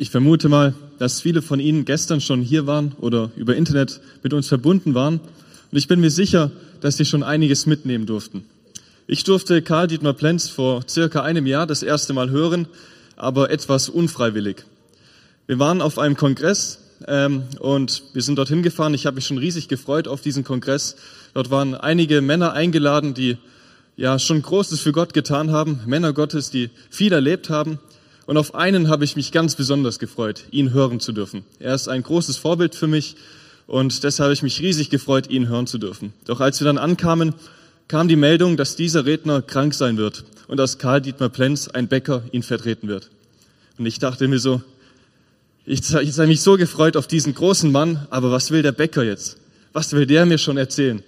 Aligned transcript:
Ich 0.00 0.08
vermute 0.08 0.48
mal, 0.48 0.72
dass 0.98 1.20
viele 1.20 1.42
von 1.42 1.60
Ihnen 1.60 1.84
gestern 1.84 2.22
schon 2.22 2.40
hier 2.40 2.66
waren 2.66 2.92
oder 3.02 3.30
über 3.36 3.54
Internet 3.54 4.00
mit 4.22 4.32
uns 4.32 4.48
verbunden 4.48 4.94
waren. 4.94 5.20
Und 5.20 5.76
ich 5.76 5.88
bin 5.88 6.00
mir 6.00 6.10
sicher, 6.10 6.50
dass 6.80 6.96
Sie 6.96 7.04
schon 7.04 7.22
einiges 7.22 7.66
mitnehmen 7.66 8.06
durften. 8.06 8.46
Ich 9.06 9.24
durfte 9.24 9.60
Karl 9.60 9.88
Dietmar 9.88 10.14
Plenz 10.14 10.48
vor 10.48 10.88
circa 10.88 11.20
einem 11.20 11.44
Jahr 11.44 11.66
das 11.66 11.82
erste 11.82 12.14
Mal 12.14 12.30
hören, 12.30 12.66
aber 13.16 13.50
etwas 13.50 13.90
unfreiwillig. 13.90 14.64
Wir 15.46 15.58
waren 15.58 15.82
auf 15.82 15.98
einem 15.98 16.16
Kongress 16.16 16.78
ähm, 17.06 17.42
und 17.58 18.02
wir 18.14 18.22
sind 18.22 18.36
dorthin 18.36 18.62
gefahren. 18.62 18.94
Ich 18.94 19.04
habe 19.04 19.16
mich 19.16 19.26
schon 19.26 19.36
riesig 19.36 19.68
gefreut 19.68 20.08
auf 20.08 20.22
diesen 20.22 20.44
Kongress. 20.44 20.96
Dort 21.34 21.50
waren 21.50 21.74
einige 21.74 22.22
Männer 22.22 22.54
eingeladen, 22.54 23.12
die 23.12 23.36
ja 23.98 24.18
schon 24.18 24.40
Großes 24.40 24.80
für 24.80 24.92
Gott 24.92 25.12
getan 25.12 25.50
haben, 25.50 25.80
Männer 25.84 26.14
Gottes, 26.14 26.50
die 26.50 26.70
viel 26.88 27.12
erlebt 27.12 27.50
haben. 27.50 27.78
Und 28.26 28.36
auf 28.36 28.54
einen 28.54 28.88
habe 28.88 29.04
ich 29.04 29.16
mich 29.16 29.32
ganz 29.32 29.54
besonders 29.54 29.98
gefreut, 29.98 30.44
ihn 30.50 30.72
hören 30.72 31.00
zu 31.00 31.12
dürfen. 31.12 31.44
Er 31.58 31.74
ist 31.74 31.88
ein 31.88 32.02
großes 32.02 32.36
Vorbild 32.36 32.74
für 32.74 32.86
mich 32.86 33.16
und 33.66 34.04
deshalb 34.04 34.26
habe 34.26 34.34
ich 34.34 34.42
mich 34.42 34.60
riesig 34.60 34.90
gefreut, 34.90 35.30
ihn 35.30 35.48
hören 35.48 35.66
zu 35.66 35.78
dürfen. 35.78 36.12
Doch 36.26 36.40
als 36.40 36.60
wir 36.60 36.64
dann 36.64 36.78
ankamen, 36.78 37.34
kam 37.88 38.08
die 38.08 38.16
Meldung, 38.16 38.56
dass 38.56 38.76
dieser 38.76 39.06
Redner 39.06 39.42
krank 39.42 39.74
sein 39.74 39.96
wird 39.96 40.24
und 40.48 40.56
dass 40.56 40.78
Karl 40.78 41.00
Dietmar 41.00 41.28
Plenz, 41.28 41.68
ein 41.68 41.88
Bäcker, 41.88 42.22
ihn 42.32 42.42
vertreten 42.42 42.88
wird. 42.88 43.10
Und 43.78 43.86
ich 43.86 43.98
dachte 43.98 44.28
mir 44.28 44.38
so, 44.38 44.62
ich, 45.66 45.80
ich 45.80 46.18
habe 46.18 46.26
mich 46.26 46.40
so 46.40 46.56
gefreut 46.56 46.96
auf 46.96 47.06
diesen 47.06 47.34
großen 47.34 47.70
Mann, 47.70 48.06
aber 48.10 48.30
was 48.30 48.50
will 48.50 48.62
der 48.62 48.72
Bäcker 48.72 49.02
jetzt? 49.02 49.38
Was 49.72 49.92
will 49.92 50.06
der 50.06 50.26
mir 50.26 50.38
schon 50.38 50.56
erzählen? 50.56 51.02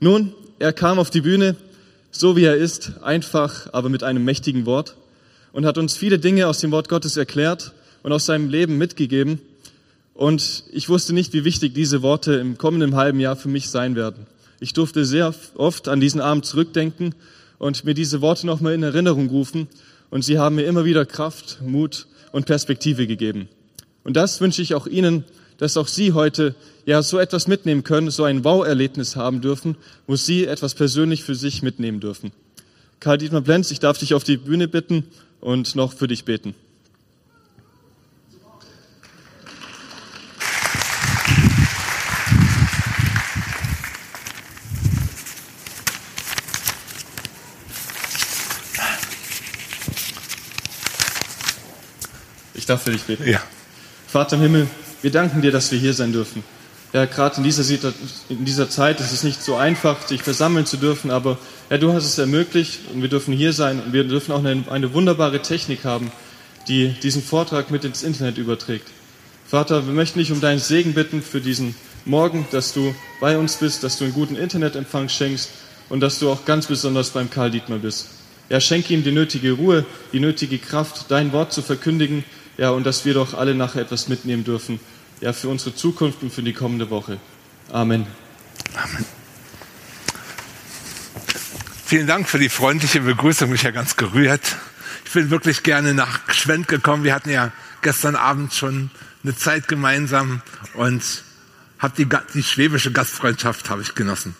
Nun, 0.00 0.32
er 0.58 0.72
kam 0.72 0.98
auf 0.98 1.10
die 1.10 1.20
Bühne, 1.20 1.56
so 2.10 2.36
wie 2.36 2.44
er 2.44 2.56
ist, 2.56 2.92
einfach, 3.02 3.72
aber 3.72 3.88
mit 3.88 4.02
einem 4.02 4.24
mächtigen 4.24 4.66
Wort 4.66 4.96
und 5.52 5.66
hat 5.66 5.78
uns 5.78 5.96
viele 5.96 6.18
Dinge 6.18 6.46
aus 6.46 6.58
dem 6.60 6.70
Wort 6.70 6.88
Gottes 6.88 7.16
erklärt 7.16 7.72
und 8.02 8.12
aus 8.12 8.26
seinem 8.26 8.48
Leben 8.48 8.78
mitgegeben. 8.78 9.40
Und 10.14 10.64
ich 10.72 10.88
wusste 10.88 11.12
nicht, 11.12 11.32
wie 11.32 11.44
wichtig 11.44 11.74
diese 11.74 12.02
Worte 12.02 12.34
im 12.34 12.58
kommenden 12.58 12.94
halben 12.96 13.20
Jahr 13.20 13.36
für 13.36 13.48
mich 13.48 13.70
sein 13.70 13.96
werden. 13.96 14.26
Ich 14.60 14.74
durfte 14.74 15.04
sehr 15.04 15.34
oft 15.54 15.88
an 15.88 16.00
diesen 16.00 16.20
Abend 16.20 16.44
zurückdenken 16.44 17.14
und 17.58 17.84
mir 17.84 17.94
diese 17.94 18.20
Worte 18.20 18.46
nochmal 18.46 18.74
in 18.74 18.82
Erinnerung 18.82 19.28
rufen. 19.30 19.68
Und 20.10 20.24
sie 20.24 20.38
haben 20.38 20.56
mir 20.56 20.64
immer 20.64 20.84
wieder 20.84 21.06
Kraft, 21.06 21.60
Mut 21.64 22.06
und 22.32 22.46
Perspektive 22.46 23.06
gegeben. 23.06 23.48
Und 24.04 24.16
das 24.16 24.40
wünsche 24.40 24.60
ich 24.62 24.74
auch 24.74 24.86
Ihnen, 24.86 25.24
dass 25.58 25.76
auch 25.76 25.88
Sie 25.88 26.12
heute 26.12 26.54
ja 26.86 27.02
so 27.02 27.18
etwas 27.18 27.46
mitnehmen 27.46 27.84
können, 27.84 28.10
so 28.10 28.24
ein 28.24 28.44
Wow-Erlebnis 28.44 29.16
haben 29.16 29.40
dürfen, 29.40 29.76
wo 30.06 30.16
Sie 30.16 30.46
etwas 30.46 30.74
persönlich 30.74 31.22
für 31.22 31.34
sich 31.34 31.62
mitnehmen 31.62 32.00
dürfen. 32.00 32.32
Karl 32.98 33.18
Dietmar 33.18 33.42
Plenz, 33.42 33.70
ich 33.70 33.80
darf 33.80 33.98
dich 33.98 34.14
auf 34.14 34.24
die 34.24 34.36
Bühne 34.36 34.68
bitten 34.68 35.04
und 35.40 35.74
noch 35.74 35.92
für 35.92 36.08
dich 36.08 36.24
beten. 36.24 36.54
Ich 52.54 52.66
darf 52.66 52.82
für 52.82 52.92
dich 52.92 53.02
beten. 53.02 53.28
Ja. 53.28 53.42
Vater 54.06 54.36
im 54.36 54.42
Himmel, 54.42 54.66
wir 55.02 55.10
danken 55.10 55.40
dir, 55.40 55.50
dass 55.50 55.72
wir 55.72 55.78
hier 55.78 55.94
sein 55.94 56.12
dürfen. 56.12 56.44
Ja, 56.92 57.04
gerade 57.04 57.36
in 57.36 57.44
dieser, 57.44 57.92
in 58.28 58.44
dieser 58.44 58.68
Zeit 58.68 58.98
ist 58.98 59.12
es 59.12 59.22
nicht 59.22 59.40
so 59.42 59.54
einfach, 59.54 60.06
sich 60.08 60.22
versammeln 60.22 60.66
zu 60.66 60.76
dürfen, 60.76 61.12
aber 61.12 61.38
ja, 61.70 61.78
du 61.78 61.92
hast 61.92 62.04
es 62.04 62.18
ermöglicht 62.18 62.80
und 62.92 63.00
wir 63.00 63.08
dürfen 63.08 63.32
hier 63.32 63.52
sein 63.52 63.80
und 63.80 63.92
wir 63.92 64.02
dürfen 64.02 64.32
auch 64.32 64.44
eine, 64.44 64.64
eine 64.68 64.92
wunderbare 64.92 65.40
Technik 65.40 65.84
haben, 65.84 66.10
die 66.66 66.88
diesen 66.88 67.22
Vortrag 67.22 67.70
mit 67.70 67.84
ins 67.84 68.02
Internet 68.02 68.38
überträgt. 68.38 68.88
Vater, 69.46 69.86
wir 69.86 69.92
möchten 69.92 70.18
dich 70.18 70.32
um 70.32 70.40
deinen 70.40 70.58
Segen 70.58 70.94
bitten 70.94 71.22
für 71.22 71.40
diesen 71.40 71.76
Morgen, 72.04 72.46
dass 72.50 72.72
du 72.72 72.94
bei 73.20 73.38
uns 73.38 73.56
bist, 73.56 73.84
dass 73.84 73.98
du 73.98 74.04
einen 74.04 74.12
guten 74.12 74.34
Internetempfang 74.34 75.08
schenkst 75.08 75.50
und 75.90 76.00
dass 76.00 76.18
du 76.18 76.30
auch 76.30 76.44
ganz 76.44 76.66
besonders 76.66 77.10
beim 77.10 77.30
Karl 77.30 77.52
Dietmar 77.52 77.78
bist. 77.78 78.08
Ja, 78.48 78.60
schenke 78.60 78.94
ihm 78.94 79.04
die 79.04 79.12
nötige 79.12 79.52
Ruhe, 79.52 79.86
die 80.12 80.18
nötige 80.18 80.58
Kraft, 80.58 81.04
dein 81.08 81.32
Wort 81.32 81.52
zu 81.52 81.62
verkündigen, 81.62 82.24
ja, 82.58 82.70
und 82.70 82.84
dass 82.84 83.04
wir 83.04 83.14
doch 83.14 83.34
alle 83.34 83.54
nachher 83.54 83.82
etwas 83.82 84.08
mitnehmen 84.08 84.42
dürfen, 84.42 84.80
ja, 85.20 85.32
für 85.32 85.48
unsere 85.48 85.74
Zukunft 85.74 86.22
und 86.22 86.32
für 86.32 86.42
die 86.42 86.52
kommende 86.52 86.90
Woche. 86.90 87.18
Amen. 87.70 88.06
Amen. 88.74 89.04
Vielen 91.84 92.06
Dank 92.06 92.28
für 92.28 92.38
die 92.38 92.48
freundliche 92.48 93.00
Begrüßung, 93.00 93.50
mich 93.50 93.62
ja 93.62 93.70
ganz 93.70 93.96
gerührt. 93.96 94.56
Ich 95.04 95.12
bin 95.12 95.30
wirklich 95.30 95.62
gerne 95.62 95.92
nach 95.92 96.32
Schwend 96.32 96.68
gekommen. 96.68 97.04
Wir 97.04 97.14
hatten 97.14 97.30
ja 97.30 97.52
gestern 97.82 98.14
Abend 98.14 98.54
schon 98.54 98.90
eine 99.24 99.34
Zeit 99.34 99.68
gemeinsam 99.68 100.40
und 100.74 101.02
habe 101.78 101.94
die, 101.96 102.08
die 102.34 102.42
schwäbische 102.42 102.92
Gastfreundschaft 102.92 103.70
habe 103.70 103.82
ich 103.82 103.94
genossen. 103.94 104.36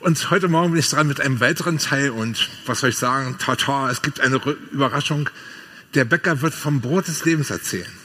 Und 0.00 0.30
heute 0.30 0.48
Morgen 0.48 0.72
bin 0.72 0.80
ich 0.80 0.88
dran 0.90 1.06
mit 1.06 1.20
einem 1.20 1.40
weiteren 1.40 1.78
Teil 1.78 2.10
und 2.10 2.50
was 2.66 2.80
soll 2.80 2.90
ich 2.90 2.98
sagen? 2.98 3.36
Tata, 3.38 3.88
es 3.88 4.02
gibt 4.02 4.20
eine 4.20 4.36
Überraschung. 4.72 5.30
Der 5.94 6.04
Bäcker 6.04 6.42
wird 6.42 6.54
vom 6.54 6.80
Brot 6.80 7.08
des 7.08 7.24
Lebens 7.24 7.50
erzählen. 7.50 8.01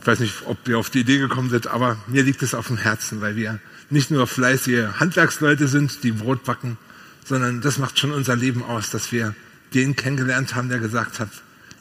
Ich 0.00 0.06
weiß 0.06 0.20
nicht, 0.20 0.34
ob 0.46 0.58
wir 0.66 0.78
auf 0.78 0.88
die 0.88 1.00
Idee 1.00 1.18
gekommen 1.18 1.50
sind, 1.50 1.66
aber 1.66 1.98
mir 2.06 2.22
liegt 2.22 2.42
es 2.42 2.54
auf 2.54 2.68
dem 2.68 2.78
Herzen, 2.78 3.20
weil 3.20 3.36
wir 3.36 3.60
nicht 3.90 4.10
nur 4.10 4.26
fleißige 4.26 4.98
Handwerksleute 4.98 5.68
sind, 5.68 6.02
die 6.04 6.12
Brot 6.12 6.44
backen, 6.44 6.78
sondern 7.24 7.60
das 7.60 7.78
macht 7.78 7.98
schon 7.98 8.12
unser 8.12 8.34
Leben 8.34 8.62
aus, 8.62 8.90
dass 8.90 9.12
wir 9.12 9.34
den 9.74 9.96
kennengelernt 9.96 10.54
haben, 10.54 10.70
der 10.70 10.78
gesagt 10.78 11.20
hat, 11.20 11.28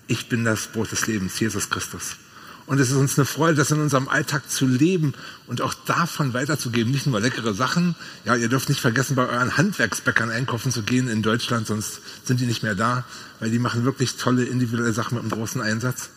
ich 0.07 0.27
bin 0.27 0.43
das 0.43 0.67
Brot 0.67 0.91
des 0.91 1.07
Lebens, 1.07 1.39
Jesus 1.39 1.69
Christus. 1.69 2.17
Und 2.65 2.79
es 2.79 2.91
ist 2.91 2.97
uns 2.97 3.17
eine 3.17 3.25
Freude, 3.25 3.55
das 3.55 3.71
in 3.71 3.79
unserem 3.79 4.07
Alltag 4.09 4.47
zu 4.47 4.67
leben 4.67 5.13
und 5.47 5.61
auch 5.61 5.73
davon 5.73 6.33
weiterzugeben. 6.33 6.91
Nicht 6.91 7.07
nur 7.07 7.19
leckere 7.19 7.55
Sachen. 7.55 7.95
Ja, 8.25 8.35
ihr 8.35 8.47
dürft 8.47 8.69
nicht 8.69 8.81
vergessen, 8.81 9.15
bei 9.15 9.27
euren 9.27 9.57
Handwerksbäckern 9.57 10.29
einkaufen 10.29 10.71
zu 10.71 10.83
gehen 10.83 11.07
in 11.07 11.23
Deutschland, 11.23 11.65
sonst 11.65 12.01
sind 12.25 12.39
die 12.39 12.45
nicht 12.45 12.61
mehr 12.61 12.75
da, 12.75 13.05
weil 13.39 13.49
die 13.49 13.57
machen 13.57 13.85
wirklich 13.85 14.17
tolle 14.17 14.43
individuelle 14.43 14.93
Sachen 14.93 15.15
mit 15.15 15.23
einem 15.23 15.31
großen 15.31 15.61
Einsatz. 15.61 16.09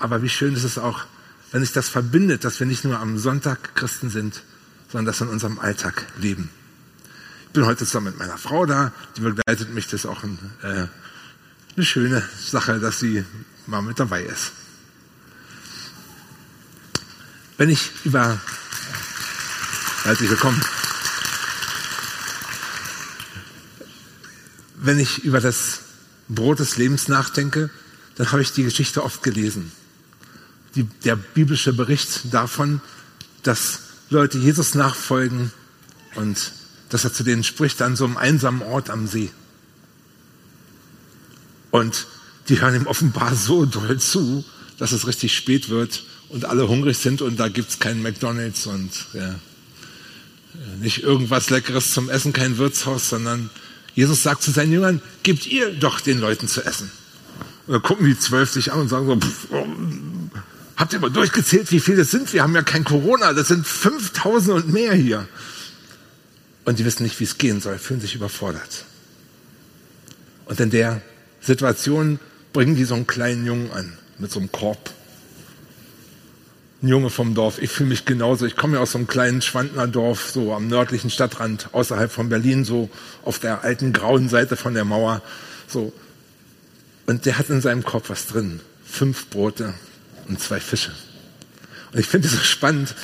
Aber 0.00 0.22
wie 0.22 0.28
schön 0.28 0.54
ist 0.54 0.64
es 0.64 0.78
auch, 0.78 1.04
wenn 1.52 1.60
sich 1.60 1.72
das 1.72 1.88
verbindet, 1.90 2.44
dass 2.44 2.58
wir 2.58 2.66
nicht 2.66 2.84
nur 2.84 2.98
am 2.98 3.18
Sonntag 3.18 3.76
Christen 3.76 4.08
sind, 4.08 4.42
sondern 4.90 5.06
das 5.06 5.20
in 5.20 5.28
unserem 5.28 5.58
Alltag 5.58 6.06
leben. 6.18 6.50
Ich 7.46 7.52
bin 7.52 7.66
heute 7.66 7.84
zusammen 7.84 8.06
mit 8.06 8.18
meiner 8.18 8.38
Frau 8.38 8.64
da, 8.64 8.92
die 9.16 9.20
begleitet 9.20 9.72
mich. 9.74 9.84
Das 9.86 10.04
ist 10.04 10.06
auch 10.06 10.22
ein, 10.22 10.38
äh, 10.62 10.86
eine 11.76 11.84
schöne 11.84 12.26
Sache, 12.42 12.80
dass 12.80 12.98
sie 12.98 13.24
mal 13.66 13.82
mit 13.82 14.00
dabei 14.00 14.22
ist. 14.22 14.52
Wenn 17.58 17.68
ich 17.68 17.90
über, 18.04 18.40
herzlich 20.04 20.30
willkommen, 20.30 20.60
wenn 24.76 24.98
ich 24.98 25.22
über 25.22 25.40
das 25.40 25.80
Brot 26.28 26.60
des 26.60 26.78
Lebens 26.78 27.08
nachdenke, 27.08 27.68
dann 28.16 28.32
habe 28.32 28.40
ich 28.40 28.52
die 28.52 28.64
Geschichte 28.64 29.04
oft 29.04 29.22
gelesen. 29.22 29.70
Die, 30.74 30.84
der 31.04 31.16
biblische 31.16 31.72
Bericht 31.72 32.32
davon, 32.32 32.80
dass 33.42 33.80
Leute 34.10 34.38
Jesus 34.38 34.74
nachfolgen 34.74 35.52
und 36.14 36.52
dass 36.88 37.04
er 37.04 37.12
zu 37.12 37.24
denen 37.24 37.44
spricht 37.44 37.80
an 37.82 37.96
so 37.96 38.04
einem 38.04 38.16
einsamen 38.16 38.62
Ort 38.62 38.90
am 38.90 39.06
See. 39.06 39.30
Und 41.70 42.06
die 42.48 42.60
hören 42.60 42.74
ihm 42.74 42.86
offenbar 42.86 43.34
so 43.34 43.64
doll 43.64 43.98
zu, 43.98 44.44
dass 44.78 44.92
es 44.92 45.06
richtig 45.06 45.34
spät 45.34 45.68
wird 45.68 46.04
und 46.28 46.44
alle 46.44 46.68
hungrig 46.68 46.98
sind 46.98 47.22
und 47.22 47.38
da 47.38 47.48
gibt's 47.48 47.78
keinen 47.78 48.02
McDonalds 48.02 48.66
und 48.66 48.90
ja, 49.12 49.34
nicht 50.80 51.02
irgendwas 51.02 51.50
Leckeres 51.50 51.92
zum 51.92 52.10
Essen, 52.10 52.32
kein 52.32 52.58
Wirtshaus, 52.58 53.08
sondern 53.08 53.50
Jesus 53.94 54.22
sagt 54.22 54.42
zu 54.42 54.50
seinen 54.50 54.72
Jüngern, 54.72 55.02
gebt 55.22 55.46
ihr 55.46 55.72
doch 55.72 56.00
den 56.00 56.18
Leuten 56.18 56.48
zu 56.48 56.62
essen. 56.64 56.90
Und 57.66 57.74
dann 57.74 57.82
gucken 57.82 58.06
die 58.06 58.18
zwölf 58.18 58.50
sich 58.50 58.72
an 58.72 58.80
und 58.80 58.88
sagen 58.88 59.06
so, 59.06 59.16
pff, 59.16 59.46
habt 60.82 60.92
ihr 60.92 60.98
mal 60.98 61.10
durchgezählt, 61.10 61.70
wie 61.70 61.78
viele 61.78 62.02
es 62.02 62.10
sind? 62.10 62.32
Wir 62.32 62.42
haben 62.42 62.56
ja 62.56 62.62
kein 62.62 62.82
Corona, 62.82 63.32
das 63.34 63.46
sind 63.46 63.64
5000 63.64 64.64
und 64.64 64.72
mehr 64.72 64.94
hier 64.94 65.28
und 66.64 66.80
die 66.80 66.84
wissen 66.84 67.04
nicht, 67.04 67.20
wie 67.20 67.24
es 67.24 67.38
gehen 67.38 67.60
soll, 67.60 67.78
fühlen 67.78 68.00
sich 68.00 68.16
überfordert. 68.16 68.84
Und 70.46 70.58
in 70.58 70.70
der 70.70 71.00
Situation 71.40 72.18
bringen 72.52 72.74
die 72.74 72.84
so 72.84 72.96
einen 72.96 73.06
kleinen 73.06 73.46
Jungen 73.46 73.70
an, 73.70 73.96
mit 74.18 74.32
so 74.32 74.40
einem 74.40 74.50
Korb. 74.50 74.90
Ein 76.82 76.88
Junge 76.88 77.10
vom 77.10 77.36
Dorf. 77.36 77.62
Ich 77.62 77.70
fühle 77.70 77.90
mich 77.90 78.04
genauso. 78.04 78.44
Ich 78.44 78.56
komme 78.56 78.74
ja 78.74 78.82
aus 78.82 78.90
so 78.90 78.98
einem 78.98 79.06
kleinen 79.06 79.40
Schwandner 79.40 79.86
Dorf, 79.86 80.32
so 80.32 80.52
am 80.52 80.66
nördlichen 80.66 81.10
Stadtrand, 81.10 81.68
außerhalb 81.70 82.10
von 82.10 82.28
Berlin, 82.28 82.64
so 82.64 82.90
auf 83.24 83.38
der 83.38 83.62
alten 83.62 83.92
grauen 83.92 84.28
Seite 84.28 84.56
von 84.56 84.74
der 84.74 84.84
Mauer. 84.84 85.22
So. 85.68 85.92
Und 87.06 87.24
der 87.24 87.38
hat 87.38 87.50
in 87.50 87.60
seinem 87.60 87.84
Korb 87.84 88.10
was 88.10 88.26
drin. 88.26 88.58
Fünf 88.84 89.30
Brote 89.30 89.74
und 90.28 90.40
zwei 90.40 90.60
Fische. 90.60 90.92
Und 91.92 91.98
ich 91.98 92.06
finde 92.06 92.28
es 92.28 92.34
so 92.34 92.40
spannend, 92.40 92.94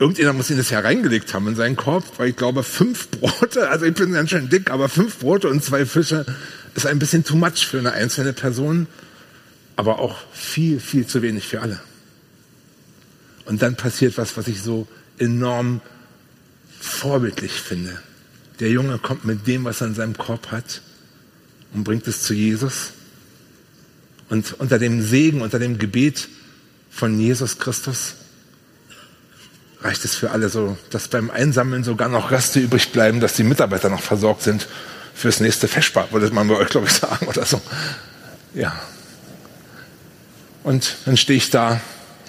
Irgendjemand 0.00 0.36
muss 0.36 0.48
ihn 0.48 0.58
das 0.58 0.70
ja 0.70 0.78
reingelegt 0.78 1.34
haben 1.34 1.48
in 1.48 1.56
seinen 1.56 1.74
Korb, 1.74 2.04
weil 2.18 2.28
ich 2.28 2.36
glaube, 2.36 2.62
fünf 2.62 3.08
Brote, 3.10 3.68
also 3.68 3.84
ich 3.84 3.94
bin 3.94 4.12
ganz 4.12 4.30
schön 4.30 4.48
dick, 4.48 4.70
aber 4.70 4.88
fünf 4.88 5.18
Brote 5.18 5.48
und 5.48 5.64
zwei 5.64 5.84
Fische 5.86 6.24
ist 6.76 6.86
ein 6.86 7.00
bisschen 7.00 7.24
too 7.24 7.34
much 7.34 7.66
für 7.66 7.80
eine 7.80 7.90
einzelne 7.90 8.32
Person. 8.32 8.86
aber 9.78 10.00
auch 10.00 10.16
viel, 10.32 10.80
viel 10.80 11.06
zu 11.06 11.22
wenig 11.22 11.46
für 11.46 11.62
alle. 11.62 11.80
Und 13.44 13.62
dann 13.62 13.76
passiert 13.76 14.18
was, 14.18 14.36
was 14.36 14.48
ich 14.48 14.60
so 14.60 14.88
enorm 15.18 15.80
vorbildlich 16.80 17.52
finde. 17.52 17.96
Der 18.58 18.70
Junge 18.70 18.98
kommt 18.98 19.24
mit 19.24 19.46
dem, 19.46 19.64
was 19.64 19.80
er 19.80 19.86
in 19.86 19.94
seinem 19.94 20.18
Korb 20.18 20.50
hat 20.50 20.82
und 21.74 21.84
bringt 21.84 22.08
es 22.08 22.22
zu 22.22 22.34
Jesus. 22.34 22.90
Und 24.28 24.58
unter 24.60 24.78
dem 24.78 25.02
Segen, 25.02 25.40
unter 25.40 25.58
dem 25.58 25.78
Gebet 25.78 26.28
von 26.90 27.18
Jesus 27.18 27.58
Christus 27.58 28.14
reicht 29.80 30.04
es 30.04 30.14
für 30.14 30.30
alle 30.30 30.48
so, 30.48 30.76
dass 30.90 31.08
beim 31.08 31.30
Einsammeln 31.30 31.84
sogar 31.84 32.08
noch 32.08 32.30
Reste 32.30 32.60
übrig 32.60 32.92
bleiben, 32.92 33.20
dass 33.20 33.34
die 33.34 33.44
Mitarbeiter 33.44 33.88
noch 33.88 34.02
versorgt 34.02 34.42
sind 34.42 34.66
fürs 35.14 35.40
nächste 35.40 35.68
Festspar, 35.68 36.10
würde 36.12 36.30
man 36.30 36.48
bei 36.48 36.56
euch, 36.56 36.68
glaube 36.68 36.86
ich, 36.86 36.92
sagen 36.92 37.26
oder 37.26 37.44
so. 37.44 37.60
Ja. 38.54 38.78
Und 40.62 40.96
dann 41.06 41.16
stehe 41.16 41.36
ich 41.36 41.50
da 41.50 41.80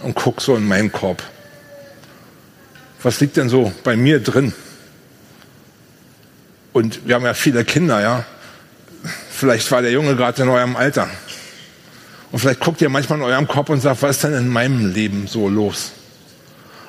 und 0.04 0.16
gucke 0.16 0.42
so 0.42 0.56
in 0.56 0.68
meinen 0.68 0.92
Korb. 0.92 1.24
Was 3.02 3.20
liegt 3.20 3.38
denn 3.38 3.50
so 3.50 3.74
bei 3.84 3.96
mir 3.96 4.20
drin? 4.20 4.54
Und 6.74 7.08
wir 7.08 7.16
haben 7.16 7.26
ja 7.26 7.34
viele 7.34 7.66
Kinder, 7.66 8.02
ja. 8.02 8.26
Vielleicht 9.32 9.72
war 9.72 9.82
der 9.82 9.92
Junge 9.92 10.16
gerade 10.16 10.44
in 10.44 10.50
eurem 10.50 10.76
Alter. 10.76 11.10
Und 12.32 12.40
vielleicht 12.40 12.60
guckt 12.60 12.82
ihr 12.82 12.90
manchmal 12.90 13.20
in 13.20 13.26
eurem 13.26 13.48
Kopf 13.48 13.70
und 13.70 13.82
sagt, 13.82 14.02
was 14.02 14.18
ist 14.18 14.24
denn 14.24 14.34
in 14.34 14.50
meinem 14.50 14.94
Leben 14.94 15.28
so 15.28 15.50
los? 15.50 15.92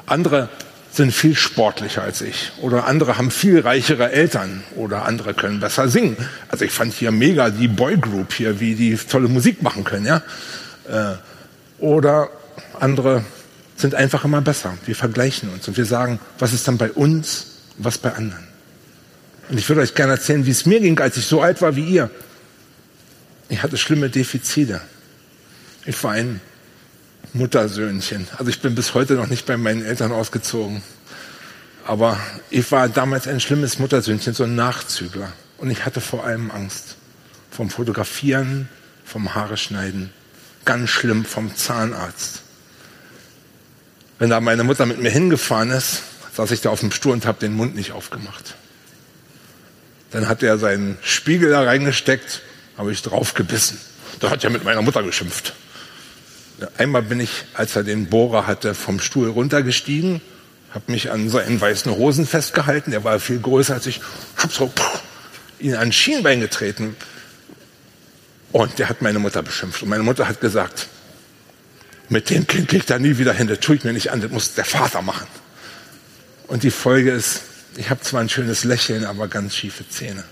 Andere 0.06 0.48
sind 0.92 1.12
viel 1.12 1.36
sportlicher 1.36 2.02
als 2.02 2.20
ich. 2.20 2.52
Oder 2.60 2.86
andere 2.86 3.16
haben 3.16 3.30
viel 3.30 3.60
reichere 3.60 4.10
Eltern. 4.10 4.64
Oder 4.76 5.04
andere 5.04 5.34
können 5.34 5.60
besser 5.60 5.88
singen. 5.88 6.16
Also 6.48 6.64
ich 6.64 6.72
fand 6.72 6.92
hier 6.92 7.12
mega 7.12 7.50
die 7.50 7.68
Boygroup 7.68 8.32
hier, 8.32 8.60
wie 8.60 8.74
die 8.74 8.96
tolle 8.96 9.28
Musik 9.28 9.62
machen 9.62 9.84
können, 9.84 10.06
ja. 10.06 10.22
Äh, 10.88 11.16
oder 11.78 12.28
andere 12.78 13.24
sind 13.76 13.94
einfach 13.94 14.24
immer 14.24 14.42
besser. 14.42 14.74
Wir 14.84 14.96
vergleichen 14.96 15.48
uns 15.48 15.66
und 15.68 15.76
wir 15.76 15.86
sagen, 15.86 16.18
was 16.38 16.52
ist 16.52 16.68
dann 16.68 16.76
bei 16.76 16.90
uns 16.90 17.46
was 17.84 17.98
bei 17.98 18.12
anderen. 18.12 18.46
Und 19.48 19.58
ich 19.58 19.68
würde 19.68 19.80
euch 19.80 19.94
gerne 19.94 20.12
erzählen, 20.12 20.46
wie 20.46 20.50
es 20.50 20.66
mir 20.66 20.80
ging, 20.80 20.98
als 21.00 21.16
ich 21.16 21.26
so 21.26 21.40
alt 21.40 21.60
war 21.62 21.76
wie 21.76 21.84
ihr. 21.84 22.10
Ich 23.48 23.62
hatte 23.62 23.76
schlimme 23.76 24.10
Defizite. 24.10 24.80
Ich 25.86 26.02
war 26.04 26.12
ein 26.12 26.40
Muttersöhnchen. 27.32 28.28
Also 28.36 28.50
ich 28.50 28.60
bin 28.60 28.74
bis 28.74 28.94
heute 28.94 29.14
noch 29.14 29.28
nicht 29.28 29.46
bei 29.46 29.56
meinen 29.56 29.84
Eltern 29.84 30.12
ausgezogen. 30.12 30.82
Aber 31.86 32.18
ich 32.50 32.70
war 32.70 32.88
damals 32.88 33.26
ein 33.26 33.40
schlimmes 33.40 33.78
Muttersöhnchen, 33.78 34.34
so 34.34 34.44
ein 34.44 34.54
Nachzügler. 34.54 35.32
Und 35.58 35.70
ich 35.70 35.84
hatte 35.84 36.00
vor 36.00 36.24
allem 36.24 36.50
Angst. 36.50 36.96
Vom 37.50 37.70
Fotografieren, 37.70 38.68
vom 39.04 39.34
Haare 39.34 39.56
schneiden. 39.56 40.12
Ganz 40.64 40.90
schlimm 40.90 41.24
vom 41.24 41.54
Zahnarzt. 41.56 42.42
Wenn 44.18 44.30
da 44.30 44.40
meine 44.40 44.64
Mutter 44.64 44.84
mit 44.86 45.00
mir 45.00 45.10
hingefahren 45.10 45.70
ist, 45.70 46.02
saß 46.34 46.50
ich 46.50 46.60
da 46.60 46.70
auf 46.70 46.80
dem 46.80 46.92
Stuhl 46.92 47.12
und 47.12 47.26
habe 47.26 47.40
den 47.40 47.54
Mund 47.54 47.74
nicht 47.74 47.92
aufgemacht. 47.92 48.54
Dann 50.10 50.28
hat 50.28 50.42
er 50.42 50.58
seinen 50.58 50.98
Spiegel 51.02 51.50
da 51.50 51.62
reingesteckt, 51.62 52.42
habe 52.76 52.92
ich 52.92 53.02
draufgebissen. 53.02 53.78
Da 54.20 54.30
hat 54.30 54.44
er 54.44 54.50
mit 54.50 54.64
meiner 54.64 54.82
Mutter 54.82 55.02
geschimpft. 55.02 55.54
Einmal 56.78 57.02
bin 57.02 57.20
ich, 57.20 57.44
als 57.54 57.76
er 57.76 57.84
den 57.84 58.06
Bohrer 58.06 58.46
hatte, 58.46 58.74
vom 58.74 59.00
Stuhl 59.00 59.28
runtergestiegen, 59.28 60.20
habe 60.72 60.92
mich 60.92 61.10
an 61.10 61.28
seinen 61.28 61.60
weißen 61.60 61.92
Hosen 61.92 62.26
festgehalten. 62.26 62.92
Er 62.92 63.04
war 63.04 63.18
viel 63.18 63.40
größer 63.40 63.74
als 63.74 63.86
ich. 63.86 64.00
Hab 64.36 64.52
so 64.52 64.68
pff, 64.68 65.02
ihn 65.58 65.74
an 65.74 65.92
Schienbein 65.92 66.40
getreten. 66.40 66.96
Und 68.52 68.78
der 68.78 68.88
hat 68.88 69.02
meine 69.02 69.18
Mutter 69.18 69.42
beschimpft. 69.42 69.82
Und 69.82 69.88
meine 69.88 70.02
Mutter 70.02 70.28
hat 70.28 70.40
gesagt, 70.40 70.88
mit 72.08 72.30
dem 72.30 72.46
Kind 72.46 72.72
liegt 72.72 72.90
er 72.90 72.98
nie 72.98 73.18
wieder 73.18 73.32
hin. 73.32 73.46
Das 73.46 73.60
tue 73.60 73.76
ich 73.76 73.84
mir 73.84 73.92
nicht 73.92 74.10
an. 74.10 74.20
Das 74.20 74.30
muss 74.30 74.54
der 74.54 74.64
Vater 74.64 75.02
machen. 75.02 75.26
Und 76.48 76.64
die 76.64 76.70
Folge 76.70 77.12
ist, 77.12 77.42
ich 77.76 77.90
habe 77.90 78.00
zwar 78.00 78.20
ein 78.20 78.28
schönes 78.28 78.64
Lächeln, 78.64 79.04
aber 79.04 79.28
ganz 79.28 79.54
schiefe 79.54 79.88
Zähne. 79.88 80.24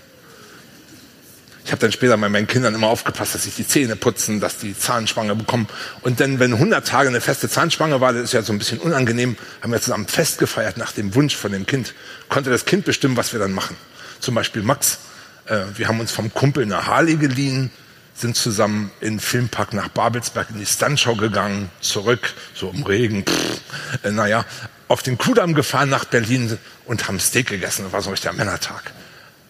Ich 1.69 1.71
habe 1.71 1.81
dann 1.81 1.91
später 1.91 2.17
bei 2.17 2.29
meinen 2.29 2.47
Kindern 2.47 2.73
immer 2.73 2.87
aufgepasst, 2.87 3.35
dass 3.35 3.43
sich 3.43 3.53
die 3.53 3.67
Zähne 3.67 3.95
putzen, 3.95 4.39
dass 4.39 4.57
die 4.57 4.75
Zahnspange 4.75 5.35
bekommen. 5.35 5.67
Und 6.01 6.19
dann, 6.19 6.39
wenn 6.39 6.53
100 6.53 6.87
Tage 6.87 7.09
eine 7.09 7.21
feste 7.21 7.47
Zahnspange 7.47 8.01
war, 8.01 8.11
das 8.11 8.23
ist 8.23 8.33
ja 8.33 8.41
so 8.41 8.51
ein 8.51 8.57
bisschen 8.57 8.79
unangenehm, 8.79 9.37
haben 9.61 9.71
wir 9.71 9.79
zusammen 9.79 10.07
Fest 10.07 10.39
gefeiert 10.39 10.77
nach 10.77 10.93
dem 10.93 11.13
Wunsch 11.13 11.35
von 11.35 11.51
dem 11.51 11.67
Kind. 11.67 11.93
Konnte 12.27 12.49
das 12.49 12.65
Kind 12.65 12.85
bestimmen, 12.85 13.17
was 13.17 13.33
wir 13.33 13.39
dann 13.39 13.51
machen. 13.51 13.77
Zum 14.19 14.33
Beispiel 14.33 14.63
Max. 14.63 14.97
Äh, 15.45 15.59
wir 15.75 15.87
haben 15.87 15.99
uns 15.99 16.11
vom 16.11 16.33
Kumpel 16.33 16.63
eine 16.63 16.87
Harley 16.87 17.17
geliehen, 17.17 17.69
sind 18.15 18.35
zusammen 18.35 18.89
in 18.99 19.17
den 19.17 19.19
Filmpark 19.19 19.73
nach 19.73 19.89
Babelsberg 19.89 20.49
in 20.49 20.57
die 20.57 20.65
Stuntshow 20.65 21.13
gegangen, 21.13 21.69
zurück, 21.81 22.33
so 22.55 22.71
im 22.71 22.81
Regen, 22.81 23.23
pff, 23.23 23.61
äh, 24.01 24.09
naja, 24.09 24.43
auf 24.87 25.03
den 25.03 25.19
Kudamm 25.19 25.53
gefahren 25.53 25.89
nach 25.89 26.05
Berlin 26.05 26.57
und 26.85 27.07
haben 27.07 27.19
Steak 27.19 27.45
gegessen. 27.45 27.83
Das 27.83 27.93
war 27.93 28.01
so 28.01 28.09
richtig 28.09 28.31
der 28.31 28.33
Männertag. 28.33 28.91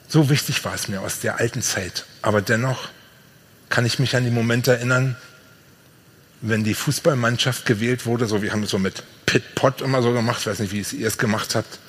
So 0.09 0.29
wichtig 0.29 0.65
war 0.65 0.73
es 0.73 0.87
mir 0.87 1.01
aus 1.01 1.19
der 1.19 1.39
alten 1.39 1.61
Zeit. 1.61 2.05
Aber 2.23 2.41
dennoch 2.41 2.89
kann 3.69 3.85
ich 3.85 3.99
mich 3.99 4.15
an 4.15 4.25
die 4.25 4.31
Momente 4.31 4.71
erinnern, 4.73 5.15
wenn 6.41 6.63
die 6.63 6.73
Fußballmannschaft 6.73 7.65
gewählt 7.65 8.05
wurde, 8.05 8.25
so 8.25 8.41
wir 8.41 8.51
haben 8.51 8.63
es 8.63 8.71
so 8.71 8.79
mit 8.79 9.03
Pit 9.27 9.55
Pot 9.55 9.81
immer 9.81 10.01
so 10.01 10.11
gemacht, 10.11 10.39
ich 10.41 10.47
weiß 10.47 10.59
nicht, 10.59 10.71
wie 10.71 10.97
ihr 10.97 11.07
es 11.07 11.19
gemacht 11.19 11.53
habt. 11.53 11.79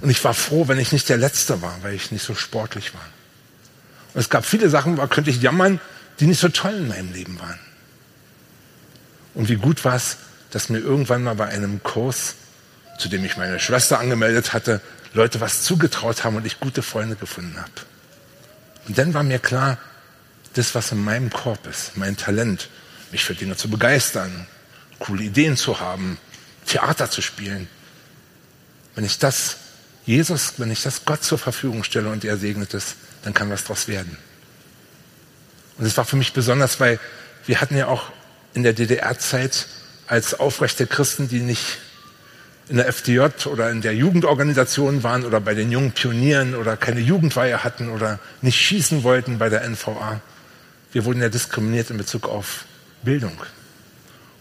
Und 0.00 0.10
ich 0.10 0.24
war 0.24 0.34
froh, 0.34 0.66
wenn 0.66 0.78
ich 0.78 0.92
nicht 0.92 1.08
der 1.08 1.18
Letzte 1.18 1.62
war, 1.62 1.76
weil 1.82 1.94
ich 1.94 2.10
nicht 2.10 2.24
so 2.24 2.34
sportlich 2.34 2.92
war. 2.92 3.06
Und 4.14 4.20
es 4.20 4.30
gab 4.30 4.44
viele 4.44 4.68
Sachen, 4.68 4.96
da 4.96 5.06
könnte 5.06 5.30
ich 5.30 5.40
jammern, 5.40 5.80
die 6.18 6.26
nicht 6.26 6.40
so 6.40 6.48
toll 6.48 6.74
in 6.74 6.88
meinem 6.88 7.12
Leben 7.12 7.38
waren. 7.38 7.58
Und 9.34 9.48
wie 9.48 9.56
gut 9.56 9.84
war 9.84 9.94
es, 9.94 10.16
dass 10.50 10.70
mir 10.70 10.78
irgendwann 10.78 11.22
mal 11.22 11.36
bei 11.36 11.46
einem 11.46 11.82
Kurs, 11.84 12.34
zu 12.98 13.08
dem 13.08 13.24
ich 13.24 13.36
meine 13.36 13.60
Schwester 13.60 14.00
angemeldet 14.00 14.52
hatte, 14.52 14.80
Leute 15.12 15.40
was 15.40 15.62
zugetraut 15.62 16.24
haben 16.24 16.36
und 16.36 16.46
ich 16.46 16.60
gute 16.60 16.82
Freunde 16.82 17.16
gefunden 17.16 17.56
habe. 17.56 17.72
Und 18.86 18.98
dann 18.98 19.14
war 19.14 19.22
mir 19.22 19.38
klar, 19.38 19.78
das, 20.54 20.74
was 20.74 20.92
in 20.92 21.02
meinem 21.02 21.30
Korb 21.30 21.66
ist, 21.66 21.96
mein 21.96 22.16
Talent, 22.16 22.68
mich 23.12 23.24
für 23.24 23.34
Dinge 23.34 23.56
zu 23.56 23.68
begeistern, 23.68 24.46
coole 24.98 25.24
Ideen 25.24 25.56
zu 25.56 25.80
haben, 25.80 26.18
Theater 26.66 27.10
zu 27.10 27.22
spielen, 27.22 27.68
wenn 28.94 29.04
ich 29.04 29.18
das 29.18 29.56
Jesus, 30.06 30.54
wenn 30.58 30.70
ich 30.70 30.82
das 30.82 31.04
Gott 31.04 31.22
zur 31.22 31.38
Verfügung 31.38 31.84
stelle 31.84 32.10
und 32.10 32.24
er 32.24 32.36
segnet 32.36 32.74
es, 32.74 32.96
dann 33.22 33.34
kann 33.34 33.50
was 33.50 33.62
daraus 33.62 33.86
werden. 33.86 34.16
Und 35.78 35.86
es 35.86 35.96
war 35.96 36.04
für 36.04 36.16
mich 36.16 36.32
besonders, 36.32 36.80
weil 36.80 36.98
wir 37.46 37.60
hatten 37.60 37.76
ja 37.76 37.86
auch 37.86 38.10
in 38.54 38.62
der 38.62 38.72
DDR-Zeit 38.72 39.66
als 40.06 40.34
aufrechte 40.38 40.86
Christen, 40.86 41.28
die 41.28 41.40
nicht 41.40 41.78
in 42.70 42.76
der 42.76 42.86
FDJ 42.86 43.46
oder 43.46 43.68
in 43.70 43.80
der 43.80 43.96
Jugendorganisation 43.96 45.02
waren 45.02 45.24
oder 45.24 45.40
bei 45.40 45.54
den 45.54 45.72
jungen 45.72 45.90
Pionieren 45.90 46.54
oder 46.54 46.76
keine 46.76 47.00
Jugendweihe 47.00 47.64
hatten 47.64 47.90
oder 47.90 48.20
nicht 48.42 48.60
schießen 48.60 49.02
wollten 49.02 49.38
bei 49.38 49.48
der 49.48 49.68
NVA. 49.68 50.20
Wir 50.92 51.04
wurden 51.04 51.20
ja 51.20 51.28
diskriminiert 51.28 51.90
in 51.90 51.96
Bezug 51.96 52.28
auf 52.28 52.64
Bildung. 53.02 53.36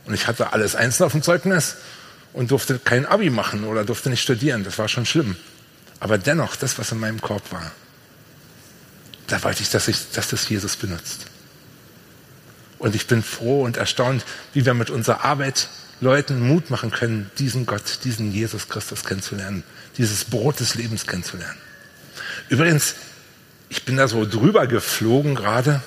Und 0.06 0.14
ich 0.14 0.28
hatte 0.28 0.54
alles 0.54 0.76
einzeln 0.76 1.08
auf 1.08 1.12
dem 1.14 1.24
Zeugnis 1.24 1.78
und 2.32 2.52
durfte 2.52 2.78
kein 2.78 3.08
Abi 3.08 3.32
machen 3.32 3.64
oder 3.64 3.84
durfte 3.84 4.12
nicht 4.12 4.22
studieren. 4.22 4.64
Das 4.64 4.78
war 4.78 4.88
schon 4.88 5.08
schlimm. 5.08 5.36
Aber 6.00 6.20
dennoch, 6.20 6.56
das, 6.56 6.78
was 6.78 6.92
in 6.92 7.00
meinem 7.00 7.22
Korb 7.22 7.52
war, 7.52 7.72
da 9.26 9.44
wollte 9.44 9.64
ich, 9.64 9.72
dass, 9.72 9.88
ich, 9.88 10.12
dass 10.12 10.30
das 10.30 10.48
Jesus 10.48 10.76
benutzt. 10.76 11.26
Und 12.78 12.94
ich 12.94 13.08
bin 13.08 13.24
froh 13.24 13.64
und 13.64 13.78
erstaunt, 13.78 14.24
wie 14.54 14.68
wir 14.68 14.76
mit 14.76 14.92
unserer 14.92 15.26
Arbeit 15.26 15.68
Leuten 16.02 16.40
Mut 16.40 16.70
machen 16.70 16.92
können, 16.92 17.30
diesen 17.40 17.66
Gott, 17.66 18.00
diesen 18.04 18.32
Jesus 18.32 18.70
Christus 18.70 19.04
kennenzulernen, 19.04 19.64
dieses 19.98 20.26
Brot 20.26 20.60
des 20.60 20.76
Lebens 20.76 21.06
kennenzulernen. 21.06 21.58
Übrigens, 22.48 22.96
ich 23.68 23.84
bin 23.84 23.98
da 23.98 24.08
so 24.08 24.26
drüber 24.26 24.66
geflogen 24.68 25.36
gerade. 25.36 25.82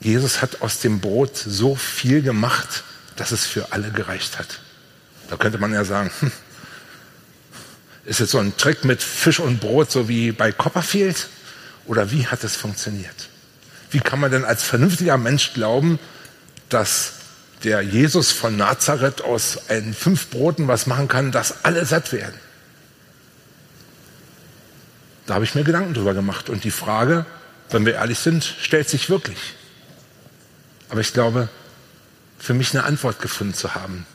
Jesus 0.00 0.40
hat 0.40 0.62
aus 0.62 0.80
dem 0.80 1.00
Brot 1.00 1.36
so 1.36 1.74
viel 1.74 2.22
gemacht, 2.22 2.84
dass 3.16 3.32
es 3.32 3.46
für 3.46 3.72
alle 3.72 3.90
gereicht 3.90 4.38
hat. 4.38 4.60
Da 5.28 5.36
könnte 5.36 5.58
man 5.58 5.72
ja 5.72 5.84
sagen, 5.84 6.10
hm, 6.20 6.32
ist 8.04 8.20
es 8.20 8.30
so 8.30 8.38
ein 8.38 8.56
Trick 8.56 8.84
mit 8.84 9.02
Fisch 9.02 9.40
und 9.40 9.60
Brot, 9.60 9.90
so 9.90 10.08
wie 10.08 10.32
bei 10.32 10.52
Copperfield? 10.52 11.28
Oder 11.86 12.10
wie 12.10 12.26
hat 12.26 12.44
es 12.44 12.56
funktioniert? 12.56 13.28
Wie 13.90 14.00
kann 14.00 14.20
man 14.20 14.30
denn 14.30 14.44
als 14.44 14.62
vernünftiger 14.62 15.16
Mensch 15.16 15.54
glauben, 15.54 15.98
dass 16.68 17.13
der 17.64 17.82
Jesus 17.82 18.30
von 18.30 18.56
Nazareth 18.56 19.22
aus 19.22 19.68
einen 19.68 19.94
fünf 19.94 20.28
Broten 20.28 20.68
was 20.68 20.86
machen 20.86 21.08
kann, 21.08 21.32
dass 21.32 21.64
alle 21.64 21.84
satt 21.86 22.12
werden. 22.12 22.38
Da 25.26 25.34
habe 25.34 25.44
ich 25.44 25.54
mir 25.54 25.64
Gedanken 25.64 25.94
drüber 25.94 26.14
gemacht. 26.14 26.50
Und 26.50 26.64
die 26.64 26.70
Frage, 26.70 27.24
wenn 27.70 27.86
wir 27.86 27.94
ehrlich 27.94 28.18
sind, 28.18 28.44
stellt 28.44 28.88
sich 28.88 29.08
wirklich. 29.08 29.54
Aber 30.90 31.00
ich 31.00 31.14
glaube, 31.14 31.48
für 32.38 32.54
mich 32.54 32.74
eine 32.74 32.84
Antwort 32.84 33.20
gefunden 33.20 33.54
zu 33.54 33.74
haben. 33.74 34.06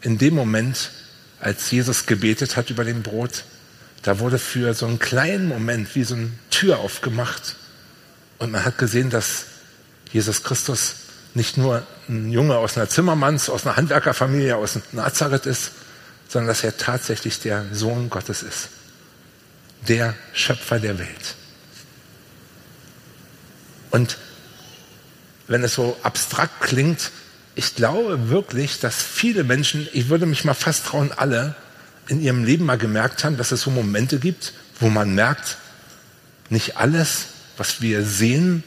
In 0.00 0.16
dem 0.16 0.34
Moment, 0.34 0.92
als 1.40 1.70
Jesus 1.70 2.06
gebetet 2.06 2.56
hat 2.56 2.70
über 2.70 2.84
dem 2.84 3.02
Brot, 3.02 3.44
da 4.02 4.20
wurde 4.20 4.38
für 4.38 4.72
so 4.74 4.86
einen 4.86 5.00
kleinen 5.00 5.48
Moment 5.48 5.94
wie 5.94 6.04
so 6.04 6.14
eine 6.14 6.30
Tür 6.50 6.78
aufgemacht. 6.78 7.56
Und 8.38 8.52
man 8.52 8.64
hat 8.64 8.78
gesehen, 8.78 9.10
dass 9.10 9.46
Jesus 10.12 10.44
Christus 10.44 10.94
nicht 11.34 11.56
nur 11.56 11.86
ein 12.10 12.30
Junge 12.30 12.56
aus 12.56 12.76
einer 12.76 12.88
Zimmermanns, 12.88 13.48
aus 13.48 13.64
einer 13.64 13.76
Handwerkerfamilie, 13.76 14.56
aus 14.56 14.78
Nazareth 14.92 15.46
ist, 15.46 15.72
sondern 16.28 16.48
dass 16.48 16.64
er 16.64 16.76
tatsächlich 16.76 17.40
der 17.40 17.64
Sohn 17.72 18.10
Gottes 18.10 18.42
ist. 18.42 18.68
Der 19.88 20.14
Schöpfer 20.32 20.78
der 20.78 20.98
Welt. 20.98 21.36
Und 23.90 24.18
wenn 25.46 25.62
es 25.64 25.74
so 25.74 25.96
abstrakt 26.02 26.60
klingt, 26.60 27.10
ich 27.54 27.74
glaube 27.74 28.28
wirklich, 28.28 28.80
dass 28.80 29.02
viele 29.02 29.44
Menschen, 29.44 29.88
ich 29.92 30.08
würde 30.08 30.26
mich 30.26 30.44
mal 30.44 30.54
fast 30.54 30.86
trauen, 30.86 31.12
alle 31.12 31.54
in 32.08 32.20
ihrem 32.20 32.44
Leben 32.44 32.64
mal 32.64 32.78
gemerkt 32.78 33.24
haben, 33.24 33.36
dass 33.36 33.52
es 33.52 33.62
so 33.62 33.70
Momente 33.70 34.18
gibt, 34.18 34.52
wo 34.78 34.88
man 34.88 35.14
merkt, 35.14 35.58
nicht 36.48 36.76
alles, 36.76 37.26
was 37.56 37.80
wir 37.80 38.04
sehen 38.04 38.64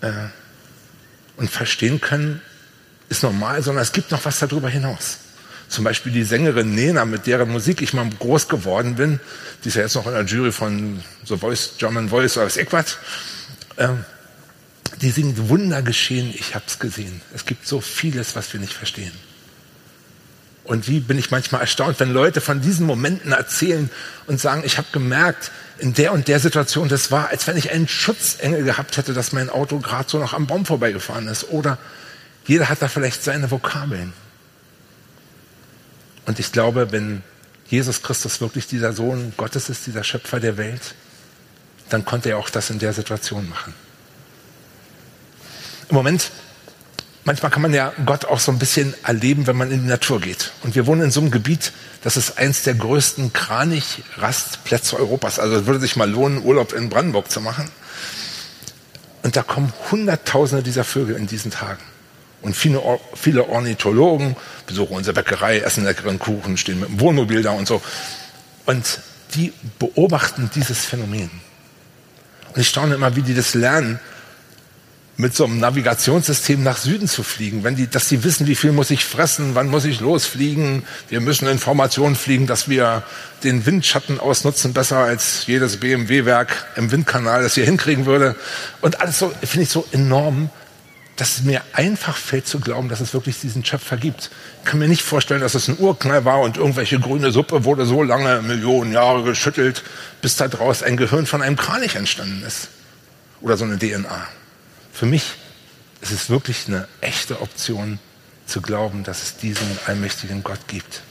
äh, 0.00 0.10
und 1.36 1.50
verstehen 1.50 2.00
können, 2.00 2.40
ist 3.08 3.22
normal, 3.22 3.62
sondern 3.62 3.82
es 3.82 3.92
gibt 3.92 4.10
noch 4.10 4.24
was 4.24 4.38
darüber 4.38 4.68
hinaus. 4.68 5.18
Zum 5.68 5.84
Beispiel 5.84 6.12
die 6.12 6.24
Sängerin 6.24 6.74
Nena, 6.74 7.04
mit 7.04 7.26
deren 7.26 7.50
Musik 7.50 7.80
ich 7.80 7.94
mal 7.94 8.08
groß 8.18 8.48
geworden 8.48 8.96
bin, 8.96 9.20
die 9.64 9.68
ist 9.68 9.76
ja 9.76 9.82
jetzt 9.82 9.94
noch 9.94 10.06
in 10.06 10.12
der 10.12 10.24
Jury 10.24 10.52
von 10.52 11.02
The 11.24 11.36
Voice, 11.36 11.72
German 11.78 12.10
Voice 12.10 12.36
oder 12.36 12.46
was 12.46 12.56
ich 12.56 12.70
was. 12.72 12.98
Äh, 13.76 13.88
die 15.00 15.10
singt 15.10 15.48
Wunder 15.48 15.82
geschehen, 15.82 16.32
ich 16.34 16.54
hab's 16.54 16.78
gesehen. 16.78 17.22
Es 17.34 17.46
gibt 17.46 17.66
so 17.66 17.80
vieles, 17.80 18.36
was 18.36 18.52
wir 18.52 18.60
nicht 18.60 18.74
verstehen. 18.74 19.12
Und 20.64 20.88
wie 20.88 21.00
bin 21.00 21.18
ich 21.18 21.30
manchmal 21.30 21.62
erstaunt, 21.62 21.98
wenn 21.98 22.12
Leute 22.12 22.40
von 22.40 22.60
diesen 22.60 22.86
Momenten 22.86 23.32
erzählen 23.32 23.90
und 24.26 24.40
sagen, 24.40 24.62
ich 24.64 24.78
habe 24.78 24.88
gemerkt, 24.92 25.50
in 25.82 25.94
der 25.94 26.12
und 26.12 26.28
der 26.28 26.38
Situation, 26.38 26.88
das 26.88 27.10
war, 27.10 27.30
als 27.30 27.48
wenn 27.48 27.56
ich 27.56 27.72
einen 27.72 27.88
Schutzengel 27.88 28.62
gehabt 28.62 28.96
hätte, 28.96 29.14
dass 29.14 29.32
mein 29.32 29.50
Auto 29.50 29.80
gerade 29.80 30.08
so 30.08 30.18
noch 30.18 30.32
am 30.32 30.46
Baum 30.46 30.64
vorbeigefahren 30.64 31.26
ist. 31.26 31.50
Oder 31.50 31.76
jeder 32.46 32.68
hat 32.68 32.80
da 32.80 32.86
vielleicht 32.86 33.24
seine 33.24 33.50
Vokabeln. 33.50 34.12
Und 36.24 36.38
ich 36.38 36.52
glaube, 36.52 36.92
wenn 36.92 37.24
Jesus 37.66 38.00
Christus 38.00 38.40
wirklich 38.40 38.68
dieser 38.68 38.92
Sohn 38.92 39.32
Gottes 39.36 39.68
ist, 39.68 39.84
dieser 39.88 40.04
Schöpfer 40.04 40.38
der 40.38 40.56
Welt, 40.56 40.94
dann 41.88 42.04
konnte 42.04 42.28
er 42.28 42.38
auch 42.38 42.48
das 42.48 42.70
in 42.70 42.78
der 42.78 42.92
Situation 42.92 43.48
machen. 43.48 43.74
Im 45.88 45.96
Moment 45.96 46.30
manchmal 47.24 47.50
kann 47.50 47.62
man 47.62 47.72
ja 47.72 47.92
Gott 48.04 48.24
auch 48.24 48.40
so 48.40 48.52
ein 48.52 48.58
bisschen 48.58 48.94
erleben, 49.04 49.46
wenn 49.46 49.56
man 49.56 49.70
in 49.70 49.82
die 49.82 49.88
Natur 49.88 50.20
geht. 50.20 50.52
Und 50.62 50.74
wir 50.74 50.86
wohnen 50.86 51.02
in 51.02 51.10
so 51.10 51.20
einem 51.20 51.30
Gebiet, 51.30 51.72
das 52.02 52.16
ist 52.16 52.38
eins 52.38 52.62
der 52.62 52.74
größten 52.74 53.32
Kranich-Rastplätze 53.32 54.96
Europas. 54.96 55.38
Also 55.38 55.56
es 55.56 55.66
würde 55.66 55.80
sich 55.80 55.96
mal 55.96 56.10
lohnen, 56.10 56.42
Urlaub 56.44 56.72
in 56.72 56.88
Brandenburg 56.88 57.30
zu 57.30 57.40
machen. 57.40 57.70
Und 59.22 59.36
da 59.36 59.42
kommen 59.42 59.72
Hunderttausende 59.90 60.62
dieser 60.62 60.84
Vögel 60.84 61.16
in 61.16 61.26
diesen 61.26 61.50
Tagen. 61.50 61.82
Und 62.42 62.56
viele, 62.56 62.82
viele 63.14 63.48
Ornithologen 63.48 64.36
besuchen 64.66 64.96
unsere 64.96 65.14
Bäckerei, 65.14 65.60
essen 65.60 65.84
leckeren 65.84 66.18
Kuchen, 66.18 66.56
stehen 66.56 66.80
mit 66.80 66.88
dem 66.88 67.00
Wohnmobil 67.00 67.42
da 67.42 67.52
und 67.52 67.68
so. 67.68 67.80
Und 68.66 68.98
die 69.34 69.52
beobachten 69.78 70.50
dieses 70.54 70.84
Phänomen. 70.84 71.30
Und 72.52 72.60
ich 72.60 72.68
staune 72.68 72.96
immer, 72.96 73.14
wie 73.14 73.22
die 73.22 73.34
das 73.34 73.54
lernen, 73.54 74.00
mit 75.16 75.34
so 75.36 75.44
einem 75.44 75.58
Navigationssystem 75.58 76.62
nach 76.62 76.78
Süden 76.78 77.06
zu 77.06 77.22
fliegen, 77.22 77.64
wenn 77.64 77.76
die, 77.76 77.88
dass 77.88 78.08
sie 78.08 78.24
wissen, 78.24 78.46
wie 78.46 78.54
viel 78.54 78.72
muss 78.72 78.90
ich 78.90 79.04
fressen, 79.04 79.54
wann 79.54 79.68
muss 79.68 79.84
ich 79.84 80.00
losfliegen. 80.00 80.84
Wir 81.08 81.20
müssen 81.20 81.46
Informationen 81.48 82.16
fliegen, 82.16 82.46
dass 82.46 82.68
wir 82.68 83.02
den 83.44 83.66
Windschatten 83.66 84.20
ausnutzen, 84.20 84.72
besser 84.72 84.98
als 84.98 85.46
jedes 85.46 85.78
BMW-Werk 85.78 86.66
im 86.76 86.90
Windkanal 86.90 87.42
das 87.42 87.54
hier 87.54 87.64
hinkriegen 87.64 88.06
würde. 88.06 88.36
Und 88.80 89.00
alles 89.00 89.18
so, 89.18 89.32
finde 89.42 89.64
ich 89.64 89.68
so 89.68 89.86
enorm, 89.92 90.48
dass 91.16 91.36
es 91.36 91.42
mir 91.42 91.60
einfach 91.74 92.16
fällt 92.16 92.46
zu 92.46 92.58
glauben, 92.58 92.88
dass 92.88 93.00
es 93.00 93.12
wirklich 93.12 93.38
diesen 93.38 93.64
Schöpfer 93.64 93.98
gibt. 93.98 94.30
Ich 94.60 94.70
kann 94.70 94.78
mir 94.78 94.88
nicht 94.88 95.02
vorstellen, 95.02 95.42
dass 95.42 95.54
es 95.54 95.68
ein 95.68 95.78
Urknall 95.78 96.24
war 96.24 96.40
und 96.40 96.56
irgendwelche 96.56 96.98
grüne 96.98 97.32
Suppe 97.32 97.64
wurde 97.64 97.84
so 97.84 98.02
lange, 98.02 98.40
Millionen 98.40 98.92
Jahre 98.92 99.22
geschüttelt, 99.22 99.84
bis 100.22 100.36
da 100.36 100.48
draus 100.48 100.82
ein 100.82 100.96
Gehirn 100.96 101.26
von 101.26 101.42
einem 101.42 101.56
Kranich 101.56 101.96
entstanden 101.96 102.42
ist. 102.46 102.68
Oder 103.42 103.58
so 103.58 103.64
eine 103.64 103.78
DNA. 103.78 104.26
Für 104.92 105.06
mich 105.06 105.32
ist 106.00 106.12
es 106.12 106.28
wirklich 106.28 106.68
eine 106.68 106.86
echte 107.00 107.40
Option 107.40 107.98
zu 108.46 108.60
glauben, 108.60 109.04
dass 109.04 109.22
es 109.22 109.36
diesen 109.36 109.66
allmächtigen 109.86 110.42
Gott 110.42 110.68
gibt. 110.68 111.02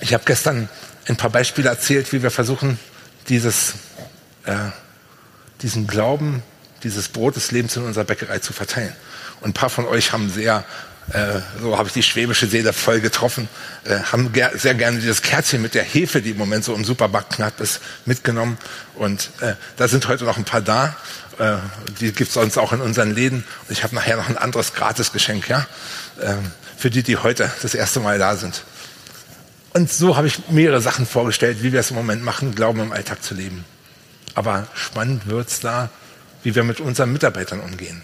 Ich 0.00 0.14
habe 0.14 0.24
gestern 0.24 0.68
ein 1.06 1.16
paar 1.16 1.30
Beispiele 1.30 1.68
erzählt, 1.68 2.12
wie 2.12 2.22
wir 2.22 2.30
versuchen, 2.30 2.78
dieses, 3.28 3.74
äh, 4.44 4.70
diesen 5.62 5.86
Glauben, 5.86 6.42
dieses 6.82 7.08
Brot 7.08 7.36
des 7.36 7.50
Lebens 7.50 7.76
in 7.76 7.84
unserer 7.84 8.04
Bäckerei 8.04 8.38
zu 8.38 8.52
verteilen. 8.52 8.94
Und 9.40 9.50
ein 9.50 9.54
paar 9.54 9.70
von 9.70 9.84
euch 9.86 10.12
haben 10.12 10.30
sehr 10.30 10.64
äh, 11.12 11.40
so 11.60 11.78
habe 11.78 11.88
ich 11.88 11.94
die 11.94 12.02
schwäbische 12.02 12.46
Seele 12.46 12.72
voll 12.72 13.00
getroffen, 13.00 13.48
äh, 13.84 13.98
haben 13.98 14.32
ger 14.32 14.50
sehr 14.54 14.74
gerne 14.74 14.98
dieses 14.98 15.22
Kerzchen 15.22 15.62
mit 15.62 15.74
der 15.74 15.82
Hefe, 15.82 16.20
die 16.20 16.30
im 16.30 16.36
Moment 16.36 16.64
so 16.64 16.74
im 16.74 16.84
Supermarkt 16.84 17.34
knapp 17.34 17.60
ist, 17.60 17.80
mitgenommen. 18.04 18.58
Und 18.94 19.30
äh, 19.40 19.54
da 19.76 19.88
sind 19.88 20.06
heute 20.08 20.24
noch 20.24 20.36
ein 20.36 20.44
paar 20.44 20.60
da. 20.60 20.96
Äh, 21.38 21.56
die 22.00 22.12
gibt's 22.12 22.34
sonst 22.34 22.58
auch 22.58 22.72
in 22.72 22.82
unseren 22.82 23.14
Läden. 23.14 23.44
Und 23.68 23.72
ich 23.72 23.84
habe 23.84 23.94
nachher 23.94 24.16
noch 24.16 24.28
ein 24.28 24.36
anderes 24.36 24.74
Gratisgeschenk, 24.74 25.48
ja, 25.48 25.66
äh, 26.20 26.34
für 26.76 26.90
die, 26.90 27.02
die 27.02 27.16
heute 27.16 27.50
das 27.62 27.74
erste 27.74 28.00
Mal 28.00 28.18
da 28.18 28.36
sind. 28.36 28.64
Und 29.72 29.90
so 29.90 30.16
habe 30.16 30.26
ich 30.26 30.48
mehrere 30.50 30.82
Sachen 30.82 31.06
vorgestellt, 31.06 31.62
wie 31.62 31.72
wir 31.72 31.80
es 31.80 31.90
im 31.90 31.96
Moment 31.96 32.22
machen, 32.22 32.54
Glauben 32.54 32.80
im 32.80 32.92
Alltag 32.92 33.22
zu 33.22 33.34
leben. 33.34 33.64
Aber 34.34 34.66
spannend 34.74 35.26
wird's 35.26 35.60
da, 35.60 35.88
wie 36.42 36.54
wir 36.54 36.64
mit 36.64 36.80
unseren 36.80 37.12
Mitarbeitern 37.12 37.60
umgehen 37.60 38.02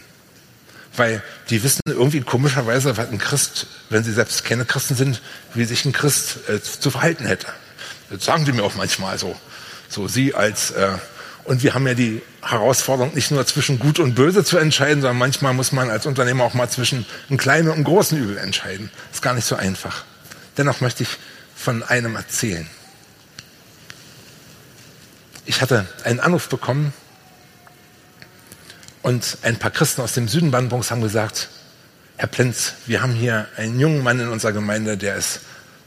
weil 0.97 1.23
die 1.51 1.63
wissen 1.63 1.83
irgendwie 1.87 2.21
komischerweise, 2.21 2.97
was 2.97 3.09
ein 3.09 3.19
Christ, 3.19 3.67
wenn 3.91 4.05
sie 4.05 4.13
selbst 4.13 4.45
keine 4.45 4.65
Christen 4.65 4.95
sind, 4.95 5.23
wie 5.55 5.65
sich 5.65 5.85
ein 5.85 5.93
Christ 5.93 6.39
äh, 6.49 6.61
zu 6.61 6.91
verhalten 6.91 7.27
hätte. 7.27 7.47
Das 8.11 8.25
sagen 8.25 8.45
die 8.45 8.53
mir 8.53 8.63
auch 8.63 8.75
manchmal 8.75 9.19
so. 9.19 9.37
So 9.89 10.09
sie 10.09 10.35
als 10.35 10.71
äh, 10.73 10.99
und 11.45 11.63
wir 11.63 11.75
haben 11.75 11.87
ja 11.87 11.95
die 11.95 12.23
Herausforderung, 12.43 13.15
nicht 13.15 13.31
nur 13.31 13.47
zwischen 13.47 13.79
Gut 13.79 13.99
und 13.99 14.15
Böse 14.15 14.45
zu 14.45 14.57
entscheiden, 14.57 15.03
sondern 15.03 15.19
manchmal 15.19 15.53
muss 15.53 15.73
man 15.73 15.91
als 15.91 16.07
Unternehmer 16.07 16.45
auch 16.45 16.55
mal 16.55 16.71
zwischen 16.71 17.05
einem 17.29 17.39
kleinen 17.39 17.69
und 17.69 17.75
einem 17.75 17.85
großen 17.85 18.17
Übel 18.17 18.39
entscheiden. 18.39 18.91
Ist 19.13 19.21
gar 19.21 19.35
nicht 19.35 19.47
so 19.47 19.55
einfach. 19.55 20.05
Dennoch 20.57 20.81
möchte 20.81 21.03
ich 21.03 21.11
von 21.55 21.83
einem 21.83 22.17
erzählen. 22.17 22.67
Ich 25.45 25.61
hatte 25.61 25.87
einen 26.05 26.21
Anruf 26.21 26.49
bekommen 26.49 26.95
und 29.05 29.37
ein 29.43 29.59
paar 29.59 29.71
Christen 29.71 30.01
aus 30.01 30.15
dem 30.15 30.29
Süden 30.29 30.51
Brandenburgs 30.51 30.91
haben 30.91 31.03
gesagt, 31.03 31.51
Herr 32.17 32.27
Plenz, 32.27 32.73
wir 32.87 33.03
haben 33.03 33.13
hier 33.13 33.47
einen 33.55 33.79
jungen 33.79 34.03
Mann 34.03 34.19
in 34.19 34.29
unserer 34.29 34.53
Gemeinde, 34.53 34.97
der 34.97 35.17
ist 35.17 35.41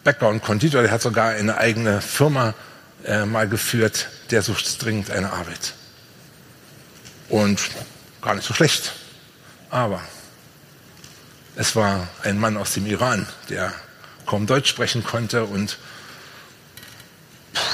Bäcker 0.04 0.30
und 0.30 0.44
Konditor, 0.44 0.84
der 0.84 0.92
hat 0.92 1.02
sogar 1.02 1.30
eine 1.30 1.58
eigene 1.58 2.00
Firma 2.00 2.54
äh, 3.06 3.26
mal 3.26 3.50
geführt, 3.50 4.08
der 4.30 4.44
sucht 4.44 4.84
dringend 4.84 5.10
eine 5.10 5.34
Arbeit. 5.34 5.74
Und 7.28 7.60
gar 8.22 8.36
nicht 8.36 8.48
so 8.48 8.54
schlecht. 8.54 8.94
Aber 9.72 10.00
es 11.56 11.76
war 11.76 12.08
ein 12.22 12.38
Mann 12.38 12.56
aus 12.56 12.76
dem 12.76 12.86
Iran, 12.86 13.26
der 13.50 13.74
kaum 14.28 14.46
Deutsch 14.46 14.70
sprechen 14.70 15.04
konnte 15.04 15.46
und 15.46 15.80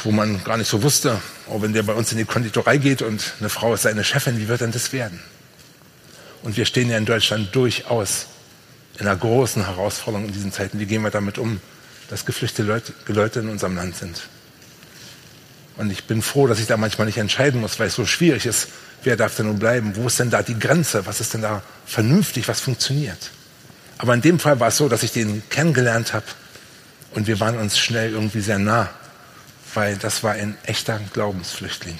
wo 0.05 0.11
man 0.11 0.41
gar 0.45 0.55
nicht 0.55 0.69
so 0.69 0.83
wusste, 0.83 1.19
auch 1.49 1.61
wenn 1.61 1.73
der 1.73 1.83
bei 1.83 1.93
uns 1.93 2.13
in 2.13 2.17
die 2.17 2.23
Konditorei 2.23 2.77
geht 2.77 3.01
und 3.01 3.33
eine 3.41 3.49
Frau 3.49 3.73
ist 3.73 3.81
seine 3.81 4.05
Chefin, 4.05 4.37
wie 4.37 4.47
wird 4.47 4.61
denn 4.61 4.71
das 4.71 4.93
werden? 4.93 5.21
Und 6.43 6.57
wir 6.57 6.65
stehen 6.65 6.89
ja 6.89 6.97
in 6.97 7.05
Deutschland 7.05 7.55
durchaus 7.55 8.27
in 8.99 9.07
einer 9.07 9.15
großen 9.15 9.65
Herausforderung 9.65 10.27
in 10.27 10.33
diesen 10.33 10.51
Zeiten. 10.51 10.79
Wie 10.79 10.85
gehen 10.85 11.01
wir 11.01 11.09
damit 11.09 11.37
um, 11.37 11.59
dass 12.09 12.25
geflüchtete 12.25 12.63
Leute, 12.63 12.93
Leute 13.07 13.39
in 13.39 13.49
unserem 13.49 13.75
Land 13.75 13.95
sind? 13.95 14.21
Und 15.77 15.91
ich 15.91 16.03
bin 16.03 16.21
froh, 16.21 16.45
dass 16.45 16.59
ich 16.59 16.67
da 16.67 16.77
manchmal 16.77 17.07
nicht 17.07 17.17
entscheiden 17.17 17.61
muss, 17.61 17.79
weil 17.79 17.87
es 17.87 17.95
so 17.95 18.05
schwierig 18.05 18.45
ist. 18.45 18.67
Wer 19.03 19.17
darf 19.17 19.35
denn 19.35 19.47
nun 19.47 19.57
bleiben? 19.57 19.95
Wo 19.95 20.05
ist 20.07 20.19
denn 20.19 20.29
da 20.29 20.43
die 20.43 20.57
Grenze? 20.57 21.05
Was 21.05 21.19
ist 21.19 21.33
denn 21.33 21.41
da 21.41 21.63
vernünftig? 21.85 22.47
Was 22.47 22.59
funktioniert? 22.59 23.31
Aber 23.97 24.13
in 24.13 24.21
dem 24.21 24.39
Fall 24.39 24.59
war 24.59 24.67
es 24.67 24.77
so, 24.77 24.89
dass 24.89 25.03
ich 25.03 25.11
den 25.11 25.41
kennengelernt 25.49 26.13
habe 26.13 26.25
und 27.11 27.27
wir 27.27 27.39
waren 27.39 27.57
uns 27.57 27.77
schnell 27.77 28.11
irgendwie 28.11 28.41
sehr 28.41 28.59
nah, 28.59 28.89
weil 29.73 29.97
das 29.97 30.23
war 30.23 30.33
ein 30.33 30.57
echter 30.63 30.99
Glaubensflüchtling. 31.13 31.99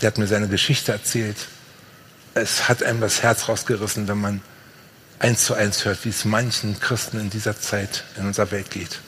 Der 0.00 0.08
hat 0.08 0.18
mir 0.18 0.26
seine 0.26 0.48
Geschichte 0.48 0.92
erzählt, 0.92 1.36
es 2.34 2.68
hat 2.68 2.82
einem 2.82 3.00
das 3.00 3.22
Herz 3.22 3.48
rausgerissen, 3.48 4.08
wenn 4.08 4.18
man 4.18 4.40
eins 5.18 5.44
zu 5.44 5.54
eins 5.54 5.84
hört, 5.84 6.04
wie 6.04 6.08
es 6.08 6.24
manchen 6.24 6.80
Christen 6.80 7.20
in 7.20 7.30
dieser 7.30 7.58
Zeit 7.58 8.04
in 8.16 8.26
unserer 8.26 8.50
Welt 8.50 8.70
geht. 8.70 9.00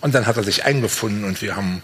Und 0.00 0.14
dann 0.14 0.26
hat 0.26 0.36
er 0.36 0.44
sich 0.44 0.64
eingefunden 0.64 1.24
und 1.24 1.42
wir 1.42 1.56
haben 1.56 1.82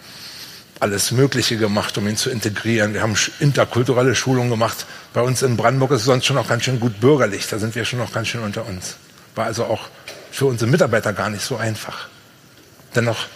alles 0.80 1.10
Mögliche 1.10 1.56
gemacht, 1.56 1.96
um 1.98 2.06
ihn 2.06 2.16
zu 2.16 2.30
integrieren. 2.30 2.94
Wir 2.94 3.02
haben 3.02 3.16
interkulturelle 3.40 4.14
Schulungen 4.14 4.50
gemacht. 4.50 4.86
Bei 5.12 5.20
uns 5.20 5.42
in 5.42 5.56
Brandenburg 5.56 5.90
ist 5.92 6.00
es 6.00 6.06
sonst 6.06 6.26
schon 6.26 6.36
noch 6.36 6.48
ganz 6.48 6.64
schön 6.64 6.80
gut 6.80 7.00
bürgerlich. 7.00 7.46
Da 7.48 7.58
sind 7.58 7.74
wir 7.74 7.84
schon 7.84 7.98
noch 7.98 8.12
ganz 8.12 8.28
schön 8.28 8.42
unter 8.42 8.66
uns. 8.66 8.96
War 9.34 9.46
also 9.46 9.64
auch 9.64 9.88
für 10.30 10.46
unsere 10.46 10.70
Mitarbeiter 10.70 11.12
gar 11.12 11.30
nicht 11.30 11.44
so 11.44 11.56
einfach. 11.56 12.08
Dennoch 12.94 13.26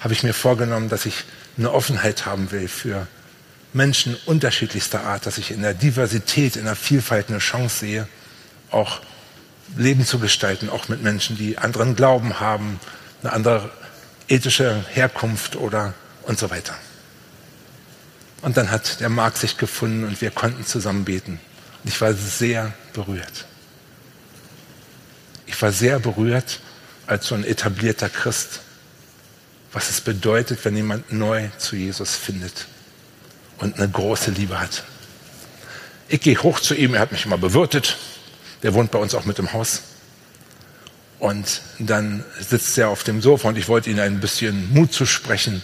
habe 0.00 0.12
ich 0.12 0.22
mir 0.22 0.34
vorgenommen, 0.34 0.88
dass 0.88 1.06
ich 1.06 1.24
eine 1.58 1.72
Offenheit 1.72 2.26
haben 2.26 2.50
will 2.50 2.68
für 2.68 3.06
Menschen 3.72 4.16
unterschiedlichster 4.26 5.04
Art, 5.04 5.26
dass 5.26 5.38
ich 5.38 5.50
in 5.50 5.62
der 5.62 5.74
Diversität, 5.74 6.56
in 6.56 6.64
der 6.64 6.76
Vielfalt 6.76 7.28
eine 7.28 7.38
Chance 7.38 7.78
sehe, 7.78 8.08
auch 8.70 9.00
Leben 9.76 10.04
zu 10.04 10.18
gestalten, 10.18 10.68
auch 10.68 10.88
mit 10.88 11.02
Menschen, 11.02 11.36
die 11.36 11.56
anderen 11.58 11.96
Glauben 11.96 12.40
haben, 12.40 12.78
eine 13.22 13.32
andere 13.32 13.70
ethische 14.28 14.84
Herkunft 14.90 15.56
oder 15.56 15.94
und 16.24 16.38
so 16.38 16.50
weiter. 16.50 16.74
Und 18.42 18.56
dann 18.56 18.70
hat 18.70 19.00
der 19.00 19.08
Mark 19.08 19.36
sich 19.36 19.56
gefunden 19.56 20.04
und 20.04 20.20
wir 20.20 20.30
konnten 20.30 20.66
zusammen 20.66 21.04
beten. 21.04 21.40
Und 21.82 21.88
ich 21.88 22.00
war 22.00 22.12
sehr 22.12 22.72
berührt. 22.92 23.46
Ich 25.46 25.60
war 25.62 25.72
sehr 25.72 25.98
berührt 25.98 26.60
als 27.06 27.26
so 27.26 27.34
ein 27.34 27.44
etablierter 27.44 28.08
Christ, 28.08 28.60
was 29.72 29.90
es 29.90 30.00
bedeutet, 30.00 30.64
wenn 30.64 30.76
jemand 30.76 31.12
neu 31.12 31.48
zu 31.58 31.76
Jesus 31.76 32.14
findet 32.14 32.66
und 33.62 33.76
eine 33.76 33.88
große 33.88 34.32
Liebe 34.32 34.58
hat. 34.58 34.82
Ich 36.08 36.20
gehe 36.20 36.36
hoch 36.42 36.58
zu 36.58 36.74
ihm, 36.74 36.94
er 36.94 37.00
hat 37.00 37.12
mich 37.12 37.24
immer 37.24 37.38
bewirtet. 37.38 37.96
Der 38.62 38.74
wohnt 38.74 38.90
bei 38.90 38.98
uns 38.98 39.14
auch 39.14 39.24
mit 39.24 39.38
im 39.38 39.52
Haus. 39.52 39.82
Und 41.20 41.62
dann 41.78 42.24
sitzt 42.40 42.76
er 42.76 42.88
auf 42.88 43.04
dem 43.04 43.22
Sofa 43.22 43.48
und 43.48 43.56
ich 43.56 43.68
wollte 43.68 43.88
ihm 43.88 44.00
ein 44.00 44.18
bisschen 44.18 44.74
Mut 44.74 44.92
zu 44.92 45.06
sprechen. 45.06 45.62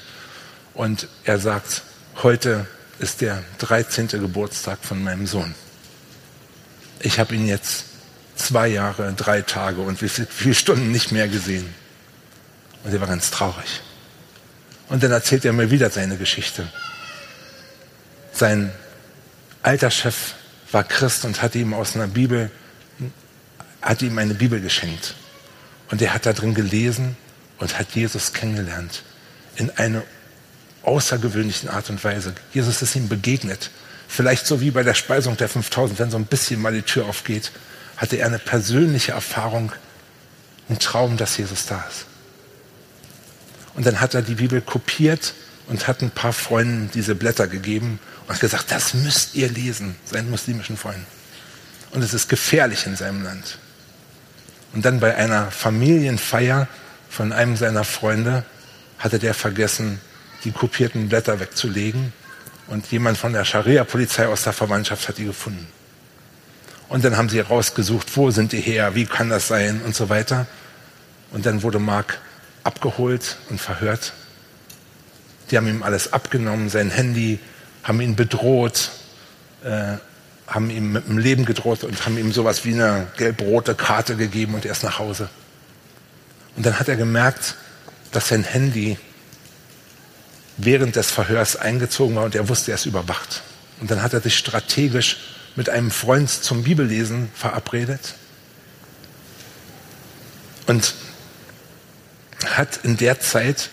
Und 0.74 1.08
er 1.24 1.40
sagt, 1.40 1.82
heute 2.22 2.68
ist 3.00 3.20
der 3.20 3.42
13. 3.58 4.06
Geburtstag 4.08 4.78
von 4.80 5.02
meinem 5.02 5.26
Sohn. 5.26 5.56
Ich 7.00 7.18
habe 7.18 7.34
ihn 7.34 7.48
jetzt 7.48 7.84
zwei 8.36 8.68
Jahre, 8.68 9.12
drei 9.14 9.42
Tage 9.42 9.80
und 9.80 10.00
wie 10.02 10.08
viele 10.08 10.54
Stunden 10.54 10.92
nicht 10.92 11.10
mehr 11.10 11.26
gesehen. 11.26 11.68
Und 12.84 12.94
er 12.94 13.00
war 13.00 13.08
ganz 13.08 13.32
traurig. 13.32 13.80
Und 14.88 15.02
dann 15.02 15.10
erzählt 15.10 15.44
er 15.44 15.52
mir 15.52 15.72
wieder 15.72 15.90
seine 15.90 16.16
Geschichte. 16.16 16.68
Sein 18.38 18.72
alter 19.62 19.90
Chef 19.90 20.34
war 20.70 20.84
Christ 20.84 21.24
und 21.24 21.42
hatte 21.42 21.58
ihm 21.58 21.74
aus 21.74 21.96
einer 21.96 22.06
Bibel, 22.06 22.52
hatte 23.82 24.06
ihm 24.06 24.16
eine 24.16 24.34
Bibel 24.34 24.60
geschenkt. 24.60 25.16
Und 25.90 26.00
er 26.02 26.14
hat 26.14 26.24
da 26.24 26.32
drin 26.32 26.54
gelesen 26.54 27.16
und 27.58 27.76
hat 27.80 27.96
Jesus 27.96 28.32
kennengelernt. 28.32 29.02
In 29.56 29.70
einer 29.70 30.04
außergewöhnlichen 30.84 31.68
Art 31.68 31.90
und 31.90 32.04
Weise. 32.04 32.32
Jesus 32.52 32.80
ist 32.80 32.94
ihm 32.94 33.08
begegnet. 33.08 33.70
Vielleicht 34.06 34.46
so 34.46 34.60
wie 34.60 34.70
bei 34.70 34.84
der 34.84 34.94
Speisung 34.94 35.36
der 35.36 35.48
5000, 35.48 35.98
wenn 35.98 36.12
so 36.12 36.16
ein 36.16 36.26
bisschen 36.26 36.62
mal 36.62 36.72
die 36.72 36.82
Tür 36.82 37.06
aufgeht, 37.06 37.50
hatte 37.96 38.18
er 38.18 38.26
eine 38.26 38.38
persönliche 38.38 39.12
Erfahrung, 39.12 39.72
einen 40.68 40.78
Traum, 40.78 41.16
dass 41.16 41.36
Jesus 41.36 41.66
da 41.66 41.84
ist. 41.90 42.06
Und 43.74 43.84
dann 43.84 44.00
hat 44.00 44.14
er 44.14 44.22
die 44.22 44.36
Bibel 44.36 44.60
kopiert 44.60 45.34
und 45.66 45.88
hat 45.88 46.02
ein 46.02 46.10
paar 46.10 46.32
Freunden 46.32 46.88
diese 46.94 47.16
Blätter 47.16 47.48
gegeben 47.48 47.98
und 48.28 48.34
hat 48.34 48.40
gesagt, 48.40 48.70
das 48.70 48.92
müsst 48.92 49.34
ihr 49.34 49.48
lesen, 49.48 49.96
seinen 50.04 50.30
muslimischen 50.30 50.76
Freunden. 50.76 51.06
Und 51.92 52.02
es 52.02 52.12
ist 52.12 52.28
gefährlich 52.28 52.84
in 52.84 52.94
seinem 52.94 53.24
Land. 53.24 53.58
Und 54.74 54.84
dann 54.84 55.00
bei 55.00 55.16
einer 55.16 55.50
Familienfeier 55.50 56.68
von 57.08 57.32
einem 57.32 57.56
seiner 57.56 57.84
Freunde 57.84 58.44
hatte 58.98 59.18
der 59.18 59.32
vergessen, 59.32 59.98
die 60.44 60.52
kopierten 60.52 61.08
Blätter 61.08 61.40
wegzulegen. 61.40 62.12
Und 62.66 62.86
jemand 62.92 63.16
von 63.16 63.32
der 63.32 63.46
Scharia-Polizei 63.46 64.26
aus 64.26 64.42
der 64.42 64.52
Verwandtschaft 64.52 65.08
hat 65.08 65.16
die 65.16 65.24
gefunden. 65.24 65.66
Und 66.90 67.04
dann 67.04 67.16
haben 67.16 67.30
sie 67.30 67.40
rausgesucht, 67.40 68.14
wo 68.14 68.30
sind 68.30 68.52
die 68.52 68.60
her, 68.60 68.94
wie 68.94 69.06
kann 69.06 69.30
das 69.30 69.48
sein 69.48 69.80
und 69.86 69.94
so 69.94 70.10
weiter. 70.10 70.46
Und 71.30 71.46
dann 71.46 71.62
wurde 71.62 71.78
Mark 71.78 72.18
abgeholt 72.62 73.38
und 73.48 73.58
verhört. 73.58 74.12
Die 75.50 75.56
haben 75.56 75.66
ihm 75.66 75.82
alles 75.82 76.12
abgenommen, 76.12 76.68
sein 76.68 76.90
Handy, 76.90 77.38
haben 77.88 78.00
ihn 78.02 78.14
bedroht, 78.14 78.90
äh, 79.64 79.96
haben 80.46 80.70
ihm 80.70 80.92
mit 80.92 81.08
dem 81.08 81.18
Leben 81.18 81.46
gedroht 81.46 81.84
und 81.84 82.04
haben 82.04 82.18
ihm 82.18 82.32
sowas 82.32 82.64
wie 82.64 82.74
eine 82.74 83.08
gelb-rote 83.16 83.74
Karte 83.74 84.16
gegeben 84.16 84.54
und 84.54 84.66
er 84.66 84.72
ist 84.72 84.84
nach 84.84 84.98
Hause. 84.98 85.30
Und 86.54 86.66
dann 86.66 86.78
hat 86.78 86.88
er 86.88 86.96
gemerkt, 86.96 87.56
dass 88.12 88.28
sein 88.28 88.44
Handy 88.44 88.98
während 90.58 90.96
des 90.96 91.10
Verhörs 91.10 91.56
eingezogen 91.56 92.16
war 92.16 92.24
und 92.24 92.34
er 92.34 92.48
wusste, 92.48 92.72
er 92.72 92.74
ist 92.74 92.86
überwacht. 92.86 93.42
Und 93.80 93.90
dann 93.90 94.02
hat 94.02 94.12
er 94.12 94.20
sich 94.20 94.36
strategisch 94.36 95.18
mit 95.56 95.70
einem 95.70 95.90
Freund 95.90 96.28
zum 96.28 96.64
Bibellesen 96.64 97.30
verabredet 97.34 98.14
und 100.66 100.94
hat 102.44 102.80
in 102.82 102.96
der 102.96 103.20
Zeit 103.20 103.70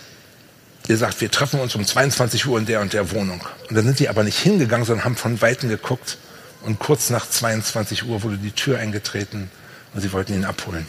gesagt, 0.87 1.21
wir 1.21 1.31
treffen 1.31 1.59
uns 1.59 1.75
um 1.75 1.85
22 1.85 2.45
Uhr 2.45 2.59
in 2.59 2.65
der 2.65 2.81
und 2.81 2.93
der 2.93 3.11
Wohnung. 3.11 3.41
Und 3.69 3.75
dann 3.75 3.85
sind 3.85 3.99
die 3.99 4.09
aber 4.09 4.23
nicht 4.23 4.39
hingegangen, 4.39 4.85
sondern 4.85 5.05
haben 5.05 5.15
von 5.15 5.41
Weitem 5.41 5.69
geguckt. 5.69 6.17
Und 6.61 6.79
kurz 6.79 7.09
nach 7.09 7.29
22 7.29 8.05
Uhr 8.05 8.23
wurde 8.23 8.37
die 8.37 8.51
Tür 8.51 8.79
eingetreten 8.79 9.49
und 9.93 10.01
sie 10.01 10.11
wollten 10.11 10.33
ihn 10.33 10.45
abholen. 10.45 10.87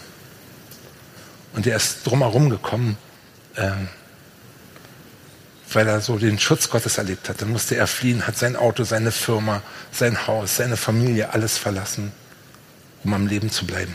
Und 1.55 1.67
er 1.67 1.77
ist 1.77 2.07
drumherum 2.07 2.51
gekommen, 2.51 2.97
äh, 3.55 3.71
weil 5.73 5.89
er 5.89 6.01
so 6.01 6.19
den 6.19 6.39
Schutz 6.39 6.71
Gottes 6.71 6.99
erlebt 6.99 7.29
hat. 7.29 7.43
Dann 7.43 7.51
musste 7.51 7.77
er 7.77 7.87
fliehen, 7.87 8.27
hat 8.27 8.39
sein 8.39 8.57
Auto, 8.57 8.85
seine 8.85 9.13
Firma, 9.13 9.63
sein 9.93 10.27
Haus, 10.27 10.57
seine 10.57 10.77
Familie, 10.77 11.33
alles 11.33 11.59
verlassen, 11.59 12.13
um 13.05 13.13
am 13.15 13.27
Leben 13.27 13.51
zu 13.51 13.67
bleiben. 13.67 13.95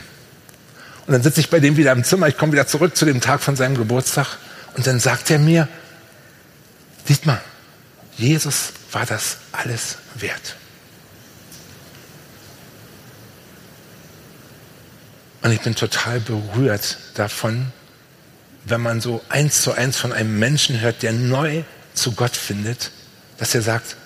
Und 1.08 1.14
dann 1.14 1.24
sitze 1.24 1.40
ich 1.40 1.50
bei 1.50 1.60
dem 1.60 1.78
wieder 1.78 1.92
im 1.92 2.04
Zimmer, 2.04 2.28
ich 2.28 2.38
komme 2.38 2.54
wieder 2.54 2.68
zurück 2.68 2.96
zu 2.96 3.06
dem 3.06 3.22
Tag 3.22 3.42
von 3.42 3.56
seinem 3.56 3.76
Geburtstag 3.76 4.38
und 4.76 4.86
dann 4.88 5.00
sagt 5.00 5.32
er 5.32 5.40
mir, 5.40 5.68
Dietmar, 7.12 7.42
Jesus 8.18 8.72
war 8.94 9.06
das 9.06 9.36
alles 9.52 9.98
wert. 10.16 10.56
Und 15.42 15.52
ich 15.52 15.60
bin 15.60 15.76
total 15.76 16.22
berührt 16.22 16.98
davon, 17.16 17.74
wenn 18.64 18.80
man 18.80 19.02
so 19.02 19.22
eins 19.28 19.62
zu 19.62 19.74
eins 19.74 19.98
von 19.98 20.14
einem 20.14 20.40
Menschen 20.40 20.80
hört, 20.80 21.04
der 21.04 21.12
neu 21.12 21.64
zu 21.94 22.14
Gott 22.14 22.38
findet, 22.38 22.92
dass 23.40 23.54
er 23.56 23.62
sagt, 23.62 23.98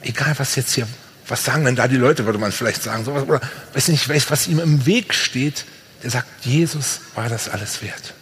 egal 0.00 0.34
was 0.38 0.54
jetzt 0.54 0.72
hier, 0.72 0.86
was 1.26 1.44
sagen 1.44 1.64
denn 1.64 1.74
da 1.74 1.88
die 1.88 1.96
Leute, 1.96 2.26
würde 2.26 2.38
man 2.38 2.52
vielleicht 2.52 2.84
sagen, 2.84 3.04
sowas, 3.04 3.24
oder 3.24 3.40
weiß 3.72 3.88
nicht, 3.88 4.08
was 4.08 4.46
ihm 4.46 4.60
im 4.60 4.86
Weg 4.86 5.14
steht, 5.14 5.64
der 6.04 6.10
sagt, 6.10 6.28
Jesus 6.44 7.00
war 7.16 7.28
das 7.28 7.48
alles 7.48 7.82
wert. 7.82 8.14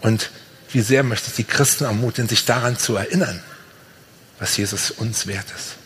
Und 0.00 0.30
wie 0.74 0.80
sehr 0.80 1.02
möchte 1.02 1.28
ich 1.28 1.36
die 1.36 1.44
Christen 1.44 1.84
ermutigen, 1.84 2.28
sich 2.28 2.44
daran 2.44 2.78
zu 2.78 2.96
erinnern, 2.96 3.42
was 4.38 4.56
Jesus 4.56 4.90
uns 4.90 5.26
wert 5.26 5.46
ist. 5.56 5.76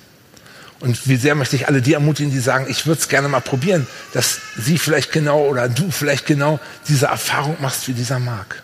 Und 0.79 1.09
wie 1.09 1.17
sehr 1.17 1.35
möchte 1.35 1.57
ich 1.57 1.69
alle 1.69 1.81
die 1.81 1.95
ermutigen, 1.95 2.31
die 2.31 2.39
sagen, 2.39 2.67
ich 2.69 2.87
würde 2.87 3.01
es 3.01 3.09
gerne 3.09 3.29
mal 3.29 3.41
probieren, 3.41 3.87
dass 4.13 4.41
sie 4.59 4.79
vielleicht 4.79 5.11
genau 5.11 5.47
oder 5.47 5.69
du 5.69 5.91
vielleicht 5.91 6.27
genau 6.27 6.61
diese 6.87 7.07
Erfahrung 7.07 7.57
machst 7.61 7.89
wie 7.89 7.95
dieser 7.95 8.19
Mark. 8.19 8.63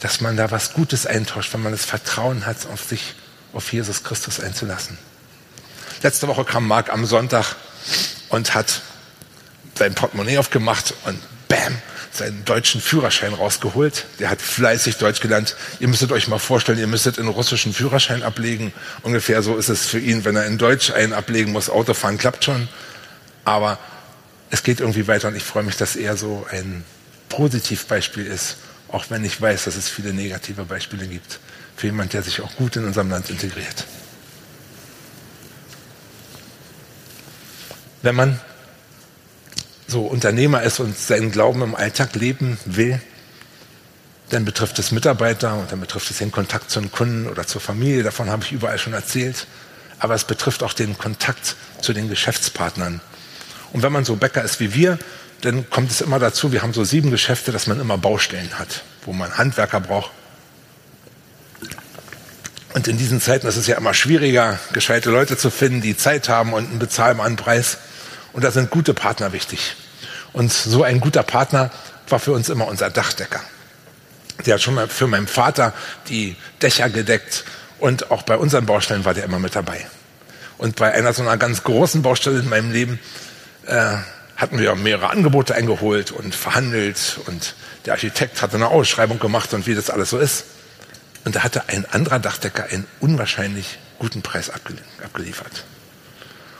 Dass 0.00 0.20
man 0.20 0.36
da 0.36 0.50
was 0.50 0.72
Gutes 0.72 1.06
eintauscht, 1.06 1.52
wenn 1.54 1.62
man 1.62 1.72
das 1.72 1.84
Vertrauen 1.84 2.44
hat, 2.44 2.66
auf 2.72 2.82
sich, 2.82 3.14
auf 3.52 3.72
Jesus 3.72 4.02
Christus 4.02 4.40
einzulassen. 4.40 4.98
Letzte 6.02 6.26
Woche 6.28 6.44
kam 6.44 6.66
Mark 6.66 6.92
am 6.92 7.06
Sonntag 7.06 7.56
und 8.28 8.54
hat 8.54 8.82
sein 9.76 9.94
Portemonnaie 9.94 10.38
aufgemacht 10.38 10.92
und 11.04 11.20
bam, 11.48 11.76
seinen 12.12 12.44
deutschen 12.44 12.80
Führerschein 12.80 13.34
rausgeholt. 13.34 14.06
Der 14.18 14.30
hat 14.30 14.40
fleißig 14.40 14.96
Deutsch 14.96 15.20
gelernt. 15.20 15.56
Ihr 15.80 15.88
müsstet 15.88 16.12
euch 16.12 16.28
mal 16.28 16.38
vorstellen, 16.38 16.78
ihr 16.78 16.86
müsstet 16.86 17.18
einen 17.18 17.28
russischen 17.28 17.72
Führerschein 17.72 18.22
ablegen. 18.22 18.72
Ungefähr 19.02 19.42
so 19.42 19.56
ist 19.56 19.68
es 19.68 19.86
für 19.86 19.98
ihn, 19.98 20.24
wenn 20.24 20.36
er 20.36 20.46
in 20.46 20.58
Deutsch 20.58 20.90
einen 20.90 21.12
ablegen 21.12 21.52
muss. 21.52 21.70
Autofahren 21.70 22.18
klappt 22.18 22.44
schon. 22.44 22.68
Aber 23.44 23.78
es 24.50 24.62
geht 24.62 24.80
irgendwie 24.80 25.06
weiter 25.06 25.28
und 25.28 25.36
ich 25.36 25.42
freue 25.42 25.62
mich, 25.62 25.76
dass 25.76 25.96
er 25.96 26.16
so 26.16 26.46
ein 26.50 26.84
Positivbeispiel 27.28 28.26
ist, 28.26 28.56
auch 28.88 29.06
wenn 29.10 29.24
ich 29.24 29.40
weiß, 29.40 29.64
dass 29.64 29.76
es 29.76 29.88
viele 29.88 30.12
negative 30.12 30.64
Beispiele 30.64 31.06
gibt. 31.06 31.40
Für 31.76 31.86
jemanden, 31.86 32.12
der 32.12 32.22
sich 32.22 32.40
auch 32.40 32.54
gut 32.56 32.76
in 32.76 32.84
unserem 32.84 33.10
Land 33.10 33.30
integriert. 33.30 33.84
Wenn 38.02 38.14
man 38.14 38.40
so 39.88 40.02
Unternehmer 40.02 40.62
ist 40.62 40.78
und 40.78 40.96
seinen 40.96 41.32
Glauben 41.32 41.62
im 41.62 41.74
Alltag 41.74 42.14
leben 42.14 42.58
will, 42.66 43.00
dann 44.28 44.44
betrifft 44.44 44.78
es 44.78 44.92
Mitarbeiter 44.92 45.54
und 45.54 45.72
dann 45.72 45.80
betrifft 45.80 46.10
es 46.10 46.18
den 46.18 46.30
Kontakt 46.30 46.70
zu 46.70 46.80
den 46.80 46.92
Kunden 46.92 47.26
oder 47.26 47.46
zur 47.46 47.60
Familie, 47.60 48.02
davon 48.02 48.30
habe 48.30 48.44
ich 48.44 48.52
überall 48.52 48.78
schon 48.78 48.92
erzählt, 48.92 49.46
aber 49.98 50.14
es 50.14 50.24
betrifft 50.24 50.62
auch 50.62 50.74
den 50.74 50.96
Kontakt 50.98 51.56
zu 51.80 51.94
den 51.94 52.08
Geschäftspartnern. 52.08 53.00
Und 53.72 53.82
wenn 53.82 53.92
man 53.92 54.04
so 54.04 54.16
Bäcker 54.16 54.44
ist 54.44 54.60
wie 54.60 54.74
wir, 54.74 54.98
dann 55.40 55.68
kommt 55.70 55.90
es 55.90 56.02
immer 56.02 56.18
dazu, 56.18 56.52
wir 56.52 56.62
haben 56.62 56.74
so 56.74 56.84
sieben 56.84 57.10
Geschäfte, 57.10 57.52
dass 57.52 57.66
man 57.66 57.80
immer 57.80 57.96
Baustellen 57.96 58.58
hat, 58.58 58.82
wo 59.04 59.12
man 59.12 59.38
Handwerker 59.38 59.80
braucht. 59.80 60.10
Und 62.74 62.86
in 62.86 62.98
diesen 62.98 63.20
Zeiten 63.20 63.46
ist 63.46 63.56
es 63.56 63.66
ja 63.66 63.76
immer 63.76 63.94
schwieriger, 63.94 64.58
gescheite 64.72 65.10
Leute 65.10 65.36
zu 65.36 65.50
finden, 65.50 65.80
die 65.80 65.96
Zeit 65.96 66.28
haben 66.28 66.52
und 66.52 66.68
einen 66.68 66.78
bezahlbaren 66.78 67.36
Preis. 67.36 67.78
Und 68.32 68.44
da 68.44 68.50
sind 68.50 68.70
gute 68.70 68.94
Partner 68.94 69.32
wichtig. 69.32 69.76
Und 70.32 70.52
so 70.52 70.82
ein 70.82 71.00
guter 71.00 71.22
Partner 71.22 71.70
war 72.08 72.18
für 72.18 72.32
uns 72.32 72.48
immer 72.48 72.66
unser 72.66 72.90
Dachdecker. 72.90 73.40
Der 74.46 74.54
hat 74.54 74.62
schon 74.62 74.74
mal 74.74 74.88
für 74.88 75.06
meinen 75.06 75.26
Vater 75.26 75.72
die 76.08 76.36
Dächer 76.62 76.88
gedeckt 76.90 77.44
und 77.78 78.10
auch 78.10 78.22
bei 78.22 78.36
unseren 78.36 78.66
Baustellen 78.66 79.04
war 79.04 79.14
der 79.14 79.24
immer 79.24 79.38
mit 79.38 79.56
dabei. 79.56 79.86
Und 80.58 80.76
bei 80.76 80.92
einer 80.92 81.12
so 81.12 81.22
einer 81.22 81.36
ganz 81.36 81.62
großen 81.62 82.02
Baustelle 82.02 82.40
in 82.40 82.48
meinem 82.48 82.72
Leben 82.72 82.98
äh, 83.66 83.96
hatten 84.36 84.58
wir 84.58 84.74
mehrere 84.76 85.10
Angebote 85.10 85.54
eingeholt 85.54 86.12
und 86.12 86.34
verhandelt 86.34 87.18
und 87.26 87.54
der 87.84 87.94
Architekt 87.94 88.42
hatte 88.42 88.56
eine 88.56 88.68
Ausschreibung 88.68 89.18
gemacht 89.18 89.52
und 89.54 89.66
wie 89.66 89.74
das 89.74 89.90
alles 89.90 90.10
so 90.10 90.18
ist. 90.18 90.44
Und 91.24 91.36
da 91.36 91.42
hatte 91.42 91.68
ein 91.68 91.84
anderer 91.86 92.18
Dachdecker 92.18 92.64
einen 92.64 92.86
unwahrscheinlich 93.00 93.78
guten 93.98 94.22
Preis 94.22 94.50
abgeliefert. 94.50 95.64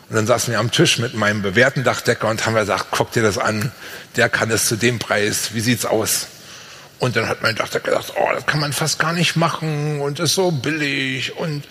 Und 0.08 0.16
dann 0.16 0.26
saßen 0.26 0.52
wir 0.52 0.58
am 0.58 0.70
Tisch 0.70 0.98
mit 0.98 1.14
meinem 1.14 1.42
bewährten 1.42 1.84
Dachdecker 1.84 2.28
und 2.28 2.46
haben 2.46 2.54
gesagt, 2.54 2.86
guck 2.90 3.12
dir 3.12 3.22
das 3.22 3.36
an, 3.36 3.72
der 4.16 4.28
kann 4.30 4.50
es 4.50 4.66
zu 4.66 4.76
dem 4.76 4.98
Preis, 4.98 5.52
wie 5.52 5.60
sieht's 5.60 5.84
aus? 5.84 6.28
Und 6.98 7.14
dann 7.14 7.28
hat 7.28 7.42
mein 7.42 7.54
Dachdecker 7.54 7.90
gesagt, 7.90 8.14
oh, 8.16 8.28
das 8.34 8.46
kann 8.46 8.58
man 8.58 8.72
fast 8.72 8.98
gar 8.98 9.12
nicht 9.12 9.36
machen 9.36 10.00
und 10.00 10.18
ist 10.18 10.34
so 10.34 10.50
billig 10.50 11.36
und 11.36 11.62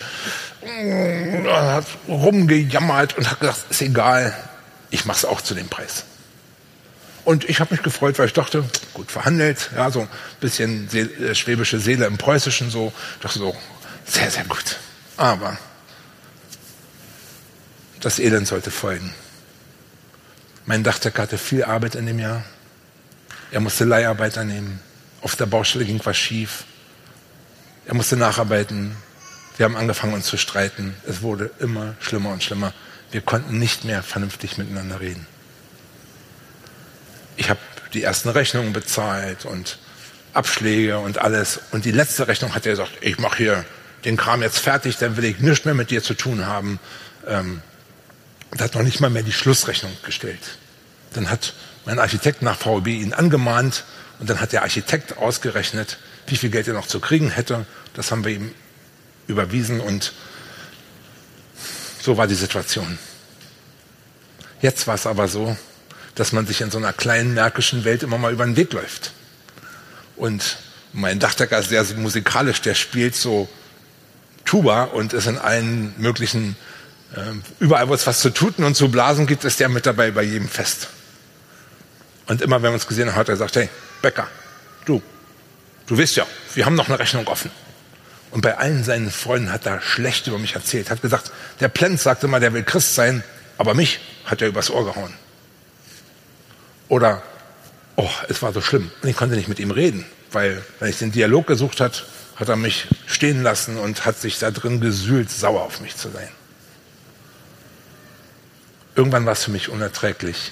mm, 0.62 1.46
hat 1.48 1.86
rumgejammert 2.06 3.18
und 3.18 3.30
hat 3.30 3.40
gesagt, 3.40 3.58
ist 3.70 3.82
egal, 3.82 4.32
ich 4.90 5.04
mache 5.04 5.18
es 5.18 5.24
auch 5.24 5.40
zu 5.40 5.54
dem 5.54 5.68
Preis. 5.68 6.04
Und 7.24 7.44
ich 7.44 7.60
habe 7.60 7.74
mich 7.74 7.82
gefreut, 7.82 8.18
weil 8.18 8.26
ich 8.26 8.32
dachte, 8.32 8.64
gut 8.94 9.10
verhandelt, 9.10 9.68
ja, 9.76 9.90
so 9.90 10.00
ein 10.00 10.08
bisschen 10.40 10.88
äh, 10.94 11.34
schwäbische 11.34 11.78
Seele 11.78 12.06
im 12.06 12.16
Preußischen, 12.16 12.70
so, 12.70 12.92
ich 13.16 13.22
dachte 13.22 13.40
so, 13.40 13.54
sehr, 14.06 14.30
sehr 14.30 14.44
gut. 14.44 14.78
Aber 15.18 15.58
das 18.00 18.18
Elend 18.18 18.46
sollte 18.46 18.70
folgen. 18.70 19.14
Mein 20.66 20.84
Dachdecker 20.84 21.22
hatte 21.22 21.38
viel 21.38 21.64
Arbeit 21.64 21.94
in 21.94 22.06
dem 22.06 22.18
Jahr. 22.18 22.42
Er 23.50 23.60
musste 23.60 23.84
Leiharbeiter 23.84 24.44
nehmen. 24.44 24.80
Auf 25.22 25.34
der 25.34 25.46
Baustelle 25.46 25.84
ging 25.84 26.00
was 26.04 26.16
schief. 26.16 26.64
Er 27.86 27.94
musste 27.94 28.16
nacharbeiten. 28.16 28.94
Wir 29.56 29.64
haben 29.64 29.76
angefangen, 29.76 30.12
uns 30.12 30.26
zu 30.26 30.36
streiten. 30.36 30.94
Es 31.06 31.22
wurde 31.22 31.50
immer 31.58 31.94
schlimmer 32.00 32.30
und 32.30 32.42
schlimmer. 32.42 32.74
Wir 33.10 33.22
konnten 33.22 33.58
nicht 33.58 33.84
mehr 33.84 34.02
vernünftig 34.02 34.58
miteinander 34.58 35.00
reden. 35.00 35.26
Ich 37.36 37.48
habe 37.48 37.60
die 37.94 38.02
ersten 38.02 38.28
Rechnungen 38.28 38.72
bezahlt 38.72 39.46
und 39.46 39.78
Abschläge 40.34 40.98
und 40.98 41.18
alles. 41.18 41.60
Und 41.72 41.84
die 41.84 41.92
letzte 41.92 42.28
Rechnung 42.28 42.54
hat 42.54 42.66
er 42.66 42.72
gesagt, 42.72 42.92
ich 43.00 43.18
mache 43.18 43.38
hier 43.38 43.64
den 44.04 44.16
Kram 44.16 44.42
jetzt 44.42 44.58
fertig, 44.58 44.98
dann 44.98 45.16
will 45.16 45.24
ich 45.24 45.38
nichts 45.38 45.64
mehr 45.64 45.74
mit 45.74 45.90
dir 45.90 46.02
zu 46.02 46.14
tun 46.14 46.46
haben. 46.46 46.78
Ähm, 47.26 47.62
und 48.50 48.60
hat 48.60 48.74
noch 48.74 48.82
nicht 48.82 49.00
mal 49.00 49.10
mehr 49.10 49.22
die 49.22 49.32
Schlussrechnung 49.32 49.92
gestellt. 50.04 50.58
Dann 51.14 51.30
hat 51.30 51.54
mein 51.84 51.98
Architekt 51.98 52.42
nach 52.42 52.58
VOB 52.58 52.88
ihn 52.88 53.12
angemahnt 53.12 53.84
und 54.18 54.28
dann 54.28 54.40
hat 54.40 54.52
der 54.52 54.62
Architekt 54.62 55.16
ausgerechnet, 55.16 55.98
wie 56.26 56.36
viel 56.36 56.50
Geld 56.50 56.68
er 56.68 56.74
noch 56.74 56.86
zu 56.86 57.00
kriegen 57.00 57.30
hätte. 57.30 57.66
Das 57.94 58.10
haben 58.10 58.24
wir 58.24 58.32
ihm 58.32 58.54
überwiesen 59.26 59.80
und 59.80 60.12
so 62.00 62.16
war 62.16 62.26
die 62.26 62.34
Situation. 62.34 62.98
Jetzt 64.60 64.86
war 64.86 64.94
es 64.94 65.06
aber 65.06 65.28
so, 65.28 65.56
dass 66.14 66.32
man 66.32 66.46
sich 66.46 66.60
in 66.60 66.70
so 66.70 66.78
einer 66.78 66.92
kleinen 66.92 67.34
märkischen 67.34 67.84
Welt 67.84 68.02
immer 68.02 68.18
mal 68.18 68.32
über 68.32 68.44
den 68.44 68.56
Weg 68.56 68.72
läuft. 68.72 69.12
Und 70.16 70.56
mein 70.92 71.20
Dachdecker 71.20 71.58
ist 71.58 71.68
sehr 71.68 71.84
musikalisch, 71.96 72.60
der 72.60 72.74
spielt 72.74 73.14
so 73.14 73.48
Tuba 74.44 74.84
und 74.84 75.12
ist 75.12 75.26
in 75.26 75.38
allen 75.38 75.94
möglichen 75.98 76.56
überall, 77.58 77.88
wo 77.88 77.94
es 77.94 78.06
was 78.06 78.20
zu 78.20 78.30
tuten 78.30 78.64
und 78.64 78.74
zu 78.74 78.90
blasen 78.90 79.26
gibt, 79.26 79.44
ist 79.44 79.60
der 79.60 79.68
mit 79.68 79.86
dabei 79.86 80.10
bei 80.10 80.22
jedem 80.22 80.48
Fest. 80.48 80.88
Und 82.26 82.42
immer, 82.42 82.56
wenn 82.56 82.70
wir 82.70 82.74
uns 82.74 82.86
gesehen 82.86 83.08
haben, 83.08 83.16
hat 83.16 83.28
er 83.28 83.34
gesagt, 83.34 83.56
hey, 83.56 83.68
Becker, 84.02 84.28
du, 84.84 85.02
du 85.86 85.98
weißt 85.98 86.16
ja, 86.16 86.26
wir 86.54 86.66
haben 86.66 86.74
noch 86.74 86.88
eine 86.88 86.98
Rechnung 86.98 87.26
offen. 87.26 87.50
Und 88.30 88.42
bei 88.42 88.58
allen 88.58 88.84
seinen 88.84 89.10
Freunden 89.10 89.50
hat 89.50 89.64
er 89.64 89.80
schlecht 89.80 90.26
über 90.26 90.38
mich 90.38 90.54
erzählt. 90.54 90.90
Hat 90.90 91.00
gesagt, 91.00 91.32
der 91.60 91.68
Plenz 91.68 92.02
sagte 92.02 92.28
mal, 92.28 92.40
der 92.40 92.52
will 92.52 92.62
Christ 92.62 92.94
sein, 92.94 93.24
aber 93.56 93.72
mich 93.72 94.00
hat 94.26 94.42
er 94.42 94.48
übers 94.48 94.70
Ohr 94.70 94.84
gehauen. 94.84 95.14
Oder, 96.88 97.22
oh, 97.96 98.10
es 98.28 98.42
war 98.42 98.52
so 98.52 98.60
schlimm. 98.60 98.90
Und 99.02 99.08
ich 99.08 99.16
konnte 99.16 99.34
nicht 99.34 99.48
mit 99.48 99.58
ihm 99.58 99.70
reden, 99.70 100.04
weil, 100.30 100.62
wenn 100.78 100.90
ich 100.90 100.98
den 100.98 101.12
Dialog 101.12 101.46
gesucht 101.46 101.80
hat, 101.80 102.04
hat 102.36 102.50
er 102.50 102.56
mich 102.56 102.86
stehen 103.06 103.42
lassen 103.42 103.78
und 103.78 104.04
hat 104.04 104.20
sich 104.20 104.38
da 104.38 104.50
drin 104.50 104.80
gesühlt, 104.80 105.30
sauer 105.30 105.62
auf 105.62 105.80
mich 105.80 105.96
zu 105.96 106.10
sein. 106.10 106.28
Irgendwann 108.98 109.26
war 109.26 109.34
es 109.34 109.44
für 109.44 109.52
mich 109.52 109.68
unerträglich, 109.68 110.50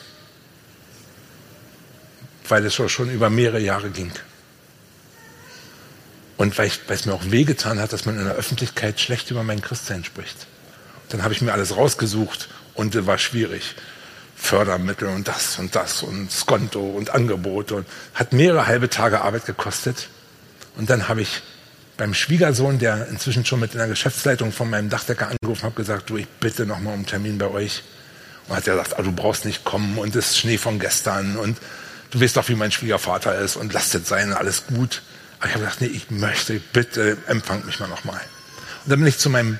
weil 2.48 2.64
es 2.64 2.74
schon 2.76 3.10
über 3.10 3.28
mehrere 3.28 3.58
Jahre 3.58 3.90
ging. 3.90 4.12
Und 6.36 6.56
weil, 6.56 6.68
ich, 6.68 6.78
weil 6.86 6.94
es 6.94 7.06
mir 7.06 7.14
auch 7.14 7.28
wehgetan 7.28 7.80
hat, 7.80 7.92
dass 7.92 8.06
man 8.06 8.16
in 8.16 8.24
der 8.24 8.36
Öffentlichkeit 8.36 9.00
schlecht 9.00 9.32
über 9.32 9.42
mein 9.42 9.60
Christsein 9.62 10.04
spricht. 10.04 10.46
Dann 11.08 11.24
habe 11.24 11.34
ich 11.34 11.42
mir 11.42 11.52
alles 11.52 11.76
rausgesucht 11.76 12.48
und 12.74 12.94
es 12.94 13.04
war 13.06 13.18
schwierig. 13.18 13.74
Fördermittel 14.36 15.08
und 15.08 15.26
das 15.26 15.58
und 15.58 15.74
das 15.74 16.04
und 16.04 16.30
Skonto 16.30 16.80
und 16.80 17.10
Angebote 17.10 17.74
und 17.74 17.86
hat 18.14 18.32
mehrere 18.32 18.68
halbe 18.68 18.88
Tage 18.88 19.22
Arbeit 19.22 19.46
gekostet. 19.46 20.08
Und 20.76 20.88
dann 20.88 21.08
habe 21.08 21.22
ich 21.22 21.42
beim 21.96 22.14
Schwiegersohn, 22.14 22.78
der 22.78 23.08
inzwischen 23.08 23.44
schon 23.44 23.58
mit 23.58 23.72
in 23.72 23.78
der 23.78 23.88
Geschäftsleitung 23.88 24.52
von 24.52 24.70
meinem 24.70 24.88
Dachdecker 24.88 25.30
angerufen 25.30 25.64
hat, 25.64 25.74
gesagt, 25.74 26.10
du, 26.10 26.18
ich 26.18 26.28
bitte 26.28 26.64
nochmal 26.64 26.92
um 26.92 27.00
einen 27.00 27.06
Termin 27.06 27.38
bei 27.38 27.48
euch. 27.48 27.82
Und 28.48 28.56
hat 28.56 28.66
er 28.66 28.76
gesagt, 28.76 28.98
du 28.98 29.12
brauchst 29.12 29.44
nicht 29.44 29.64
kommen 29.64 29.98
und 29.98 30.14
es 30.14 30.30
ist 30.30 30.38
Schnee 30.38 30.58
von 30.58 30.78
gestern 30.78 31.36
und 31.36 31.58
du 32.10 32.20
weißt 32.20 32.36
doch, 32.36 32.48
wie 32.48 32.54
mein 32.54 32.70
Schwiegervater 32.70 33.36
ist 33.38 33.56
und 33.56 33.72
lasst 33.72 34.06
sein, 34.06 34.32
alles 34.32 34.66
gut. 34.66 35.02
Aber 35.38 35.48
ich 35.48 35.54
habe 35.54 35.64
gesagt, 35.64 35.80
nee, 35.80 35.88
ich 35.88 36.10
möchte, 36.10 36.60
bitte 36.72 37.18
empfang 37.26 37.64
mich 37.66 37.80
mal 37.80 37.88
nochmal. 37.88 38.20
Und 38.84 38.92
dann 38.92 39.00
bin 39.00 39.08
ich 39.08 39.18
zu 39.18 39.30
meinem 39.30 39.58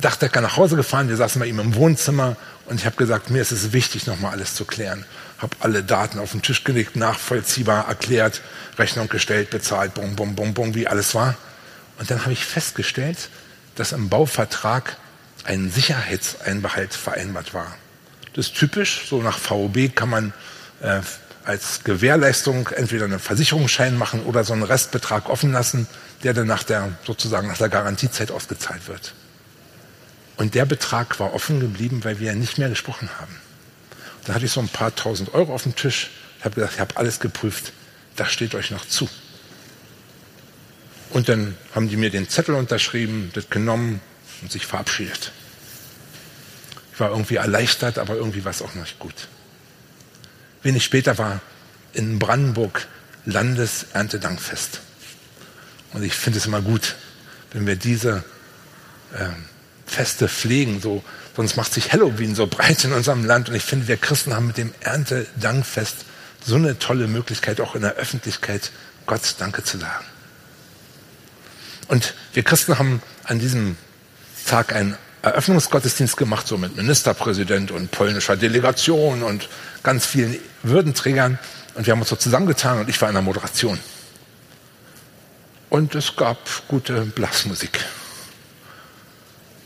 Dachdecker 0.00 0.40
nach 0.40 0.56
Hause 0.56 0.76
gefahren, 0.76 1.08
wir 1.08 1.16
saßen 1.16 1.38
bei 1.38 1.46
ihm 1.46 1.60
im 1.60 1.74
Wohnzimmer 1.74 2.36
und 2.66 2.80
ich 2.80 2.86
habe 2.86 2.96
gesagt, 2.96 3.30
mir 3.30 3.42
ist 3.42 3.52
es 3.52 3.72
wichtig, 3.72 4.06
nochmal 4.06 4.32
alles 4.32 4.54
zu 4.54 4.64
klären. 4.64 5.04
Habe 5.38 5.56
alle 5.60 5.82
Daten 5.82 6.18
auf 6.18 6.32
den 6.32 6.42
Tisch 6.42 6.64
gelegt, 6.64 6.96
nachvollziehbar 6.96 7.88
erklärt, 7.88 8.40
Rechnung 8.78 9.08
gestellt, 9.08 9.50
bezahlt, 9.50 9.94
bum, 9.94 10.16
bum, 10.16 10.34
bum, 10.34 10.54
bum, 10.54 10.74
wie 10.74 10.88
alles 10.88 11.14
war. 11.14 11.36
Und 11.98 12.10
dann 12.10 12.22
habe 12.22 12.32
ich 12.32 12.44
festgestellt, 12.44 13.28
dass 13.74 13.92
im 13.92 14.08
Bauvertrag 14.08 14.96
ein 15.44 15.70
Sicherheitseinbehalt 15.70 16.94
vereinbart 16.94 17.54
war. 17.54 17.74
Das 18.34 18.46
ist 18.46 18.56
typisch. 18.56 19.06
So 19.08 19.22
nach 19.22 19.38
VOB 19.38 19.94
kann 19.94 20.10
man 20.10 20.32
äh, 20.80 21.00
als 21.44 21.84
Gewährleistung 21.84 22.68
entweder 22.68 23.04
einen 23.04 23.18
Versicherungsschein 23.18 23.96
machen 23.96 24.22
oder 24.24 24.44
so 24.44 24.52
einen 24.52 24.62
Restbetrag 24.62 25.28
offen 25.28 25.52
lassen, 25.52 25.86
der 26.22 26.34
dann 26.34 26.46
nach 26.46 26.62
der, 26.62 26.92
sozusagen 27.04 27.48
nach 27.48 27.58
der 27.58 27.68
Garantiezeit 27.68 28.30
ausgezahlt 28.30 28.88
wird. 28.88 29.14
Und 30.36 30.54
der 30.54 30.64
Betrag 30.64 31.20
war 31.20 31.34
offen 31.34 31.60
geblieben, 31.60 32.04
weil 32.04 32.20
wir 32.20 32.28
ja 32.28 32.34
nicht 32.34 32.58
mehr 32.58 32.68
gesprochen 32.68 33.08
haben. 33.20 33.36
Da 34.24 34.34
hatte 34.34 34.46
ich 34.46 34.52
so 34.52 34.60
ein 34.60 34.68
paar 34.68 34.94
tausend 34.94 35.34
Euro 35.34 35.54
auf 35.54 35.64
dem 35.64 35.74
Tisch. 35.74 36.10
Ich 36.38 36.44
habe 36.44 36.54
gesagt, 36.54 36.74
ich 36.74 36.80
habe 36.80 36.96
alles 36.96 37.20
geprüft. 37.20 37.72
Das 38.16 38.30
steht 38.30 38.54
euch 38.54 38.70
noch 38.70 38.86
zu. 38.86 39.08
Und 41.10 41.28
dann 41.28 41.56
haben 41.74 41.88
die 41.88 41.96
mir 41.96 42.10
den 42.10 42.28
Zettel 42.28 42.54
unterschrieben, 42.54 43.30
das 43.34 43.50
genommen 43.50 44.00
und 44.40 44.50
sich 44.50 44.66
verabschiedet. 44.66 45.32
Ich 46.92 47.00
war 47.00 47.10
irgendwie 47.10 47.36
erleichtert, 47.36 47.98
aber 47.98 48.14
irgendwie 48.14 48.44
war 48.44 48.50
es 48.50 48.62
auch 48.62 48.74
nicht 48.74 48.98
gut. 48.98 49.28
Wenig 50.62 50.84
später 50.84 51.18
war 51.18 51.40
in 51.92 52.18
Brandenburg 52.18 52.86
Landeserntedankfest. 53.24 54.80
Und 55.92 56.02
ich 56.02 56.14
finde 56.14 56.38
es 56.38 56.46
immer 56.46 56.62
gut, 56.62 56.96
wenn 57.52 57.66
wir 57.66 57.76
diese 57.76 58.24
äh, 59.14 59.28
Feste 59.86 60.28
pflegen, 60.28 60.80
so, 60.80 61.04
sonst 61.36 61.56
macht 61.56 61.72
sich 61.72 61.92
Halloween 61.92 62.34
so 62.34 62.46
breit 62.46 62.84
in 62.84 62.92
unserem 62.92 63.24
Land. 63.24 63.48
Und 63.48 63.54
ich 63.54 63.62
finde, 63.62 63.88
wir 63.88 63.96
Christen 63.96 64.34
haben 64.34 64.46
mit 64.46 64.56
dem 64.56 64.72
Erntedankfest 64.80 66.04
so 66.44 66.56
eine 66.56 66.78
tolle 66.78 67.06
Möglichkeit, 67.06 67.60
auch 67.60 67.74
in 67.74 67.82
der 67.82 67.94
Öffentlichkeit 67.94 68.70
Gott 69.06 69.34
Danke 69.38 69.64
zu 69.64 69.78
sagen. 69.78 70.04
Und 71.88 72.14
wir 72.32 72.42
Christen 72.42 72.78
haben 72.78 73.02
an 73.24 73.38
diesem 73.38 73.76
Tag 74.46 74.74
ein 74.74 74.96
Eröffnungsgottesdienst 75.22 76.16
gemacht, 76.16 76.48
so 76.48 76.58
mit 76.58 76.76
Ministerpräsident 76.76 77.70
und 77.70 77.90
polnischer 77.92 78.36
Delegation 78.36 79.22
und 79.22 79.48
ganz 79.82 80.04
vielen 80.04 80.36
Würdenträgern. 80.64 81.38
Und 81.74 81.86
wir 81.86 81.92
haben 81.92 82.00
uns 82.00 82.10
so 82.10 82.16
zusammengetan 82.16 82.80
und 82.80 82.88
ich 82.88 83.00
war 83.00 83.08
in 83.08 83.14
der 83.14 83.22
Moderation. 83.22 83.78
Und 85.70 85.94
es 85.94 86.16
gab 86.16 86.38
gute 86.68 87.02
Blasmusik. 87.02 87.80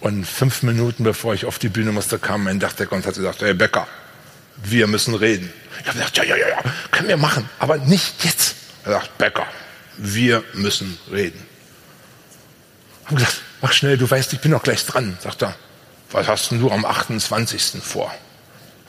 Und 0.01 0.25
fünf 0.25 0.63
Minuten 0.63 1.03
bevor 1.03 1.35
ich 1.35 1.47
auf 1.47 1.59
die 1.59 1.69
Bühne 1.69 1.91
musste, 1.91 2.19
kam 2.19 2.45
mein 2.45 2.61
Dachdecker 2.61 2.95
und 2.95 3.07
hat 3.07 3.15
gesagt, 3.15 3.41
Herr 3.41 3.55
Becker, 3.55 3.89
wir 4.63 4.87
müssen 4.87 5.15
reden. 5.15 5.53
Ich 5.81 5.87
habe 5.89 5.99
gesagt, 5.99 6.17
ja, 6.19 6.25
ja, 6.25 6.37
ja, 6.37 6.49
ja, 6.49 6.63
können 6.91 7.09
wir 7.09 7.17
machen, 7.17 7.49
aber 7.59 7.79
nicht 7.79 8.25
jetzt. 8.25 8.55
Er 8.85 8.93
sagt, 8.93 9.19
Becker, 9.19 9.47
wir 9.97 10.45
müssen 10.53 10.99
reden. 11.11 11.56
Ich 13.07 13.13
habe 13.13 13.21
gesagt, 13.21 13.41
mach 13.63 13.73
schnell, 13.73 13.97
du 13.97 14.11
weißt, 14.11 14.33
ich 14.33 14.41
bin 14.41 14.51
noch 14.51 14.65
gleich 14.65 14.85
dran. 14.85 15.17
Sagt 15.23 15.43
er, 15.43 15.55
was 16.11 16.27
hast 16.27 16.51
denn 16.51 16.61
du 16.61 16.73
am 16.73 16.85
28. 16.85 17.81
vor? 17.81 18.13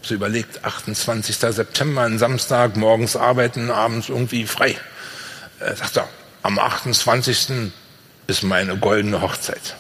So 0.02 0.16
überlegt, 0.16 0.66
28. 0.66 1.38
September, 1.38 2.02
ein 2.02 2.18
Samstag, 2.18 2.78
morgens 2.78 3.16
arbeiten, 3.16 3.70
abends 3.70 4.10
irgendwie 4.10 4.48
frei. 4.48 4.76
Äh, 5.60 5.76
sagt 5.76 5.98
er, 5.98 6.10
am 6.42 6.58
28. 6.58 7.72
ist 8.26 8.42
meine 8.42 8.76
goldene 8.78 9.22
Hochzeit. 9.22 9.76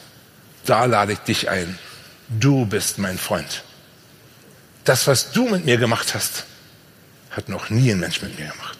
Da 0.65 0.85
lade 0.85 1.13
ich 1.13 1.19
dich 1.19 1.49
ein. 1.49 1.79
Du 2.29 2.67
bist 2.67 2.99
mein 2.99 3.17
Freund. 3.17 3.63
Das, 4.83 5.07
was 5.07 5.31
du 5.31 5.49
mit 5.49 5.65
mir 5.65 5.77
gemacht 5.77 6.13
hast, 6.13 6.43
hat 7.31 7.49
noch 7.49 7.71
nie 7.71 7.89
ein 7.89 7.99
Mensch 7.99 8.21
mit 8.21 8.37
mir 8.37 8.49
gemacht. 8.49 8.76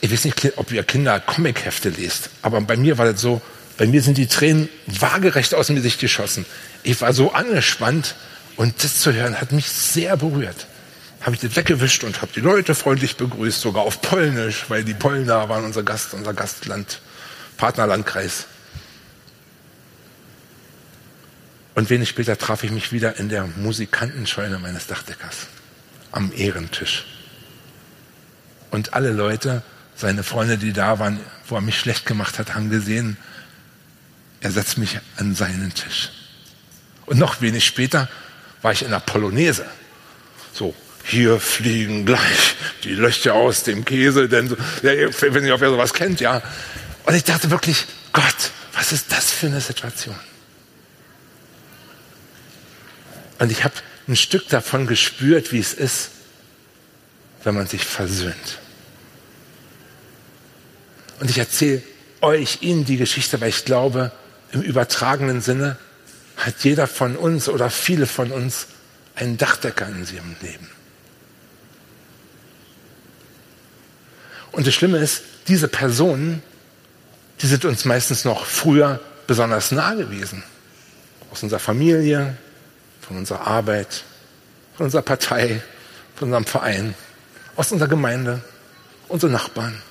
Ich 0.00 0.12
weiß 0.12 0.24
nicht, 0.24 0.58
ob 0.58 0.72
ihr 0.72 0.82
Kinder 0.84 1.18
Comichefte 1.20 1.88
lest, 1.88 2.30
aber 2.42 2.60
bei 2.60 2.76
mir 2.76 2.98
war 2.98 3.10
das 3.10 3.20
so, 3.20 3.40
bei 3.78 3.86
mir 3.86 4.02
sind 4.02 4.18
die 4.18 4.26
Tränen 4.26 4.68
waagerecht 4.86 5.54
aus 5.54 5.66
dem 5.68 5.76
Gesicht 5.76 6.00
geschossen. 6.00 6.46
Ich 6.82 7.00
war 7.00 7.12
so 7.12 7.32
angespannt 7.32 8.14
und 8.56 8.82
das 8.82 9.00
zu 9.00 9.12
hören 9.12 9.40
hat 9.40 9.52
mich 9.52 9.68
sehr 9.68 10.16
berührt. 10.16 10.66
Habe 11.20 11.34
ich 11.34 11.40
das 11.40 11.56
weggewischt 11.56 12.04
und 12.04 12.22
habe 12.22 12.32
die 12.34 12.40
Leute 12.40 12.74
freundlich 12.74 13.16
begrüßt, 13.16 13.60
sogar 13.60 13.82
auf 13.82 14.00
Polnisch, 14.00 14.66
weil 14.68 14.84
die 14.84 14.94
Pollen 14.94 15.26
da 15.26 15.48
waren, 15.48 15.64
unser 15.64 15.82
Gast, 15.82 16.14
unser 16.14 16.34
Gastland, 16.34 17.00
Partnerlandkreis. 17.56 18.46
Und 21.74 21.90
wenig 21.90 22.08
später 22.08 22.38
traf 22.38 22.64
ich 22.64 22.70
mich 22.70 22.92
wieder 22.92 23.18
in 23.18 23.28
der 23.28 23.46
Musikantenscheune 23.46 24.58
meines 24.58 24.86
Dachdeckers 24.86 25.48
am 26.12 26.32
Ehrentisch. 26.34 27.04
Und 28.70 28.94
alle 28.94 29.10
Leute, 29.10 29.62
seine 29.96 30.22
Freunde, 30.22 30.58
die 30.58 30.72
da 30.72 30.98
waren, 30.98 31.18
wo 31.48 31.54
er 31.56 31.62
mich 31.62 31.78
schlecht 31.78 32.06
gemacht 32.06 32.38
hat, 32.38 32.54
haben 32.54 32.70
gesehen, 32.70 33.16
er 34.40 34.50
setzt 34.50 34.78
mich 34.78 34.98
an 35.16 35.34
seinen 35.34 35.72
Tisch. 35.72 36.10
Und 37.06 37.18
noch 37.18 37.40
wenig 37.40 37.64
später 37.64 38.08
war 38.62 38.72
ich 38.72 38.82
in 38.82 38.90
der 38.90 39.00
Polonaise. 39.00 39.64
So, 40.52 40.74
hier 41.04 41.40
fliegen 41.40 42.04
gleich 42.04 42.56
die 42.84 42.94
Löcher 42.94 43.34
aus 43.34 43.62
dem 43.62 43.84
Käse, 43.84 44.28
denn 44.28 44.48
so, 44.48 44.56
ja, 44.82 45.08
ob 45.08 45.62
ihr 45.62 45.70
sowas 45.70 45.94
kennt, 45.94 46.20
ja. 46.20 46.42
Und 47.04 47.14
ich 47.14 47.24
dachte 47.24 47.50
wirklich, 47.50 47.86
Gott, 48.12 48.50
was 48.74 48.92
ist 48.92 49.10
das 49.10 49.30
für 49.30 49.46
eine 49.46 49.60
Situation? 49.60 50.18
Und 53.38 53.52
ich 53.52 53.64
habe 53.64 53.74
ein 54.08 54.16
Stück 54.16 54.48
davon 54.48 54.86
gespürt, 54.86 55.52
wie 55.52 55.58
es 55.58 55.72
ist, 55.72 56.10
wenn 57.44 57.54
man 57.54 57.66
sich 57.66 57.84
versöhnt. 57.84 58.58
Und 61.20 61.30
ich 61.30 61.38
erzähle 61.38 61.82
euch, 62.20 62.58
Ihnen 62.62 62.84
die 62.84 62.96
Geschichte, 62.96 63.40
weil 63.40 63.48
ich 63.48 63.64
glaube, 63.64 64.12
im 64.52 64.62
übertragenen 64.62 65.40
Sinne 65.40 65.76
hat 66.36 66.64
jeder 66.64 66.86
von 66.86 67.16
uns 67.16 67.48
oder 67.48 67.70
viele 67.70 68.06
von 68.06 68.30
uns 68.30 68.66
einen 69.14 69.38
Dachdecker 69.38 69.88
in 69.88 70.06
ihrem 70.14 70.36
Leben. 70.42 70.68
Und 74.52 74.66
das 74.66 74.74
Schlimme 74.74 74.98
ist, 74.98 75.22
diese 75.48 75.68
Personen, 75.68 76.42
die 77.40 77.46
sind 77.46 77.64
uns 77.64 77.84
meistens 77.84 78.24
noch 78.24 78.46
früher 78.46 79.00
besonders 79.26 79.72
nah 79.72 79.94
gewesen. 79.94 80.42
Aus 81.30 81.42
unserer 81.42 81.60
Familie, 81.60 82.36
von 83.00 83.18
unserer 83.18 83.46
Arbeit, 83.46 84.04
von 84.76 84.86
unserer 84.86 85.02
Partei, 85.02 85.62
von 86.14 86.28
unserem 86.28 86.46
Verein, 86.46 86.94
aus 87.56 87.72
unserer 87.72 87.88
Gemeinde, 87.88 88.42
unsere 89.08 89.32
Nachbarn. 89.32 89.82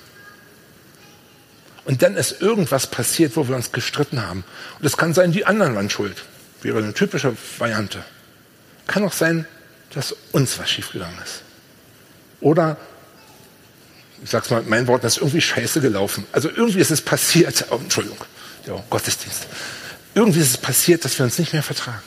Und 1.86 2.02
dann 2.02 2.16
ist 2.16 2.42
irgendwas 2.42 2.88
passiert, 2.88 3.36
wo 3.36 3.46
wir 3.46 3.54
uns 3.54 3.70
gestritten 3.70 4.20
haben. 4.20 4.44
Und 4.80 4.84
es 4.84 4.96
kann 4.96 5.14
sein, 5.14 5.30
die 5.30 5.46
anderen 5.46 5.76
waren 5.76 5.88
schuld. 5.88 6.24
Wäre 6.60 6.78
eine 6.78 6.92
typische 6.92 7.36
Variante. 7.58 8.04
Kann 8.88 9.04
auch 9.04 9.12
sein, 9.12 9.46
dass 9.94 10.14
uns 10.32 10.58
was 10.58 10.68
schiefgegangen 10.68 11.16
ist. 11.24 11.42
Oder, 12.40 12.76
ich 14.22 14.30
sag's 14.30 14.50
mal, 14.50 14.62
mein 14.62 14.88
Wort, 14.88 15.04
das 15.04 15.14
ist 15.14 15.18
irgendwie 15.18 15.40
scheiße 15.40 15.80
gelaufen. 15.80 16.26
Also 16.32 16.50
irgendwie 16.50 16.80
ist 16.80 16.90
es 16.90 17.00
passiert, 17.00 17.66
oh, 17.70 17.76
Entschuldigung, 17.76 18.18
ja, 18.66 18.82
Gottesdienst. 18.90 19.46
Irgendwie 20.16 20.40
ist 20.40 20.50
es 20.50 20.58
passiert, 20.58 21.04
dass 21.04 21.16
wir 21.18 21.24
uns 21.24 21.38
nicht 21.38 21.52
mehr 21.52 21.62
vertragen. 21.62 22.02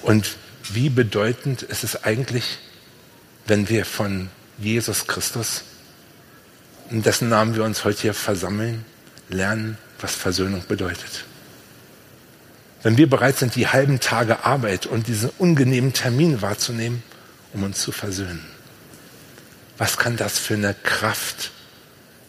Und 0.00 0.36
wie 0.72 0.88
bedeutend 0.88 1.62
ist 1.62 1.84
es 1.84 2.02
eigentlich, 2.02 2.58
wenn 3.46 3.68
wir 3.68 3.84
von 3.84 4.30
Jesus 4.58 5.06
Christus, 5.06 5.62
in 6.90 7.02
dessen 7.02 7.28
Namen 7.28 7.54
wir 7.54 7.64
uns 7.64 7.84
heute 7.84 8.02
hier 8.02 8.14
versammeln, 8.14 8.84
lernen, 9.28 9.78
was 10.00 10.14
Versöhnung 10.14 10.64
bedeutet. 10.68 11.24
Wenn 12.82 12.98
wir 12.98 13.08
bereit 13.08 13.38
sind, 13.38 13.56
die 13.56 13.66
halben 13.66 13.98
Tage 13.98 14.44
Arbeit 14.44 14.86
und 14.86 15.08
diesen 15.08 15.30
ungenehmen 15.38 15.92
Termin 15.92 16.42
wahrzunehmen, 16.42 17.02
um 17.54 17.62
uns 17.62 17.80
zu 17.80 17.92
versöhnen. 17.92 18.44
Was 19.78 19.96
kann 19.96 20.16
das 20.16 20.38
für 20.38 20.54
eine 20.54 20.74
Kraft 20.74 21.50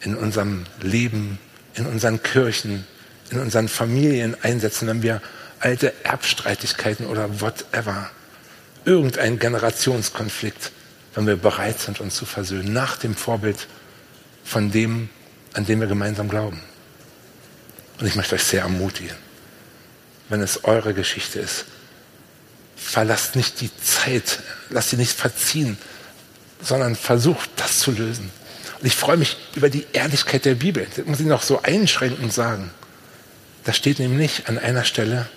in 0.02 0.16
unserem 0.16 0.66
Leben, 0.82 1.40
in 1.74 1.86
unseren 1.86 2.24
Kirchen, 2.24 2.88
in 3.30 3.40
unseren 3.40 3.68
Familien 3.68 4.36
einsetzen, 4.42 4.88
wenn 4.88 5.04
wir 5.04 5.22
alte 5.60 5.94
Erbstreitigkeiten 6.04 7.06
oder 7.06 7.42
whatever, 7.42 8.10
irgendein 8.86 9.40
Generationskonflikt 9.40 10.72
wenn 11.16 11.26
wir 11.26 11.38
bereit 11.38 11.80
sind, 11.80 12.00
uns 12.02 12.16
zu 12.16 12.26
versöhnen, 12.26 12.74
nach 12.74 12.98
dem 12.98 13.16
Vorbild 13.16 13.68
von 14.44 14.72
dem, 14.72 15.10
an 15.54 15.66
dem 15.66 15.80
wir 15.80 15.88
gemeinsam 15.88 16.30
glauben. 16.30 16.62
Und 18.00 18.06
ich 18.06 18.16
möchte 18.16 18.36
euch 18.36 18.44
sehr 18.44 18.62
ermutigen, 18.62 19.16
wenn 20.30 20.42
es 20.42 20.66
eure 20.66 20.94
Geschichte 20.94 21.40
ist, 21.40 21.66
verlasst 22.76 23.36
nicht 23.36 23.62
die 23.62 23.72
Zeit, 23.78 24.40
lasst 24.70 24.90
sie 24.90 24.98
nicht 24.98 25.14
verziehen, 25.14 25.78
sondern 26.62 26.96
versucht, 26.96 27.50
das 27.56 27.80
zu 27.80 27.92
lösen. 27.92 28.30
Und 28.80 28.86
ich 28.86 28.96
freue 28.96 29.18
mich 29.18 29.38
über 29.56 29.70
die 29.70 29.86
Ehrlichkeit 29.94 30.44
der 30.44 30.56
Bibel. 30.56 30.86
Das 30.96 31.06
muss 31.06 31.20
ich 31.22 31.26
noch 31.26 31.44
so 31.44 31.62
einschränkend 31.62 32.34
sagen. 32.34 32.72
Da 33.64 33.72
steht 33.72 34.00
nämlich 34.00 34.48
an 34.48 34.60
einer 34.60 34.84
Stelle, 34.84 35.28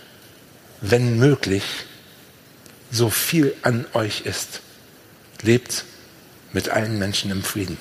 wenn 0.81 1.19
möglich, 1.19 1.63
so 2.91 3.11
viel 3.11 3.55
an 3.63 3.87
euch 3.93 4.23
ist, 4.23 4.61
lebt 5.43 5.85
mit 6.53 6.69
allen 6.69 6.99
Menschen 6.99 7.31
im 7.31 7.43
Frieden. 7.43 7.79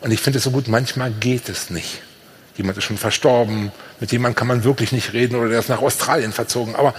Und 0.00 0.10
ich 0.10 0.20
finde 0.20 0.38
es 0.38 0.44
so 0.44 0.50
gut, 0.50 0.68
manchmal 0.68 1.10
geht 1.10 1.48
es 1.48 1.70
nicht. 1.70 2.00
Jemand 2.56 2.78
ist 2.78 2.84
schon 2.84 2.98
verstorben, 2.98 3.70
mit 4.00 4.12
jemandem 4.12 4.36
kann 4.36 4.48
man 4.48 4.64
wirklich 4.64 4.92
nicht 4.92 5.12
reden 5.12 5.36
oder 5.36 5.48
der 5.48 5.60
ist 5.60 5.68
nach 5.68 5.82
Australien 5.82 6.32
verzogen. 6.32 6.74
Aber 6.74 6.94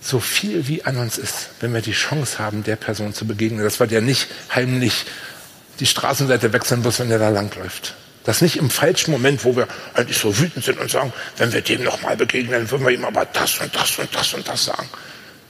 so 0.00 0.20
viel 0.20 0.66
wie 0.68 0.84
an 0.84 0.96
uns 0.96 1.18
ist, 1.18 1.50
wenn 1.60 1.72
wir 1.72 1.80
die 1.80 1.92
Chance 1.92 2.38
haben, 2.38 2.64
der 2.64 2.76
Person 2.76 3.14
zu 3.14 3.26
begegnen, 3.26 3.62
dass 3.62 3.80
wir 3.80 3.86
der 3.86 4.00
nicht 4.00 4.28
heimlich 4.54 5.06
die 5.78 5.86
Straßenseite 5.86 6.52
wechseln 6.52 6.82
muss, 6.82 6.98
wenn 6.98 7.08
der 7.08 7.18
da 7.18 7.28
langläuft. 7.28 7.94
Das 8.24 8.42
nicht 8.42 8.56
im 8.56 8.70
falschen 8.70 9.12
Moment, 9.12 9.44
wo 9.44 9.56
wir 9.56 9.66
eigentlich 9.94 10.18
so 10.18 10.38
wütend 10.38 10.64
sind 10.64 10.78
und 10.78 10.90
sagen, 10.90 11.12
wenn 11.38 11.52
wir 11.52 11.62
dem 11.62 11.82
nochmal 11.84 12.16
begegnen, 12.16 12.70
würden 12.70 12.84
wir 12.84 12.92
ihm 12.92 13.04
aber 13.04 13.24
das 13.24 13.58
und 13.60 13.74
das 13.74 13.98
und 13.98 14.14
das 14.14 14.34
und 14.34 14.46
das 14.46 14.64
sagen 14.64 14.88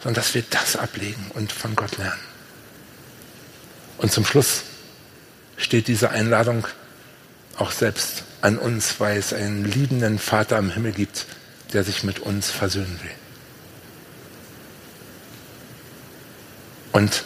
sondern 0.02 0.14
dass 0.14 0.34
wir 0.34 0.42
das 0.48 0.76
ablegen 0.76 1.30
und 1.34 1.52
von 1.52 1.76
Gott 1.76 1.96
lernen. 1.98 2.20
Und 3.98 4.10
zum 4.12 4.24
Schluss 4.24 4.62
steht 5.56 5.88
diese 5.88 6.10
Einladung 6.10 6.66
auch 7.56 7.70
selbst 7.70 8.24
an 8.40 8.58
uns, 8.58 8.98
weil 8.98 9.18
es 9.18 9.34
einen 9.34 9.64
liebenden 9.64 10.18
Vater 10.18 10.58
im 10.58 10.70
Himmel 10.70 10.92
gibt, 10.92 11.26
der 11.74 11.84
sich 11.84 12.02
mit 12.02 12.18
uns 12.18 12.50
versöhnen 12.50 12.98
will. 13.02 13.10
Und 16.92 17.24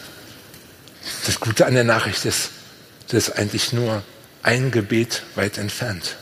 das 1.26 1.40
Gute 1.40 1.66
an 1.66 1.74
der 1.74 1.84
Nachricht 1.84 2.24
ist, 2.24 2.50
das 3.08 3.28
ist 3.28 3.38
eigentlich 3.38 3.72
nur 3.72 4.02
ein 4.42 4.70
Gebet 4.70 5.22
weit 5.36 5.58
entfernt. 5.58 6.16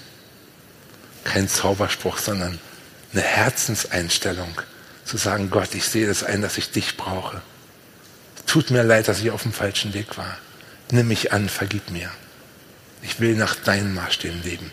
Kein 1.24 1.48
Zauberspruch, 1.48 2.18
sondern 2.18 2.60
eine 3.12 3.22
Herzenseinstellung, 3.22 4.60
zu 5.12 5.18
sagen, 5.18 5.51
Gott, 5.51 5.75
ich 5.75 5.85
sehe 5.85 6.07
das 6.07 6.25
ein, 6.25 6.40
dass 6.40 6.57
ich 6.57 6.70
dich 6.70 6.96
brauche. 6.96 7.42
Tut 8.46 8.70
mir 8.70 8.83
leid, 8.83 9.09
dass 9.09 9.20
ich 9.20 9.31
auf 9.31 9.42
dem 9.42 9.53
falschen 9.53 9.92
Weg 9.92 10.16
war. 10.16 10.38
Nimm 10.90 11.09
mich 11.09 11.35
an, 11.35 11.51
vergib 11.51 11.90
mir. 11.90 12.09
Ich 13.03 13.20
will 13.20 13.37
nach 13.37 13.55
deinen 13.55 13.94
Maßstäben 13.94 14.42
leben. 14.42 14.70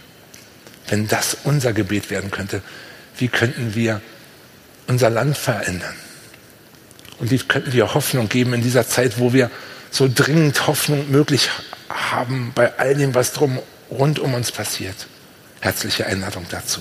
Wenn 0.87 1.09
das 1.09 1.35
unser 1.43 1.73
Gebet 1.73 2.09
werden 2.09 2.31
könnte, 2.31 2.61
wie 3.17 3.27
könnten 3.27 3.75
wir 3.75 3.99
unser 4.87 5.09
Land 5.09 5.37
verändern? 5.37 5.95
Und 7.17 7.31
wie 7.31 7.39
könnten 7.39 7.73
wir 7.73 7.93
Hoffnung 7.93 8.29
geben 8.29 8.53
in 8.53 8.61
dieser 8.61 8.87
Zeit, 8.87 9.19
wo 9.19 9.33
wir 9.33 9.51
so 9.91 10.09
dringend 10.13 10.67
Hoffnung 10.67 11.11
möglich 11.11 11.49
haben 11.89 12.53
bei 12.55 12.79
all 12.79 12.95
dem, 12.95 13.13
was 13.13 13.33
drum 13.33 13.59
rund 13.91 14.19
um 14.19 14.35
uns 14.35 14.53
passiert? 14.53 14.95
Herzliche 15.59 16.05
Einladung 16.05 16.45
dazu. 16.49 16.79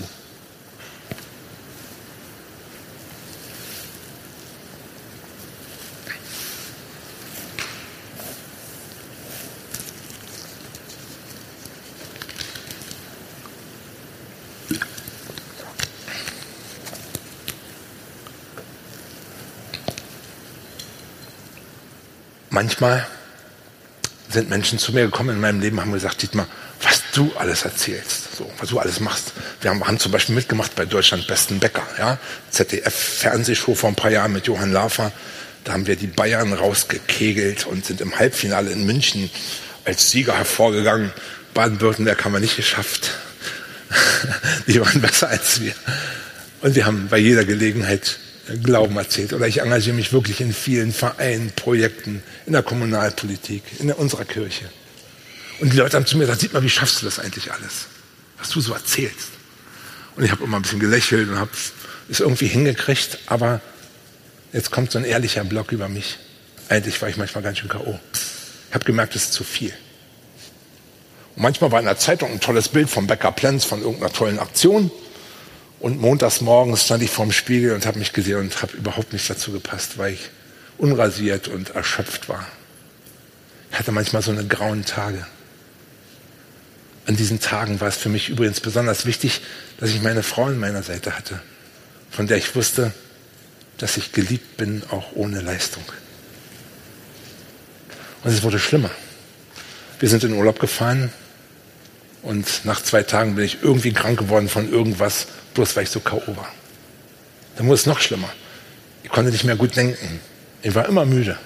Manchmal 22.49 23.07
sind 24.29 24.49
Menschen 24.49 24.77
zu 24.77 24.93
mir 24.93 25.05
gekommen 25.05 25.29
in 25.29 25.41
meinem 25.41 25.59
Leben, 25.59 25.81
haben 25.81 25.91
gesagt, 25.91 26.21
Dietmar, 26.21 26.47
was 26.83 27.01
du 27.13 27.31
alles 27.37 27.63
erzählst, 27.63 28.35
so, 28.37 28.49
was 28.59 28.69
du 28.69 28.79
alles 28.79 28.99
machst. 28.99 29.33
Wir 29.61 29.71
haben, 29.71 29.85
haben 29.85 29.99
zum 29.99 30.11
Beispiel 30.11 30.35
mitgemacht 30.35 30.75
bei 30.75 30.85
Deutschland 30.85 31.27
Besten 31.27 31.59
Bäcker, 31.59 31.85
ja, 31.97 32.17
ZDF-Fernsehshow 32.51 33.75
vor 33.75 33.89
ein 33.89 33.95
paar 33.95 34.11
Jahren 34.11 34.31
mit 34.31 34.47
Johann 34.47 34.71
Lafer. 34.71 35.11
Da 35.63 35.73
haben 35.73 35.87
wir 35.87 35.95
die 35.95 36.07
Bayern 36.07 36.53
rausgekegelt 36.53 37.65
und 37.65 37.85
sind 37.85 38.01
im 38.01 38.17
Halbfinale 38.17 38.71
in 38.71 38.85
München 38.85 39.29
als 39.83 40.09
Sieger 40.11 40.37
hervorgegangen. 40.37 41.11
Baden-Württemberg 41.53 42.23
haben 42.23 42.33
wir 42.33 42.39
nicht 42.39 42.55
geschafft. 42.55 43.11
die 44.67 44.79
waren 44.79 45.01
besser 45.01 45.29
als 45.29 45.59
wir. 45.59 45.73
Und 46.61 46.75
wir 46.75 46.85
haben 46.85 47.07
bei 47.09 47.17
jeder 47.17 47.45
Gelegenheit 47.45 48.19
Glauben 48.63 48.97
erzählt. 48.97 49.33
Oder 49.33 49.47
ich 49.47 49.61
engagiere 49.61 49.95
mich 49.95 50.13
wirklich 50.13 50.41
in 50.41 50.53
vielen 50.53 50.91
Vereinen, 50.91 51.51
Projekten, 51.55 52.23
in 52.45 52.53
der 52.53 52.63
Kommunalpolitik, 52.63 53.63
in 53.79 53.91
unserer 53.91 54.25
Kirche. 54.25 54.69
Und 55.59 55.73
die 55.73 55.77
Leute 55.77 55.97
haben 55.97 56.05
zu 56.05 56.17
mir 56.17 56.23
gesagt, 56.23 56.41
sieht 56.41 56.53
mal, 56.53 56.63
wie 56.63 56.69
schaffst 56.69 57.01
du 57.01 57.05
das 57.05 57.19
eigentlich 57.19 57.51
alles? 57.51 57.87
Was 58.37 58.49
du 58.49 58.61
so 58.61 58.73
erzählst. 58.73 59.29
Und 60.15 60.23
ich 60.23 60.31
habe 60.31 60.43
immer 60.43 60.57
ein 60.57 60.63
bisschen 60.63 60.79
gelächelt 60.79 61.29
und 61.29 61.37
habe 61.37 61.51
es 62.09 62.19
irgendwie 62.19 62.47
hingekriegt, 62.47 63.19
aber 63.27 63.61
jetzt 64.51 64.71
kommt 64.71 64.91
so 64.91 64.97
ein 64.97 65.05
ehrlicher 65.05 65.43
Block 65.43 65.71
über 65.71 65.89
mich. 65.89 66.17
Eigentlich 66.69 67.01
war 67.01 67.09
ich 67.09 67.17
manchmal 67.17 67.43
ganz 67.43 67.59
schön 67.59 67.69
K.O. 67.69 67.99
Ich 68.69 68.75
habe 68.75 68.85
gemerkt, 68.85 69.15
es 69.15 69.23
ist 69.23 69.33
zu 69.33 69.43
viel. 69.43 69.73
Und 71.35 71.43
manchmal 71.43 71.71
war 71.71 71.79
in 71.79 71.85
der 71.85 71.97
Zeitung 71.97 72.31
ein 72.31 72.39
tolles 72.39 72.69
Bild 72.69 72.89
vom 72.89 73.07
Bäcker 73.07 73.31
Plenz 73.31 73.65
von 73.65 73.81
irgendeiner 73.81 74.11
tollen 74.11 74.39
Aktion. 74.39 74.91
Und 75.79 76.01
montags 76.01 76.41
morgens 76.41 76.83
stand 76.83 77.03
ich 77.03 77.09
vorm 77.09 77.31
Spiegel 77.31 77.73
und 77.73 77.85
habe 77.85 77.99
mich 77.99 78.11
gesehen 78.11 78.39
und 78.39 78.61
habe 78.61 78.75
überhaupt 78.75 79.13
nicht 79.13 79.29
dazu 79.29 79.51
gepasst, 79.51 79.97
weil 79.97 80.13
ich 80.13 80.29
unrasiert 80.77 81.47
und 81.47 81.69
erschöpft 81.71 82.27
war. 82.27 82.45
Ich 83.71 83.79
hatte 83.79 83.91
manchmal 83.91 84.21
so 84.21 84.31
eine 84.31 84.45
grauen 84.45 84.83
Tage. 84.83 85.25
An 87.05 87.15
diesen 87.15 87.39
Tagen 87.39 87.79
war 87.79 87.87
es 87.87 87.97
für 87.97 88.09
mich 88.09 88.29
übrigens 88.29 88.59
besonders 88.59 89.05
wichtig, 89.05 89.41
dass 89.79 89.89
ich 89.89 90.01
meine 90.01 90.21
Frau 90.21 90.45
an 90.45 90.59
meiner 90.59 90.83
Seite 90.83 91.15
hatte, 91.15 91.41
von 92.11 92.27
der 92.27 92.37
ich 92.37 92.55
wusste, 92.55 92.93
dass 93.77 93.97
ich 93.97 94.11
geliebt 94.11 94.57
bin, 94.57 94.83
auch 94.91 95.13
ohne 95.13 95.39
Leistung. 95.41 95.83
Und 98.23 98.31
es 98.31 98.43
wurde 98.43 98.59
schlimmer. 98.59 98.91
Wir 99.99 100.09
sind 100.09 100.23
in 100.23 100.33
Urlaub 100.33 100.59
gefahren 100.59 101.11
und 102.21 102.65
nach 102.65 102.83
zwei 102.83 103.03
Tagen 103.03 103.35
bin 103.35 103.45
ich 103.45 103.59
irgendwie 103.61 103.93
krank 103.93 104.19
geworden 104.19 104.49
von 104.49 104.69
irgendwas, 104.69 105.27
bloß 105.59 105.75
weil 105.75 105.83
ich 105.83 105.89
so 105.89 105.99
K.O. 105.99 106.37
war. 106.37 106.49
Dann 107.57 107.67
wurde 107.67 107.75
es 107.75 107.85
noch 107.85 107.99
schlimmer. 107.99 108.29
Ich 109.03 109.09
konnte 109.09 109.29
nicht 109.29 109.43
mehr 109.43 109.57
gut 109.57 109.75
denken. 109.75 110.21
Ich 110.61 110.73
war 110.73 110.87
immer 110.87 111.03
müde. 111.03 111.37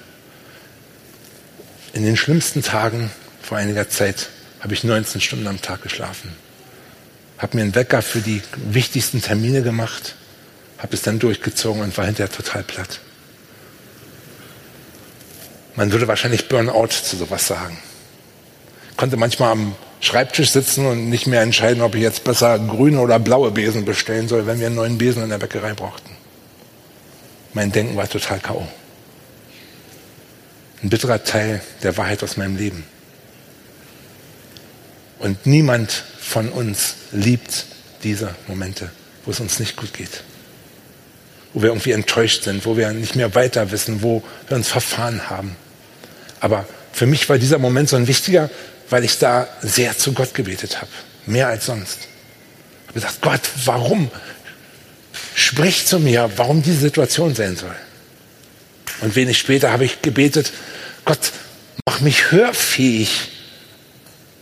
In 1.93 2.03
den 2.03 2.15
schlimmsten 2.15 2.61
Tagen 2.61 3.09
vor 3.41 3.57
einiger 3.57 3.89
Zeit 3.89 4.29
habe 4.59 4.75
ich 4.75 4.83
19 4.83 5.19
Stunden 5.19 5.47
am 5.47 5.59
Tag 5.63 5.81
geschlafen. 5.81 6.31
Habe 7.39 7.57
mir 7.57 7.63
einen 7.63 7.73
Wecker 7.73 8.03
für 8.03 8.21
die 8.21 8.43
wichtigsten 8.55 9.19
Termine 9.19 9.63
gemacht, 9.63 10.13
habe 10.77 10.93
es 10.93 11.01
dann 11.01 11.17
durchgezogen 11.17 11.81
und 11.81 11.97
war 11.97 12.05
hinterher 12.05 12.31
total 12.31 12.61
platt. 12.61 12.99
Man 15.75 15.91
würde 15.91 16.07
wahrscheinlich 16.07 16.49
Burnout 16.49 16.89
zu 16.89 17.17
sowas 17.17 17.47
sagen. 17.47 17.79
Konnte 18.95 19.17
manchmal 19.17 19.53
am 19.53 19.75
Schreibtisch 20.03 20.49
sitzen 20.49 20.85
und 20.85 21.09
nicht 21.09 21.27
mehr 21.27 21.39
entscheiden, 21.39 21.81
ob 21.81 21.95
ich 21.95 22.01
jetzt 22.01 22.25
besser 22.25 22.59
grüne 22.59 22.99
oder 22.99 23.19
blaue 23.19 23.51
Besen 23.51 23.85
bestellen 23.85 24.27
soll, 24.27 24.45
wenn 24.45 24.59
wir 24.59 24.65
einen 24.65 24.75
neuen 24.75 24.97
Besen 24.97 25.23
in 25.23 25.29
der 25.29 25.37
Bäckerei 25.37 25.73
brauchten. 25.73 26.09
Mein 27.53 27.71
Denken 27.71 27.95
war 27.95 28.09
total 28.09 28.41
K.O. 28.41 28.67
Ein 30.83 30.89
bitterer 30.89 31.23
Teil 31.23 31.61
der 31.83 31.95
Wahrheit 31.95 32.21
aus 32.21 32.35
meinem 32.35 32.57
Leben. 32.57 32.83
Und 35.19 35.45
niemand 35.45 36.03
von 36.19 36.49
uns 36.49 36.95
liebt 37.13 37.65
diese 38.03 38.35
Momente, 38.47 38.91
wo 39.23 39.31
es 39.31 39.39
uns 39.39 39.57
nicht 39.59 39.77
gut 39.77 39.93
geht. 39.93 40.21
Wo 41.53 41.61
wir 41.61 41.69
irgendwie 41.69 41.93
enttäuscht 41.93 42.43
sind, 42.43 42.65
wo 42.65 42.75
wir 42.75 42.91
nicht 42.91 43.15
mehr 43.15 43.35
weiter 43.35 43.71
wissen, 43.71 44.01
wo 44.01 44.21
wir 44.49 44.57
uns 44.57 44.67
verfahren 44.67 45.29
haben. 45.29 45.55
Aber 46.41 46.65
für 46.91 47.05
mich 47.05 47.29
war 47.29 47.37
dieser 47.37 47.57
Moment 47.57 47.87
so 47.87 47.95
ein 47.95 48.07
wichtiger, 48.07 48.49
weil 48.89 49.03
ich 49.03 49.19
da 49.19 49.47
sehr 49.61 49.97
zu 49.97 50.13
Gott 50.13 50.33
gebetet 50.33 50.81
habe. 50.81 50.91
Mehr 51.25 51.47
als 51.47 51.65
sonst. 51.65 51.99
Ich 52.01 52.87
habe 52.87 52.93
gesagt, 52.93 53.21
Gott, 53.21 53.41
warum? 53.65 54.11
Sprich 55.35 55.85
zu 55.85 55.99
mir, 55.99 56.31
warum 56.35 56.61
diese 56.61 56.79
Situation 56.79 57.33
sein 57.33 57.55
soll. 57.55 57.75
Und 59.01 59.15
wenig 59.15 59.37
später 59.37 59.71
habe 59.71 59.85
ich 59.85 60.01
gebetet, 60.01 60.51
Gott, 61.05 61.31
mach 61.85 62.01
mich 62.01 62.31
hörfähig. 62.31 63.31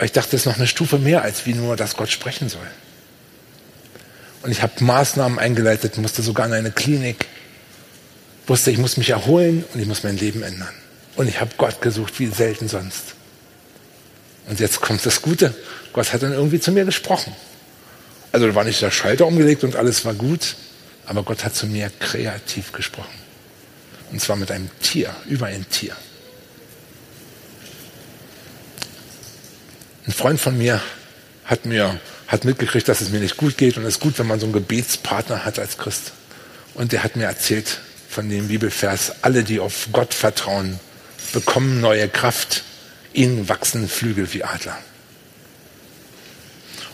Ich 0.02 0.12
dachte, 0.12 0.32
das 0.32 0.42
ist 0.42 0.46
noch 0.46 0.58
eine 0.58 0.68
Stufe 0.68 0.98
mehr, 0.98 1.22
als 1.22 1.46
wie 1.46 1.54
nur, 1.54 1.76
dass 1.76 1.96
Gott 1.96 2.10
sprechen 2.10 2.50
soll. 2.50 2.68
Und 4.42 4.52
ich 4.52 4.62
habe 4.62 4.84
Maßnahmen 4.84 5.40
eingeleitet, 5.40 5.98
musste 5.98 6.24
sogar 6.24 6.48
in 6.48 6.54
eine 6.54 6.72
Klinik, 6.72 7.28
wusste, 8.48 8.72
ich 8.72 8.78
muss 8.78 8.98
mich 8.98 9.12
erholen 9.12 9.64
und 9.74 9.80
ich 9.80 9.88
muss 9.88 10.04
mein 10.04 10.18
Leben 10.18 10.42
ändern. 10.42 10.74
Und 11.16 11.28
ich 11.28 11.40
habe 11.40 11.52
Gott 11.58 11.82
gesucht, 11.82 12.20
wie 12.20 12.28
selten 12.28 12.68
sonst. 12.68 13.16
Und 14.52 14.60
jetzt 14.60 14.82
kommt 14.82 15.06
das 15.06 15.22
Gute. 15.22 15.56
Gott 15.94 16.12
hat 16.12 16.24
dann 16.24 16.34
irgendwie 16.34 16.60
zu 16.60 16.74
mir 16.74 16.84
gesprochen. 16.84 17.34
Also 18.34 18.48
da 18.48 18.54
war 18.54 18.66
nicht 18.66 18.82
der 18.82 18.92
Schalter 18.92 19.26
umgelegt 19.26 19.64
und 19.64 19.78
alles 19.78 20.04
war 20.04 20.14
gut, 20.14 20.58
aber 21.06 21.24
Gott 21.24 21.46
hat 21.46 21.56
zu 21.56 21.68
mir 21.68 21.90
kreativ 22.02 22.74
gesprochen. 22.74 23.18
Und 24.12 24.20
zwar 24.20 24.36
mit 24.36 24.52
einem 24.52 24.70
Tier, 24.82 25.16
über 25.30 25.46
ein 25.46 25.66
Tier. 25.70 25.96
Ein 30.06 30.12
Freund 30.12 30.42
von 30.42 30.58
mir 30.58 30.82
hat 31.46 31.66
mir 31.66 31.98
hat 32.28 32.44
mitgekriegt, 32.44 32.90
dass 32.90 33.00
es 33.00 33.10
mir 33.10 33.22
nicht 33.22 33.38
gut 33.38 33.58
geht 33.58 33.78
und 33.78 33.84
es 33.84 33.96
ist 33.96 34.00
gut, 34.02 34.20
wenn 34.20 34.28
man 34.28 34.42
so 34.42 34.48
einen 34.48 34.54
Gebetspartner 34.54 35.46
hat 35.46 35.60
als 35.60 35.78
Christ. 35.78 36.12
Und 36.74 36.92
der 36.92 37.06
hat 37.06 37.16
mir 37.16 37.24
erzählt 37.28 37.80
von 38.10 38.30
dem 38.30 38.50
Bibelvers, 38.50 39.14
alle, 39.22 39.46
die 39.46 39.62
auf 39.62 39.88
Gott 39.94 40.14
vertrauen, 40.14 40.78
bekommen 41.32 41.80
neue 41.80 42.10
Kraft 42.10 42.66
ihnen 43.13 43.50
wachsen 43.50 43.88
Flügel 43.88 44.34
wie 44.34 44.43
Adler. 44.43 44.78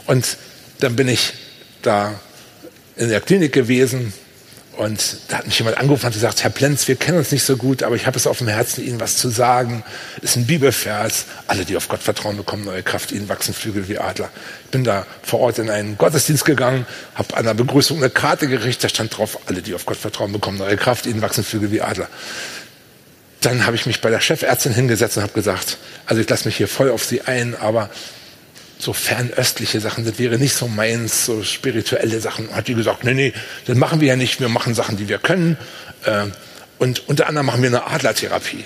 Und 0.06 0.38
dann 0.80 0.96
bin 0.96 1.08
ich 1.08 1.34
da 1.82 2.20
in 2.96 3.10
der 3.10 3.22
Klinik 3.22 3.54
gewesen 3.54 4.14
und 4.78 5.18
da 5.28 5.40
hat 5.40 5.48
mich 5.48 5.58
jemand 5.58 5.78
angerufen 5.78 6.06
und 6.06 6.14
gesagt, 6.14 6.44
Herr 6.44 6.52
Plenz, 6.52 6.88
wir 6.88 6.96
kennen 6.96 7.18
uns 7.18 7.32
nicht 7.32 7.44
so 7.44 7.58
gut, 7.58 7.82
aber 7.82 7.96
ich 7.96 8.06
habe 8.06 8.16
es 8.16 8.28
auf 8.28 8.38
dem 8.38 8.48
Herzen, 8.48 8.86
Ihnen 8.86 9.00
was 9.00 9.18
zu 9.18 9.30
sagen. 9.30 9.84
Ist 10.22 10.36
ein 10.36 10.46
Bibelvers. 10.46 11.26
Alle, 11.48 11.66
die 11.66 11.76
auf 11.76 11.88
Gott 11.88 12.02
vertrauen, 12.02 12.38
bekommen 12.38 12.64
neue 12.64 12.84
Kraft. 12.84 13.12
Ihnen 13.12 13.28
wachsen 13.28 13.56
Flügel 13.56 13.88
wie 13.90 13.98
Adler. 13.98 14.30
Ich 14.66 14.70
bin 14.70 14.84
da 14.84 15.08
vor 15.24 15.40
Ort 15.40 15.58
in 15.58 15.72
einen 15.72 15.98
Gottesdienst 15.98 16.46
gegangen, 16.46 16.86
habe 17.16 17.36
an 17.36 17.46
der 17.46 17.56
Begrüßung 17.56 17.98
eine 17.98 18.12
Karte 18.12 18.48
gerichtet, 18.48 18.84
da 18.84 18.90
stand 18.90 19.18
drauf, 19.18 19.40
alle, 19.48 19.64
die 19.64 19.74
auf 19.74 19.88
Gott 19.88 19.98
vertrauen, 19.98 20.32
bekommen 20.32 20.60
neue 20.60 20.78
Kraft. 20.78 21.08
Ihnen 21.08 21.24
wachsen 21.24 21.44
Flügel 21.44 21.72
wie 21.72 21.82
Adler 21.82 22.08
dann 23.48 23.66
habe 23.66 23.78
ich 23.78 23.86
mich 23.86 24.02
bei 24.02 24.10
der 24.10 24.20
Chefärztin 24.20 24.74
hingesetzt 24.74 25.16
und 25.16 25.24
habe 25.24 25.32
gesagt, 25.32 25.78
also 26.06 26.22
ich 26.22 26.30
lasse 26.30 26.46
mich 26.46 26.58
hier 26.58 26.68
voll 26.68 26.92
auf 26.92 27.06
Sie 27.06 27.22
ein, 27.22 27.56
aber 27.56 27.90
so 28.78 28.92
fernöstliche 28.92 29.80
Sachen, 29.80 30.06
das 30.06 30.20
wäre 30.20 30.38
nicht 30.38 30.54
so 30.54 30.68
meins, 30.68 31.26
so 31.26 31.44
spirituelle 31.44 32.20
Sachen. 32.20 32.54
Hat 32.54 32.68
die 32.68 32.76
gesagt, 32.76 33.06
nee, 33.06 33.14
nee, 33.14 33.34
das 33.66 33.78
machen 33.78 34.02
wir 34.02 34.10
ja 34.10 34.16
nicht, 34.18 34.42
wir 34.42 34.50
machen 34.50 34.76
Sachen, 34.76 34.98
die 34.98 35.08
wir 35.08 35.18
können. 35.18 35.58
Äh, 36.04 36.26
und 36.78 37.08
unter 37.08 37.28
anderem 37.28 37.48
machen 37.48 37.62
wir 37.62 37.70
eine 37.70 37.88
Adlertherapie. 37.88 38.66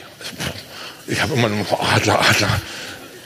Ich 1.07 1.21
habe 1.21 1.35
immer 1.35 1.47
nur 1.47 1.65
Adler, 1.93 2.19
Adler. 2.19 2.61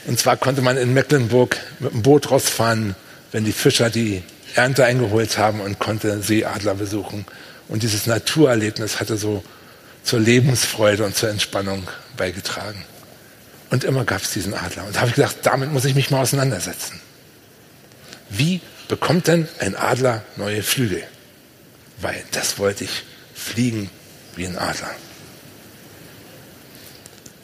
Und 0.06 0.20
zwar 0.20 0.36
konnte 0.36 0.60
man 0.60 0.76
in 0.76 0.92
Mecklenburg 0.92 1.56
mit 1.80 1.92
dem 1.92 2.02
Boot 2.02 2.30
rausfahren, 2.30 2.94
wenn 3.32 3.44
die 3.44 3.52
Fischer 3.52 3.88
die 3.88 4.22
Ernte 4.54 4.84
eingeholt 4.84 5.38
haben 5.38 5.60
und 5.60 5.78
konnte 5.78 6.20
Seeadler 6.20 6.74
besuchen. 6.74 7.24
Und 7.66 7.82
dieses 7.82 8.06
Naturerlebnis 8.06 9.00
hatte 9.00 9.16
so 9.16 9.42
zur 10.06 10.20
Lebensfreude 10.20 11.04
und 11.04 11.16
zur 11.16 11.30
Entspannung 11.30 11.88
beigetragen. 12.16 12.84
Und 13.70 13.82
immer 13.82 14.04
gab 14.04 14.22
es 14.22 14.30
diesen 14.30 14.54
Adler. 14.54 14.84
Und 14.84 14.94
da 14.94 15.00
habe 15.00 15.10
ich 15.10 15.16
gedacht, 15.16 15.38
damit 15.42 15.72
muss 15.72 15.84
ich 15.84 15.96
mich 15.96 16.12
mal 16.12 16.22
auseinandersetzen. 16.22 17.00
Wie 18.30 18.60
bekommt 18.86 19.26
denn 19.26 19.48
ein 19.58 19.74
Adler 19.74 20.22
neue 20.36 20.62
Flügel? 20.62 21.02
Weil 22.00 22.22
das 22.30 22.58
wollte 22.58 22.84
ich 22.84 23.02
fliegen 23.34 23.90
wie 24.36 24.46
ein 24.46 24.56
Adler. 24.56 24.90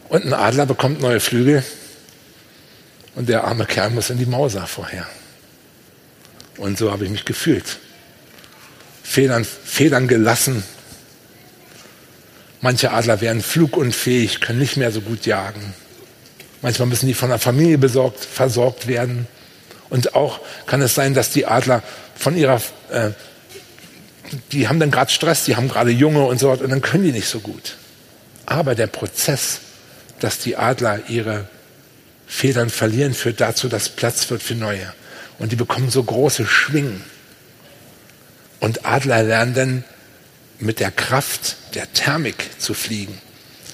Und 0.09 0.25
ein 0.25 0.33
Adler 0.33 0.67
bekommt 0.67 1.01
neue 1.01 1.19
Flügel 1.19 1.65
und 3.17 3.29
der 3.29 3.43
arme 3.45 3.67
Kerl 3.67 3.91
muss 3.91 4.11
in 4.11 4.19
die 4.19 4.27
Mauser 4.27 4.69
vorher. 4.69 5.09
Und 6.59 6.79
so 6.79 6.93
habe 6.93 7.07
ich 7.07 7.11
mich 7.11 7.25
gefühlt. 7.25 7.79
Federn, 9.03 9.45
Federn 9.45 10.07
gelassen, 10.07 10.63
Manche 12.63 12.93
Adler 12.93 13.21
werden 13.21 13.43
flugunfähig, 13.43 14.41
können 14.41 14.61
nicht 14.61 14.77
mehr 14.77 14.93
so 14.93 15.01
gut 15.01 15.27
jagen. 15.27 15.75
Manchmal 16.63 16.87
müssen 16.87 17.09
die 17.09 17.15
von 17.15 17.29
der 17.29 17.41
Familie 17.41 17.77
besorgt, 17.77 18.25
versorgt 18.25 18.87
werden. 18.87 19.27
Und 19.91 20.15
auch 20.15 20.39
kann 20.67 20.81
es 20.81 20.95
sein, 20.95 21.13
dass 21.13 21.31
die 21.31 21.45
Adler 21.45 21.83
von 22.15 22.37
ihrer, 22.37 22.63
äh, 22.91 23.11
die 24.53 24.69
haben 24.69 24.79
dann 24.79 24.93
gerade 24.93 25.11
Stress, 25.11 25.45
die 25.45 25.57
haben 25.57 25.69
gerade 25.69 25.91
Junge 25.91 26.25
und 26.25 26.39
so 26.39 26.49
weiter, 26.49 26.63
und 26.63 26.71
dann 26.71 26.83
können 26.83 27.03
die 27.03 27.11
nicht 27.11 27.29
so 27.29 27.41
gut. 27.41 27.77
Aber 28.47 28.77
der 28.77 28.87
Prozess, 28.87 29.61
dass 30.21 30.39
die 30.39 30.57
Adler 30.57 31.01
ihre 31.09 31.49
Federn 32.29 32.71
verlieren, 32.71 33.13
führt 33.13 33.41
dazu, 33.41 33.69
dass 33.69 33.89
Platz 33.89 34.31
wird 34.31 34.43
für 34.43 34.55
neue. 34.55 34.95
Und 35.41 35.51
die 35.51 35.57
bekommen 35.57 35.91
so 35.91 36.03
große 36.03 36.47
Schwingen. 36.47 37.03
Und 38.61 38.87
Adler 38.87 39.25
lernen 39.25 39.55
dann 39.55 39.85
mit 40.63 40.81
der 40.81 40.91
Kraft 40.91 41.57
der 41.75 41.93
Thermik 41.93 42.51
zu 42.59 42.75
fliegen. 42.75 43.21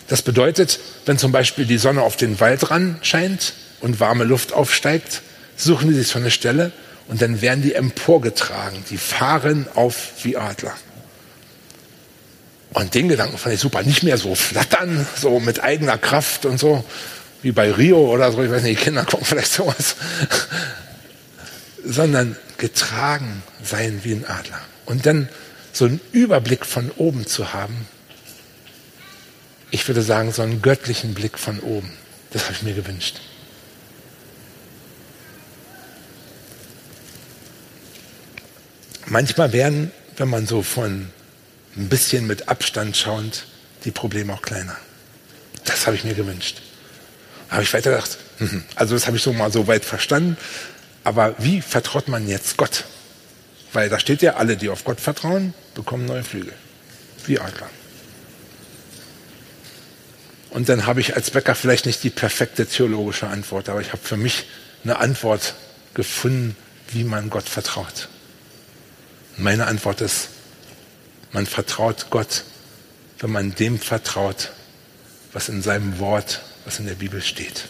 Das 0.08 0.22
bedeutet, 0.22 0.80
wenn 1.06 1.18
zum 1.18 1.32
Beispiel 1.32 1.66
die 1.66 1.78
Sonne 1.78 2.02
auf 2.02 2.16
den 2.16 2.40
Waldrand 2.40 3.04
scheint 3.06 3.52
und 3.80 4.00
warme 4.00 4.24
Luft 4.24 4.52
aufsteigt, 4.52 5.22
suchen 5.56 5.88
die 5.88 5.94
sich 5.94 6.08
so 6.08 6.18
eine 6.18 6.30
Stelle 6.30 6.72
und 7.08 7.20
dann 7.20 7.40
werden 7.42 7.62
die 7.62 7.74
emporgetragen. 7.74 8.84
Die 8.90 8.96
fahren 8.96 9.66
auf 9.74 10.12
wie 10.22 10.36
Adler. 10.36 10.74
Und 12.72 12.94
den 12.94 13.08
Gedanken 13.08 13.38
fand 13.38 13.54
ich 13.54 13.60
super. 13.60 13.82
Nicht 13.82 14.02
mehr 14.02 14.18
so 14.18 14.34
flattern, 14.34 15.06
so 15.20 15.40
mit 15.40 15.62
eigener 15.62 15.98
Kraft 15.98 16.46
und 16.46 16.58
so, 16.58 16.84
wie 17.42 17.52
bei 17.52 17.70
Rio 17.72 17.98
oder 17.98 18.30
so. 18.32 18.42
Ich 18.42 18.50
weiß 18.50 18.62
nicht, 18.62 18.80
die 18.80 18.84
Kinder 18.84 19.04
gucken 19.04 19.26
vielleicht 19.26 19.52
sowas. 19.52 19.96
Sondern 21.84 22.36
getragen 22.58 23.42
sein 23.62 24.00
wie 24.04 24.12
ein 24.12 24.24
Adler. 24.26 24.60
Und 24.84 25.06
dann 25.06 25.28
so 25.72 25.84
einen 25.84 26.00
Überblick 26.12 26.66
von 26.66 26.90
oben 26.92 27.26
zu 27.26 27.52
haben. 27.52 27.86
Ich 29.70 29.86
würde 29.86 30.02
sagen, 30.02 30.32
so 30.32 30.42
einen 30.42 30.62
göttlichen 30.62 31.14
Blick 31.14 31.38
von 31.38 31.60
oben. 31.60 31.92
Das 32.30 32.44
habe 32.44 32.54
ich 32.54 32.62
mir 32.62 32.74
gewünscht. 32.74 33.20
Manchmal 39.06 39.52
werden, 39.52 39.90
wenn 40.16 40.28
man 40.28 40.46
so 40.46 40.62
von 40.62 41.10
ein 41.76 41.88
bisschen 41.88 42.26
mit 42.26 42.48
Abstand 42.48 42.96
schauend, 42.96 43.46
die 43.84 43.90
Probleme 43.90 44.32
auch 44.34 44.42
kleiner. 44.42 44.76
Das 45.64 45.86
habe 45.86 45.96
ich 45.96 46.04
mir 46.04 46.14
gewünscht. 46.14 46.60
Da 47.48 47.54
habe 47.54 47.62
ich 47.62 47.72
weiter 47.72 47.90
gedacht, 47.90 48.18
mhm. 48.38 48.64
also 48.74 48.94
das 48.94 49.06
habe 49.06 49.16
ich 49.16 49.22
so 49.22 49.32
mal 49.32 49.50
so 49.52 49.66
weit 49.66 49.84
verstanden. 49.84 50.36
Aber 51.04 51.34
wie 51.38 51.62
vertraut 51.62 52.08
man 52.08 52.28
jetzt 52.28 52.56
Gott? 52.56 52.84
Weil 53.72 53.88
da 53.88 53.98
steht 53.98 54.22
ja, 54.22 54.34
alle, 54.34 54.56
die 54.56 54.68
auf 54.68 54.84
Gott 54.84 55.00
vertrauen, 55.00 55.54
bekommen 55.74 56.06
neue 56.06 56.24
Flügel. 56.24 56.54
Wie 57.26 57.38
Adler. 57.38 57.68
Und 60.50 60.68
dann 60.68 60.86
habe 60.86 61.00
ich 61.00 61.14
als 61.14 61.30
Bäcker 61.30 61.54
vielleicht 61.54 61.86
nicht 61.86 62.02
die 62.02 62.10
perfekte 62.10 62.66
theologische 62.66 63.26
Antwort, 63.26 63.68
aber 63.68 63.80
ich 63.80 63.92
habe 63.92 64.02
für 64.02 64.16
mich 64.16 64.46
eine 64.82 64.98
Antwort 64.98 65.54
gefunden, 65.94 66.56
wie 66.90 67.04
man 67.04 67.28
Gott 67.28 67.48
vertraut. 67.48 68.08
Meine 69.36 69.66
Antwort 69.66 70.00
ist, 70.00 70.30
man 71.32 71.46
vertraut 71.46 72.06
Gott, 72.10 72.44
wenn 73.18 73.30
man 73.30 73.54
dem 73.54 73.78
vertraut, 73.78 74.50
was 75.32 75.48
in 75.48 75.60
seinem 75.62 75.98
Wort, 75.98 76.40
was 76.64 76.78
in 76.78 76.86
der 76.86 76.94
Bibel 76.94 77.20
steht. 77.20 77.64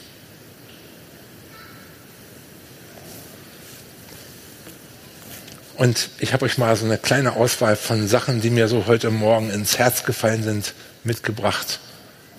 Und 5.79 6.11
ich 6.19 6.33
habe 6.33 6.45
euch 6.45 6.59
mal 6.59 6.75
so 6.75 6.85
eine 6.85 6.99
kleine 6.99 7.35
Auswahl 7.35 7.77
von 7.77 8.09
Sachen, 8.09 8.41
die 8.41 8.51
mir 8.51 8.67
so 8.67 8.87
heute 8.87 9.11
Morgen 9.11 9.49
ins 9.49 9.79
Herz 9.79 10.03
gefallen 10.03 10.43
sind, 10.43 10.75
mitgebracht, 11.05 11.79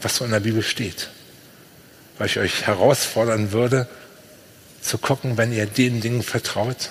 was 0.02 0.18
so 0.18 0.26
in 0.26 0.32
der 0.32 0.42
Bibel 0.42 0.62
steht. 0.62 1.10
Weil 2.18 2.28
ich 2.28 2.38
euch 2.38 2.68
herausfordern 2.68 3.54
würde, 3.54 3.88
zu 4.82 4.98
gucken, 4.98 5.38
wenn 5.38 5.54
ihr 5.54 5.66
den 5.68 6.02
Dingen 6.02 6.22
vertraut, 6.22 6.90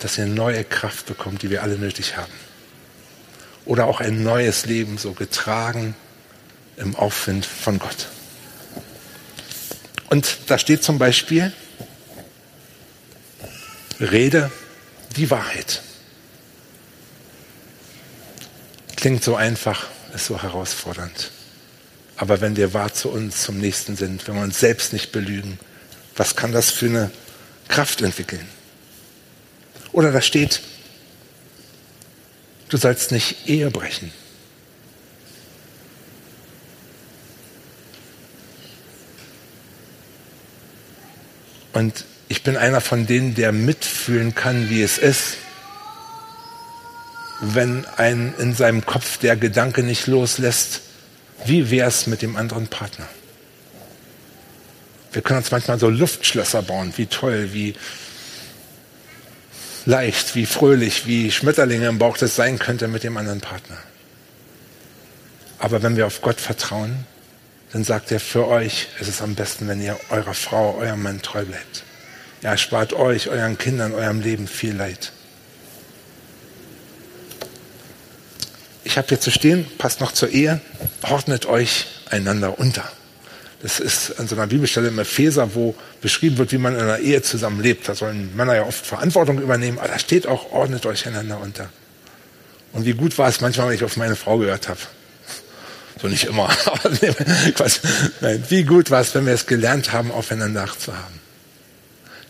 dass 0.00 0.18
ihr 0.18 0.26
neue 0.26 0.64
Kraft 0.64 1.06
bekommt, 1.06 1.42
die 1.42 1.50
wir 1.50 1.62
alle 1.62 1.78
nötig 1.78 2.16
haben 2.16 2.32
oder 3.64 3.86
auch 3.86 4.00
ein 4.00 4.24
neues 4.24 4.66
Leben 4.66 4.98
so 4.98 5.12
getragen 5.12 5.94
im 6.76 6.96
Aufwind 6.96 7.46
von 7.46 7.78
Gott. 7.78 8.08
Und 10.10 10.38
da 10.48 10.58
steht 10.58 10.82
zum 10.82 10.98
Beispiel, 10.98 11.52
rede 14.00 14.50
die 15.12 15.30
Wahrheit. 15.30 15.82
Klingt 18.96 19.24
so 19.24 19.36
einfach, 19.36 19.88
ist 20.14 20.26
so 20.26 20.40
herausfordernd. 20.40 21.30
Aber 22.16 22.40
wenn 22.40 22.56
wir 22.56 22.72
wahr 22.72 22.92
zu 22.92 23.08
uns, 23.08 23.42
zum 23.42 23.58
Nächsten 23.58 23.96
sind, 23.96 24.26
wenn 24.28 24.36
wir 24.36 24.42
uns 24.42 24.60
selbst 24.60 24.92
nicht 24.92 25.12
belügen, 25.12 25.58
was 26.16 26.36
kann 26.36 26.52
das 26.52 26.70
für 26.70 26.86
eine 26.86 27.10
Kraft 27.68 28.02
entwickeln? 28.02 28.46
Oder 29.92 30.12
da 30.12 30.20
steht, 30.20 30.60
Du 32.72 32.78
sollst 32.78 33.12
nicht 33.12 33.46
Ehe 33.46 33.70
brechen. 33.70 34.10
Und 41.74 42.06
ich 42.32 42.42
bin 42.42 42.56
einer 42.56 42.80
von 42.80 43.06
denen, 43.06 43.34
der 43.34 43.52
mitfühlen 43.52 44.34
kann, 44.34 44.70
wie 44.70 44.82
es 44.82 44.96
ist, 44.96 45.36
wenn 47.42 47.84
ein 47.98 48.32
in 48.38 48.54
seinem 48.54 48.86
Kopf 48.86 49.18
der 49.18 49.36
Gedanke 49.36 49.82
nicht 49.82 50.06
loslässt, 50.06 50.80
wie 51.44 51.70
wäre 51.70 51.88
es 51.88 52.06
mit 52.06 52.22
dem 52.22 52.36
anderen 52.36 52.68
Partner? 52.68 53.06
Wir 55.12 55.20
können 55.20 55.40
uns 55.40 55.50
manchmal 55.50 55.78
so 55.78 55.90
Luftschlösser 55.90 56.62
bauen, 56.62 56.94
wie 56.96 57.04
toll, 57.04 57.50
wie 57.52 57.74
leicht, 59.84 60.34
wie 60.34 60.46
fröhlich, 60.46 61.06
wie 61.06 61.30
Schmetterlinge 61.30 61.86
im 61.86 61.98
Bauch 61.98 62.16
das 62.16 62.34
sein 62.34 62.58
könnte 62.58 62.88
mit 62.88 63.02
dem 63.02 63.18
anderen 63.18 63.42
Partner. 63.42 63.76
Aber 65.58 65.82
wenn 65.82 65.96
wir 65.96 66.06
auf 66.06 66.22
Gott 66.22 66.40
vertrauen, 66.40 67.04
dann 67.74 67.84
sagt 67.84 68.10
er, 68.10 68.20
für 68.20 68.48
euch 68.48 68.88
ist 69.00 69.08
es 69.08 69.20
am 69.20 69.34
besten, 69.34 69.68
wenn 69.68 69.82
ihr 69.82 70.00
eurer 70.08 70.32
Frau, 70.32 70.78
eurem 70.78 71.02
Mann 71.02 71.20
treu 71.20 71.44
bleibt. 71.44 71.84
Er 72.42 72.58
spart 72.58 72.92
euch, 72.92 73.28
euren 73.28 73.56
Kindern, 73.56 73.94
eurem 73.94 74.20
Leben 74.20 74.48
viel 74.48 74.74
Leid. 74.74 75.12
Ich 78.82 78.98
habe 78.98 79.08
hier 79.08 79.20
zu 79.20 79.30
stehen, 79.30 79.64
passt 79.78 80.00
noch 80.00 80.10
zur 80.10 80.28
Ehe, 80.30 80.60
ordnet 81.02 81.46
euch 81.46 81.86
einander 82.10 82.58
unter. 82.58 82.84
Das 83.62 83.78
ist 83.78 84.18
an 84.18 84.26
so 84.26 84.34
einer 84.34 84.48
Bibelstelle 84.48 84.88
im 84.88 84.98
Epheser, 84.98 85.54
wo 85.54 85.76
beschrieben 86.00 86.36
wird, 86.36 86.50
wie 86.50 86.58
man 86.58 86.74
in 86.74 86.80
einer 86.80 86.98
Ehe 86.98 87.22
zusammenlebt. 87.22 87.88
Da 87.88 87.94
sollen 87.94 88.34
Männer 88.34 88.56
ja 88.56 88.64
oft 88.64 88.84
Verantwortung 88.84 89.40
übernehmen, 89.40 89.78
aber 89.78 89.86
da 89.86 90.00
steht 90.00 90.26
auch, 90.26 90.50
ordnet 90.50 90.84
euch 90.84 91.06
einander 91.06 91.40
unter. 91.40 91.70
Und 92.72 92.86
wie 92.86 92.94
gut 92.94 93.16
war 93.18 93.28
es 93.28 93.40
manchmal, 93.40 93.68
wenn 93.68 93.76
ich 93.76 93.84
auf 93.84 93.96
meine 93.96 94.16
Frau 94.16 94.38
gehört 94.38 94.68
habe. 94.68 94.80
So 96.00 96.08
nicht 96.08 96.24
immer, 96.24 96.48
Nein, 98.20 98.44
wie 98.48 98.64
gut 98.64 98.90
war 98.90 99.00
es, 99.00 99.14
wenn 99.14 99.26
wir 99.26 99.34
es 99.34 99.46
gelernt 99.46 99.92
haben, 99.92 100.10
aufeinander 100.10 100.64
Acht 100.64 100.80
zu 100.80 100.92
haben. 100.92 101.21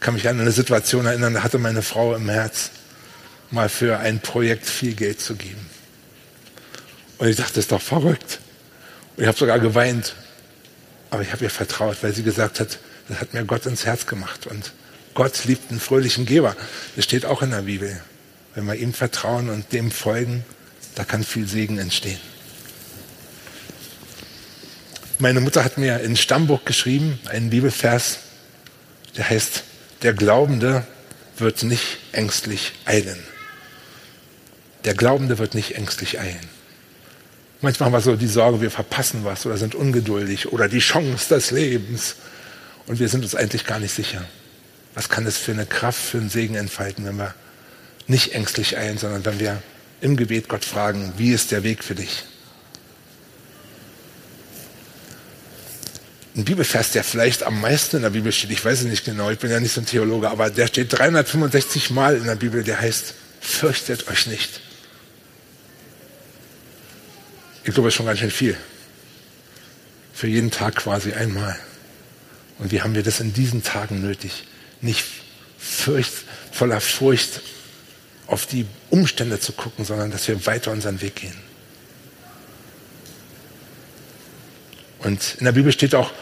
Kann 0.02 0.14
mich 0.14 0.28
an 0.28 0.40
eine 0.40 0.50
Situation 0.50 1.06
erinnern, 1.06 1.34
da 1.34 1.44
hatte 1.44 1.58
meine 1.58 1.80
Frau 1.80 2.16
im 2.16 2.28
Herz, 2.28 2.72
mal 3.52 3.68
für 3.68 4.00
ein 4.00 4.18
Projekt 4.18 4.66
viel 4.66 4.94
Geld 4.94 5.20
zu 5.20 5.36
geben. 5.36 5.70
Und 7.18 7.28
ich 7.28 7.36
dachte, 7.36 7.54
das 7.54 7.64
ist 7.64 7.72
doch 7.72 7.80
verrückt. 7.80 8.40
Und 9.16 9.22
ich 9.22 9.28
habe 9.28 9.38
sogar 9.38 9.60
geweint, 9.60 10.16
aber 11.10 11.22
ich 11.22 11.32
habe 11.32 11.44
ihr 11.44 11.50
vertraut, 11.50 11.98
weil 12.02 12.12
sie 12.12 12.24
gesagt 12.24 12.58
hat, 12.58 12.80
das 13.08 13.20
hat 13.20 13.32
mir 13.32 13.44
Gott 13.44 13.64
ins 13.66 13.86
Herz 13.86 14.06
gemacht. 14.06 14.48
Und 14.48 14.72
Gott 15.14 15.44
liebt 15.44 15.70
einen 15.70 15.78
fröhlichen 15.78 16.26
Geber. 16.26 16.56
Das 16.96 17.04
steht 17.04 17.24
auch 17.24 17.40
in 17.40 17.52
der 17.52 17.62
Bibel. 17.62 18.00
Wenn 18.56 18.64
wir 18.64 18.74
ihm 18.74 18.94
vertrauen 18.94 19.50
und 19.50 19.72
dem 19.72 19.92
folgen, 19.92 20.44
da 20.96 21.04
kann 21.04 21.22
viel 21.22 21.46
Segen 21.46 21.78
entstehen. 21.78 22.18
Meine 25.20 25.40
Mutter 25.40 25.64
hat 25.64 25.78
mir 25.78 26.00
in 26.00 26.16
Stammbuch 26.16 26.64
geschrieben, 26.64 27.20
einen 27.26 27.50
Bibelvers, 27.50 28.18
der 29.16 29.30
heißt, 29.30 29.62
der 30.02 30.14
Glaubende 30.14 30.84
wird 31.38 31.62
nicht 31.62 31.98
ängstlich 32.12 32.72
eilen. 32.84 33.18
Der 34.84 34.94
Glaubende 34.94 35.38
wird 35.38 35.54
nicht 35.54 35.76
ängstlich 35.76 36.18
eilen. 36.18 36.50
Manchmal 37.60 37.86
haben 37.86 37.92
wir 37.92 38.00
so 38.00 38.16
die 38.16 38.26
Sorge, 38.26 38.60
wir 38.60 38.72
verpassen 38.72 39.24
was 39.24 39.46
oder 39.46 39.56
sind 39.56 39.76
ungeduldig 39.76 40.52
oder 40.52 40.68
die 40.68 40.80
Chance 40.80 41.28
des 41.32 41.52
Lebens. 41.52 42.16
Und 42.86 42.98
wir 42.98 43.08
sind 43.08 43.22
uns 43.22 43.36
eigentlich 43.36 43.64
gar 43.64 43.78
nicht 43.78 43.94
sicher. 43.94 44.24
Was 44.94 45.08
kann 45.08 45.24
es 45.26 45.38
für 45.38 45.52
eine 45.52 45.66
Kraft, 45.66 46.02
für 46.02 46.18
einen 46.18 46.28
Segen 46.28 46.56
entfalten, 46.56 47.04
wenn 47.04 47.16
wir 47.16 47.34
nicht 48.08 48.34
ängstlich 48.34 48.76
eilen, 48.76 48.98
sondern 48.98 49.24
wenn 49.24 49.38
wir 49.38 49.62
im 50.00 50.16
Gebet 50.16 50.48
Gott 50.48 50.64
fragen, 50.64 51.12
wie 51.16 51.32
ist 51.32 51.52
der 51.52 51.62
Weg 51.62 51.84
für 51.84 51.94
dich? 51.94 52.24
Ein 56.34 56.44
Bibelvers, 56.44 56.92
der 56.92 57.04
vielleicht 57.04 57.42
am 57.42 57.60
meisten 57.60 57.96
in 57.96 58.02
der 58.02 58.10
Bibel 58.10 58.32
steht, 58.32 58.50
ich 58.50 58.64
weiß 58.64 58.80
es 58.80 58.86
nicht 58.86 59.04
genau, 59.04 59.30
ich 59.30 59.38
bin 59.38 59.50
ja 59.50 59.60
nicht 59.60 59.72
so 59.72 59.82
ein 59.82 59.86
Theologe, 59.86 60.30
aber 60.30 60.48
der 60.48 60.66
steht 60.66 60.92
365 60.92 61.90
Mal 61.90 62.16
in 62.16 62.24
der 62.24 62.36
Bibel, 62.36 62.64
der 62.64 62.80
heißt, 62.80 63.14
fürchtet 63.40 64.08
euch 64.08 64.26
nicht. 64.26 64.60
Ich 67.64 67.74
glaube, 67.74 67.88
das 67.88 67.94
ist 67.94 67.96
schon 67.96 68.06
ganz 68.06 68.20
schön 68.20 68.30
viel. 68.30 68.56
Für 70.14 70.26
jeden 70.26 70.50
Tag 70.50 70.76
quasi 70.76 71.12
einmal. 71.12 71.58
Und 72.58 72.72
wie 72.72 72.80
haben 72.80 72.94
wir 72.94 73.02
das 73.02 73.20
in 73.20 73.34
diesen 73.34 73.62
Tagen 73.62 74.00
nötig? 74.00 74.44
Nicht 74.80 75.04
furcht, 75.58 76.12
voller 76.50 76.80
Furcht 76.80 77.42
auf 78.26 78.46
die 78.46 78.66
Umstände 78.88 79.38
zu 79.38 79.52
gucken, 79.52 79.84
sondern 79.84 80.10
dass 80.10 80.26
wir 80.28 80.46
weiter 80.46 80.70
unseren 80.70 81.00
Weg 81.02 81.16
gehen. 81.16 81.36
Und 85.00 85.36
in 85.38 85.44
der 85.44 85.52
Bibel 85.52 85.72
steht 85.72 85.94
auch, 85.94 86.12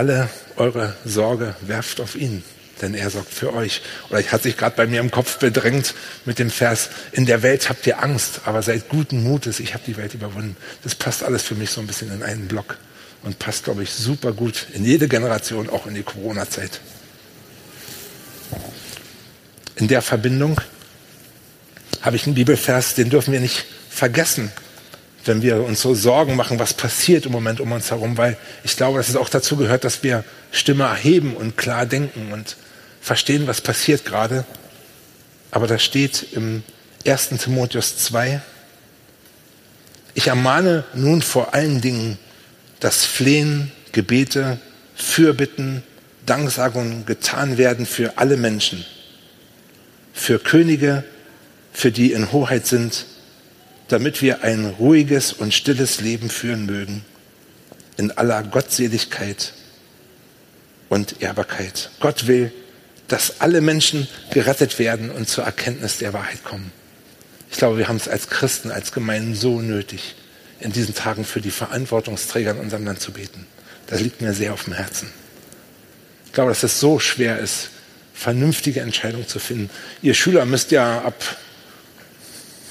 alle 0.00 0.30
eure 0.56 0.94
Sorge 1.04 1.54
werft 1.60 2.00
auf 2.00 2.14
ihn, 2.16 2.42
denn 2.80 2.94
er 2.94 3.10
sorgt 3.10 3.34
für 3.34 3.52
euch. 3.52 3.82
Oder 4.08 4.20
ich 4.20 4.32
hat 4.32 4.42
sich 4.42 4.56
gerade 4.56 4.74
bei 4.74 4.86
mir 4.86 4.98
im 4.98 5.10
Kopf 5.10 5.36
bedrängt 5.36 5.94
mit 6.24 6.38
dem 6.38 6.48
Vers, 6.50 6.88
in 7.12 7.26
der 7.26 7.42
Welt 7.42 7.68
habt 7.68 7.86
ihr 7.86 8.02
Angst, 8.02 8.40
aber 8.46 8.62
seid 8.62 8.88
guten 8.88 9.22
Mutes, 9.22 9.60
ich 9.60 9.74
habe 9.74 9.84
die 9.86 9.98
Welt 9.98 10.14
überwunden. 10.14 10.56
Das 10.84 10.94
passt 10.94 11.22
alles 11.22 11.42
für 11.42 11.54
mich 11.54 11.68
so 11.68 11.82
ein 11.82 11.86
bisschen 11.86 12.10
in 12.10 12.22
einen 12.22 12.48
Block 12.48 12.78
und 13.24 13.38
passt, 13.38 13.64
glaube 13.64 13.82
ich, 13.82 13.92
super 13.92 14.32
gut 14.32 14.68
in 14.72 14.86
jede 14.86 15.06
Generation, 15.06 15.68
auch 15.68 15.86
in 15.86 15.94
die 15.94 16.02
Corona-Zeit. 16.02 16.80
In 19.76 19.86
der 19.86 20.00
Verbindung 20.00 20.58
habe 22.00 22.16
ich 22.16 22.24
einen 22.24 22.36
Bibelvers, 22.36 22.94
den 22.94 23.10
dürfen 23.10 23.32
wir 23.32 23.40
nicht 23.40 23.66
vergessen, 23.90 24.50
wenn 25.24 25.42
wir 25.42 25.62
uns 25.64 25.82
so 25.82 25.94
Sorgen 25.94 26.36
machen, 26.36 26.58
was 26.58 26.74
passiert 26.74 27.26
im 27.26 27.32
Moment 27.32 27.60
um 27.60 27.72
uns 27.72 27.90
herum, 27.90 28.16
weil 28.16 28.36
ich 28.64 28.76
glaube, 28.76 28.98
dass 28.98 29.08
es 29.08 29.16
auch 29.16 29.28
dazu 29.28 29.56
gehört, 29.56 29.84
dass 29.84 30.02
wir 30.02 30.24
Stimme 30.50 30.84
erheben 30.84 31.36
und 31.36 31.56
klar 31.56 31.86
denken 31.86 32.32
und 32.32 32.56
verstehen, 33.00 33.46
was 33.46 33.60
passiert 33.60 34.04
gerade. 34.04 34.44
Aber 35.50 35.66
da 35.66 35.78
steht 35.78 36.26
im 36.32 36.62
1. 37.06 37.30
Timotheus 37.42 37.98
2, 37.98 38.40
ich 40.14 40.26
ermahne 40.26 40.84
nun 40.94 41.22
vor 41.22 41.54
allen 41.54 41.80
Dingen, 41.80 42.18
dass 42.80 43.04
Flehen, 43.04 43.70
Gebete, 43.92 44.58
Fürbitten, 44.94 45.82
Danksagungen 46.26 47.06
getan 47.06 47.58
werden 47.58 47.86
für 47.86 48.18
alle 48.18 48.36
Menschen, 48.36 48.84
für 50.12 50.38
Könige, 50.38 51.04
für 51.72 51.90
die 51.90 52.12
in 52.12 52.32
Hoheit 52.32 52.66
sind, 52.66 53.06
damit 53.90 54.22
wir 54.22 54.42
ein 54.42 54.66
ruhiges 54.66 55.32
und 55.32 55.52
stilles 55.52 56.00
Leben 56.00 56.30
führen 56.30 56.66
mögen, 56.66 57.04
in 57.96 58.12
aller 58.12 58.42
Gottseligkeit 58.42 59.52
und 60.88 61.20
Ehrbarkeit. 61.20 61.90
Gott 62.00 62.26
will, 62.26 62.52
dass 63.08 63.40
alle 63.40 63.60
Menschen 63.60 64.06
gerettet 64.30 64.78
werden 64.78 65.10
und 65.10 65.28
zur 65.28 65.44
Erkenntnis 65.44 65.98
der 65.98 66.12
Wahrheit 66.12 66.44
kommen. 66.44 66.72
Ich 67.50 67.58
glaube, 67.58 67.78
wir 67.78 67.88
haben 67.88 67.96
es 67.96 68.08
als 68.08 68.28
Christen, 68.28 68.70
als 68.70 68.92
Gemeinden 68.92 69.34
so 69.34 69.60
nötig, 69.60 70.14
in 70.60 70.72
diesen 70.72 70.94
Tagen 70.94 71.24
für 71.24 71.40
die 71.40 71.50
Verantwortungsträger 71.50 72.52
in 72.52 72.58
unserem 72.58 72.84
Land 72.84 73.00
zu 73.00 73.12
beten. 73.12 73.46
Das 73.88 74.00
liegt 74.00 74.20
mir 74.20 74.32
sehr 74.32 74.52
auf 74.52 74.64
dem 74.64 74.74
Herzen. 74.74 75.10
Ich 76.26 76.32
glaube, 76.32 76.52
dass 76.52 76.62
es 76.62 76.78
so 76.78 77.00
schwer 77.00 77.40
ist, 77.40 77.70
vernünftige 78.14 78.80
Entscheidungen 78.80 79.26
zu 79.26 79.40
finden. 79.40 79.68
Ihr 80.00 80.14
Schüler 80.14 80.44
müsst 80.44 80.70
ja 80.70 81.00
ab 81.00 81.36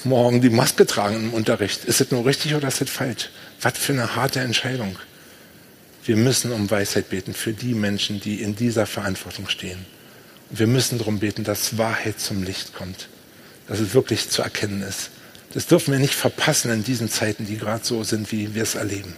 morgen 0.04 0.40
die 0.40 0.50
Maske 0.50 0.86
tragen 0.86 1.16
im 1.16 1.34
Unterricht. 1.34 1.84
Ist 1.84 2.00
es 2.00 2.10
nur 2.10 2.24
richtig 2.26 2.54
oder 2.54 2.68
ist 2.68 2.80
es 2.80 2.90
falsch? 2.90 3.30
Was 3.60 3.78
für 3.78 3.92
eine 3.92 4.16
harte 4.16 4.40
Entscheidung. 4.40 4.96
Wir 6.04 6.16
müssen 6.16 6.52
um 6.52 6.70
Weisheit 6.70 7.10
beten 7.10 7.34
für 7.34 7.52
die 7.52 7.74
Menschen, 7.74 8.20
die 8.20 8.42
in 8.42 8.56
dieser 8.56 8.86
Verantwortung 8.86 9.48
stehen. 9.48 9.84
Und 10.50 10.58
wir 10.58 10.66
müssen 10.66 10.98
darum 10.98 11.18
beten, 11.18 11.44
dass 11.44 11.78
Wahrheit 11.78 12.18
zum 12.18 12.42
Licht 12.42 12.74
kommt, 12.74 13.08
dass 13.68 13.80
es 13.80 13.94
wirklich 13.94 14.30
zu 14.30 14.42
erkennen 14.42 14.82
ist. 14.82 15.10
Das 15.52 15.66
dürfen 15.66 15.92
wir 15.92 16.00
nicht 16.00 16.14
verpassen 16.14 16.70
in 16.70 16.84
diesen 16.84 17.10
Zeiten, 17.10 17.46
die 17.46 17.58
gerade 17.58 17.84
so 17.84 18.02
sind, 18.04 18.32
wie 18.32 18.54
wir 18.54 18.62
es 18.62 18.76
erleben. 18.76 19.14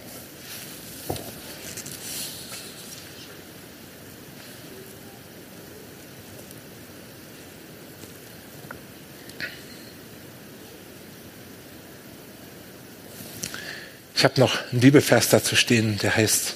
Ich 14.23 14.25
habe 14.25 14.39
noch 14.39 14.57
einen 14.71 14.79
Bibelvers 14.79 15.27
dazu 15.27 15.57
stehen, 15.57 15.97
der 15.97 16.15
heißt, 16.15 16.53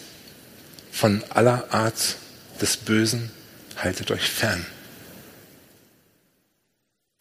von 0.90 1.22
aller 1.28 1.66
Art 1.74 2.16
des 2.62 2.78
Bösen 2.78 3.30
haltet 3.76 4.10
euch 4.10 4.22
fern. 4.22 4.66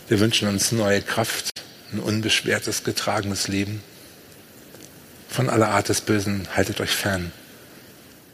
Wir 0.06 0.20
wünschen 0.20 0.46
uns 0.46 0.70
neue 0.70 1.02
Kraft, 1.02 1.50
ein 1.92 1.98
unbeschwertes, 1.98 2.84
getragenes 2.84 3.48
Leben. 3.48 3.82
Von 5.28 5.50
aller 5.50 5.70
Art 5.70 5.88
des 5.88 6.00
Bösen 6.00 6.46
haltet 6.54 6.80
euch 6.80 6.92
fern. 6.92 7.32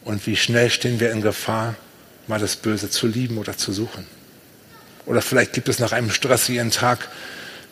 Und 0.05 0.27
wie 0.27 0.37
schnell 0.37 0.69
stehen 0.69 1.01
wir 1.01 1.13
in 1.13 1.23
Gefahr, 1.23 1.77
mal 2.27 2.39
das 2.39 2.57
Böse 2.57 2.91
zu 2.91 3.07
lieben 3.07 3.39
oder 3.39 3.57
zu 3.57 3.73
suchen. 3.73 4.07
Oder 5.07 5.23
vielleicht 5.23 5.55
gibt 5.55 5.71
es 5.71 5.79
nach 5.79 5.93
einem 5.93 6.11
stressigen 6.11 6.71
Tag 6.73 7.09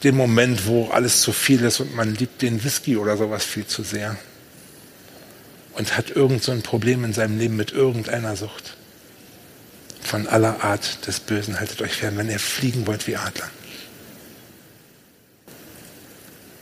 den 0.02 0.16
Moment, 0.16 0.66
wo 0.66 0.88
alles 0.88 1.20
zu 1.20 1.30
viel 1.30 1.62
ist 1.62 1.80
und 1.80 1.94
man 1.94 2.14
liebt 2.14 2.40
den 2.40 2.64
Whisky 2.64 2.96
oder 2.96 3.18
sowas 3.18 3.44
viel 3.44 3.66
zu 3.66 3.82
sehr 3.82 4.16
und 5.74 5.96
hat 5.96 6.10
irgend 6.10 6.42
so 6.42 6.52
ein 6.52 6.62
Problem 6.62 7.04
in 7.04 7.12
seinem 7.12 7.38
Leben 7.38 7.56
mit 7.56 7.72
irgendeiner 7.72 8.36
Sucht. 8.36 8.76
Von 10.02 10.26
aller 10.26 10.64
Art 10.64 11.06
des 11.06 11.20
Bösen 11.20 11.60
haltet 11.60 11.82
euch 11.82 11.92
fern, 11.92 12.16
wenn 12.16 12.30
ihr 12.30 12.38
fliegen 12.38 12.86
wollt 12.86 13.06
wie 13.06 13.16
Adler. 13.16 13.48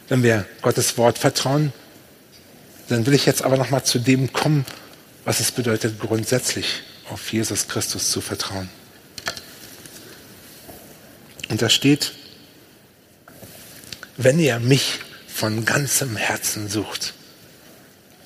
Wenn 0.08 0.22
wir 0.22 0.46
Gottes 0.62 0.96
Wort 0.98 1.18
vertrauen, 1.18 1.72
dann 2.88 3.06
will 3.06 3.14
ich 3.14 3.26
jetzt 3.26 3.42
aber 3.42 3.56
noch 3.56 3.70
mal 3.70 3.84
zu 3.84 3.98
dem 3.98 4.32
kommen, 4.32 4.64
was 5.24 5.40
es 5.40 5.52
bedeutet, 5.52 6.00
grundsätzlich 6.00 6.82
auf 7.10 7.32
Jesus 7.32 7.68
Christus 7.68 8.10
zu 8.10 8.20
vertrauen. 8.20 8.68
Und 11.48 11.62
da 11.62 11.68
steht, 11.68 12.12
wenn 14.16 14.38
ihr 14.38 14.58
mich 14.58 15.00
von 15.28 15.64
ganzem 15.64 16.16
Herzen 16.16 16.68
sucht, 16.68 17.14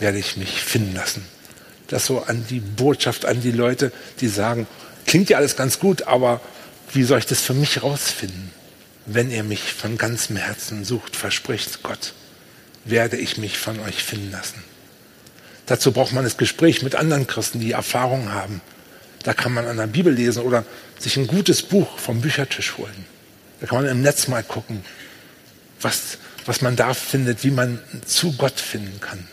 werde 0.03 0.19
ich 0.19 0.37
mich 0.37 0.61
finden 0.61 0.95
lassen. 0.95 1.25
Das 1.89 2.05
so 2.05 2.23
an 2.23 2.45
die 2.51 2.61
Botschaft, 2.61 3.25
an 3.25 3.41
die 3.41 3.53
Leute, 3.53 3.93
die 4.21 4.29
sagen, 4.29 4.67
klingt 5.07 5.31
ja 5.31 5.39
alles 5.39 5.57
ganz 5.57 5.79
gut, 5.79 6.03
aber 6.03 6.43
wie 6.93 7.05
soll 7.05 7.21
ich 7.21 7.27
das 7.27 7.41
für 7.41 7.55
mich 7.55 7.83
rausfinden? 7.83 8.51
Wenn 9.07 9.31
ihr 9.31 9.43
mich 9.43 9.73
von 9.73 9.97
ganzem 9.97 10.37
Herzen 10.37 10.85
sucht, 10.85 11.17
verspricht 11.17 11.83
Gott, 11.83 12.13
werde 12.85 13.17
ich 13.17 13.39
mich 13.39 13.59
von 13.59 13.81
euch 13.81 14.03
finden 14.03 14.31
lassen. 14.31 14.63
Dazu 15.67 15.93
braucht 15.93 16.13
man 16.13 16.25
das 16.25 16.37
Gespräch 16.37 16.83
mit 16.83 16.95
anderen 16.95 17.27
Christen, 17.27 17.61
die 17.61 17.73
Erfahrung 17.73 18.33
haben. 18.33 18.61
Da 19.23 19.35
kann 19.35 19.55
man 19.55 19.67
an 19.67 19.77
der 19.77 19.87
Bibel 19.87 20.13
lesen 20.13 20.43
oder 20.43 20.65
sich 20.99 21.17
ein 21.17 21.27
gutes 21.27 21.63
Buch 21.63 21.99
vom 21.99 22.21
Büchertisch 22.21 22.77
holen. 22.77 23.07
Da 23.61 23.67
kann 23.67 23.83
man 23.83 23.91
im 23.91 24.03
Netz 24.03 24.27
mal 24.29 24.43
gucken, 24.43 24.85
was, 25.81 26.19
was 26.45 26.61
man 26.61 26.75
da 26.75 26.95
findet, 26.95 27.45
wie 27.45 27.53
man 27.53 27.81
zu 28.05 28.33
Gott 28.33 28.59
finden 28.59 29.01
kann. 29.01 29.29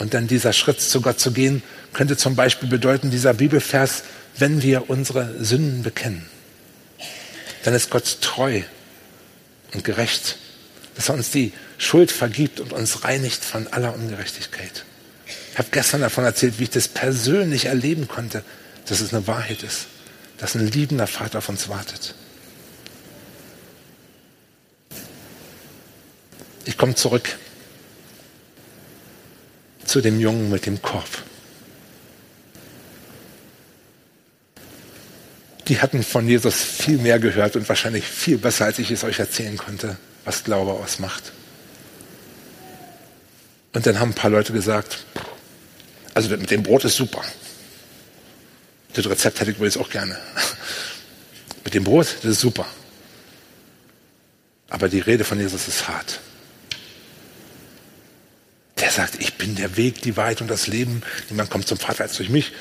Und 0.00 0.14
dann 0.14 0.26
dieser 0.26 0.54
Schritt 0.54 0.80
zu 0.80 1.02
Gott 1.02 1.20
zu 1.20 1.30
gehen, 1.30 1.62
könnte 1.92 2.16
zum 2.16 2.34
Beispiel 2.34 2.70
bedeuten, 2.70 3.10
dieser 3.10 3.34
Bibelvers, 3.34 4.02
wenn 4.38 4.62
wir 4.62 4.88
unsere 4.88 5.44
Sünden 5.44 5.82
bekennen, 5.82 6.26
dann 7.64 7.74
ist 7.74 7.90
Gott 7.90 8.22
treu 8.22 8.62
und 9.74 9.84
gerecht, 9.84 10.38
dass 10.96 11.10
er 11.10 11.16
uns 11.16 11.30
die 11.30 11.52
Schuld 11.76 12.10
vergibt 12.10 12.60
und 12.60 12.72
uns 12.72 13.04
reinigt 13.04 13.44
von 13.44 13.68
aller 13.68 13.94
Ungerechtigkeit. 13.94 14.86
Ich 15.52 15.58
habe 15.58 15.68
gestern 15.70 16.00
davon 16.00 16.24
erzählt, 16.24 16.58
wie 16.58 16.64
ich 16.64 16.70
das 16.70 16.88
persönlich 16.88 17.66
erleben 17.66 18.08
konnte, 18.08 18.42
dass 18.86 19.00
es 19.00 19.12
eine 19.12 19.26
Wahrheit 19.26 19.62
ist, 19.62 19.86
dass 20.38 20.54
ein 20.54 20.66
liebender 20.66 21.08
Vater 21.08 21.38
auf 21.38 21.50
uns 21.50 21.68
wartet. 21.68 22.14
Ich 26.64 26.78
komme 26.78 26.94
zurück 26.94 27.36
zu 29.90 30.00
dem 30.00 30.20
Jungen 30.20 30.50
mit 30.50 30.66
dem 30.66 30.80
Korb. 30.80 31.08
Die 35.66 35.80
hatten 35.80 36.04
von 36.04 36.28
Jesus 36.28 36.62
viel 36.62 36.98
mehr 36.98 37.18
gehört 37.18 37.56
und 37.56 37.68
wahrscheinlich 37.68 38.04
viel 38.04 38.38
besser, 38.38 38.66
als 38.66 38.78
ich 38.78 38.92
es 38.92 39.02
euch 39.02 39.18
erzählen 39.18 39.56
konnte, 39.56 39.96
was 40.24 40.44
Glaube 40.44 40.72
ausmacht. 40.72 41.32
Und 43.72 43.84
dann 43.84 43.98
haben 43.98 44.10
ein 44.10 44.14
paar 44.14 44.30
Leute 44.30 44.52
gesagt, 44.52 45.04
also 46.14 46.28
mit 46.36 46.52
dem 46.52 46.62
Brot 46.62 46.84
ist 46.84 46.94
super. 46.94 47.24
Das 48.92 49.06
Rezept 49.06 49.40
hätte 49.40 49.50
ich 49.50 49.56
übrigens 49.56 49.76
auch 49.76 49.90
gerne. 49.90 50.16
Mit 51.64 51.74
dem 51.74 51.84
Brot, 51.84 52.16
das 52.22 52.32
ist 52.32 52.40
super. 52.40 52.66
Aber 54.68 54.88
die 54.88 55.00
Rede 55.00 55.24
von 55.24 55.38
Jesus 55.38 55.68
ist 55.68 55.88
hart. 55.88 56.20
Der 58.80 58.90
sagt, 58.90 59.20
ich 59.20 59.34
bin 59.34 59.56
der 59.56 59.76
Weg, 59.76 60.02
die 60.02 60.16
Wahrheit 60.16 60.40
und 60.40 60.48
das 60.48 60.66
Leben. 60.66 61.02
Niemand 61.28 61.50
kommt 61.50 61.68
zum 61.68 61.78
Vater 61.78 62.04
als 62.04 62.16
durch 62.16 62.30
mich. 62.30 62.52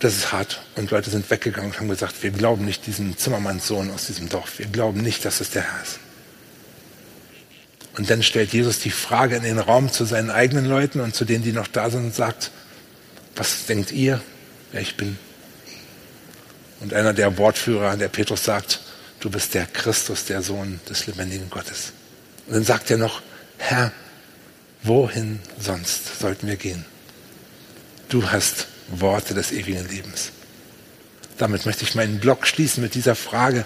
Das 0.00 0.14
ist 0.14 0.32
hart. 0.32 0.60
Und 0.76 0.90
Leute 0.90 1.10
sind 1.10 1.28
weggegangen 1.30 1.70
und 1.70 1.80
haben 1.80 1.88
gesagt, 1.88 2.22
wir 2.22 2.30
glauben 2.30 2.64
nicht 2.64 2.86
diesen 2.86 3.16
Zimmermannssohn 3.16 3.90
aus 3.90 4.06
diesem 4.06 4.28
Dorf. 4.28 4.58
Wir 4.58 4.66
glauben 4.66 5.00
nicht, 5.00 5.24
dass 5.24 5.40
es 5.40 5.50
der 5.50 5.62
Herr 5.62 5.82
ist. 5.82 5.98
Und 7.96 8.08
dann 8.10 8.22
stellt 8.22 8.52
Jesus 8.52 8.78
die 8.78 8.90
Frage 8.90 9.36
in 9.36 9.42
den 9.42 9.58
Raum 9.58 9.90
zu 9.90 10.04
seinen 10.04 10.30
eigenen 10.30 10.66
Leuten 10.66 11.00
und 11.00 11.16
zu 11.16 11.24
denen, 11.24 11.42
die 11.42 11.52
noch 11.52 11.66
da 11.66 11.90
sind 11.90 12.04
und 12.04 12.14
sagt, 12.14 12.52
was 13.34 13.66
denkt 13.66 13.90
ihr, 13.90 14.20
wer 14.70 14.80
ich 14.80 14.96
bin? 14.96 15.18
Und 16.80 16.94
einer 16.94 17.12
der 17.12 17.36
Wortführer, 17.38 17.96
der 17.96 18.08
Petrus 18.08 18.44
sagt, 18.44 18.80
du 19.18 19.30
bist 19.30 19.54
der 19.54 19.66
Christus, 19.66 20.26
der 20.26 20.42
Sohn 20.42 20.78
des 20.88 21.08
lebendigen 21.08 21.50
Gottes. 21.50 21.92
Und 22.46 22.54
dann 22.54 22.64
sagt 22.64 22.88
er 22.92 22.98
noch, 22.98 23.20
Herr, 23.56 23.90
Wohin 24.82 25.40
sonst 25.58 26.20
sollten 26.20 26.46
wir 26.46 26.56
gehen? 26.56 26.84
du 28.08 28.30
hast 28.30 28.66
Worte 28.88 29.34
des 29.34 29.52
ewigen 29.52 29.88
Lebens. 29.88 30.32
Damit 31.36 31.66
möchte 31.66 31.84
ich 31.84 31.94
meinen 31.94 32.18
Blog 32.18 32.46
schließen 32.46 32.82
mit 32.82 32.94
dieser 32.94 33.14
Frage, 33.14 33.64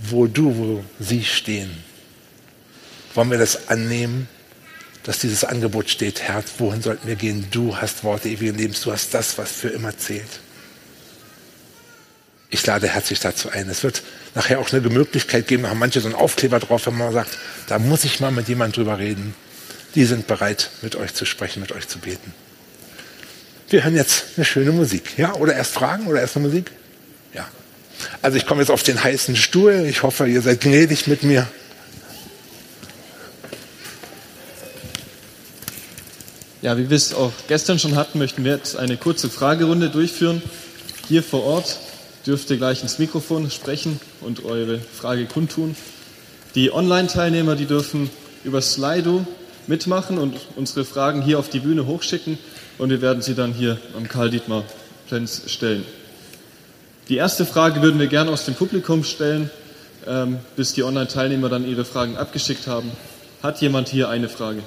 wo 0.00 0.26
du, 0.26 0.56
wo 0.56 0.84
sie 0.98 1.24
stehen. 1.24 1.70
Wollen 3.14 3.30
wir 3.30 3.38
das 3.38 3.68
annehmen, 3.68 4.28
dass 5.02 5.18
dieses 5.18 5.44
Angebot 5.44 5.90
steht, 5.90 6.22
Herr, 6.22 6.42
wohin 6.58 6.82
sollten 6.82 7.06
wir 7.08 7.16
gehen? 7.16 7.46
Du 7.50 7.76
hast 7.76 8.04
Worte 8.04 8.28
ewigen 8.28 8.56
Lebens, 8.56 8.82
du 8.82 8.92
hast 8.92 9.12
das, 9.12 9.36
was 9.38 9.50
für 9.50 9.68
immer 9.68 9.96
zählt. 9.96 10.40
Ich 12.50 12.64
lade 12.64 12.88
herzlich 12.88 13.20
dazu 13.20 13.50
ein. 13.50 13.68
Es 13.68 13.82
wird 13.82 14.02
nachher 14.34 14.58
auch 14.58 14.72
eine 14.72 14.88
Möglichkeit 14.88 15.48
geben, 15.48 15.64
da 15.64 15.70
haben 15.70 15.78
manche 15.78 16.00
so 16.00 16.08
einen 16.08 16.14
Aufkleber 16.14 16.60
drauf, 16.60 16.86
wenn 16.86 16.96
man 16.96 17.12
sagt, 17.12 17.36
da 17.66 17.78
muss 17.78 18.04
ich 18.04 18.20
mal 18.20 18.30
mit 18.30 18.48
jemandem 18.48 18.84
drüber 18.84 18.98
reden. 18.98 19.34
Die 19.94 20.04
sind 20.04 20.26
bereit, 20.26 20.70
mit 20.82 20.96
euch 20.96 21.14
zu 21.14 21.24
sprechen, 21.24 21.60
mit 21.60 21.72
euch 21.72 21.88
zu 21.88 21.98
beten. 21.98 22.34
Wir 23.70 23.84
hören 23.84 23.96
jetzt 23.96 24.24
eine 24.36 24.44
schöne 24.44 24.72
Musik. 24.72 25.18
Ja? 25.18 25.34
Oder 25.34 25.54
erst 25.54 25.72
Fragen 25.72 26.06
oder 26.06 26.20
erst 26.20 26.36
eine 26.36 26.46
Musik? 26.46 26.70
Ja. 27.34 27.48
Also 28.22 28.36
ich 28.36 28.46
komme 28.46 28.60
jetzt 28.60 28.70
auf 28.70 28.82
den 28.82 29.02
heißen 29.02 29.36
Stuhl. 29.36 29.86
Ich 29.88 30.02
hoffe, 30.02 30.26
ihr 30.26 30.40
seid 30.40 30.60
gnädig 30.60 31.06
mit 31.06 31.22
mir. 31.22 31.46
Ja, 36.60 36.76
wie 36.76 36.90
wir 36.90 36.96
es 36.96 37.14
auch 37.14 37.32
gestern 37.46 37.78
schon 37.78 37.94
hatten, 37.94 38.18
möchten 38.18 38.44
wir 38.44 38.52
jetzt 38.52 38.76
eine 38.76 38.96
kurze 38.96 39.30
Fragerunde 39.30 39.90
durchführen. 39.90 40.42
Hier 41.06 41.22
vor 41.22 41.44
Ort 41.44 41.78
dürft 42.26 42.50
ihr 42.50 42.56
gleich 42.56 42.82
ins 42.82 42.98
Mikrofon 42.98 43.50
sprechen 43.50 44.00
und 44.20 44.44
eure 44.44 44.80
Frage 44.80 45.26
kundtun. 45.26 45.76
Die 46.54 46.72
Online-Teilnehmer, 46.72 47.54
die 47.54 47.66
dürfen 47.66 48.10
über 48.44 48.60
Slido 48.60 49.26
mitmachen 49.68 50.18
und 50.18 50.34
unsere 50.56 50.84
Fragen 50.84 51.22
hier 51.22 51.38
auf 51.38 51.48
die 51.48 51.60
Bühne 51.60 51.86
hochschicken 51.86 52.38
und 52.78 52.90
wir 52.90 53.00
werden 53.02 53.22
sie 53.22 53.34
dann 53.34 53.52
hier 53.52 53.78
am 53.96 54.08
Karl-Dietmar-Plenz 54.08 55.42
stellen. 55.46 55.84
Die 57.08 57.16
erste 57.16 57.46
Frage 57.46 57.82
würden 57.82 58.00
wir 58.00 58.06
gerne 58.06 58.30
aus 58.30 58.44
dem 58.44 58.54
Publikum 58.54 59.04
stellen, 59.04 59.50
ähm, 60.06 60.38
bis 60.56 60.72
die 60.74 60.82
Online-Teilnehmer 60.82 61.48
dann 61.48 61.66
ihre 61.66 61.84
Fragen 61.84 62.16
abgeschickt 62.16 62.66
haben. 62.66 62.90
Hat 63.42 63.60
jemand 63.60 63.88
hier 63.88 64.08
eine 64.08 64.28
Frage? 64.28 64.62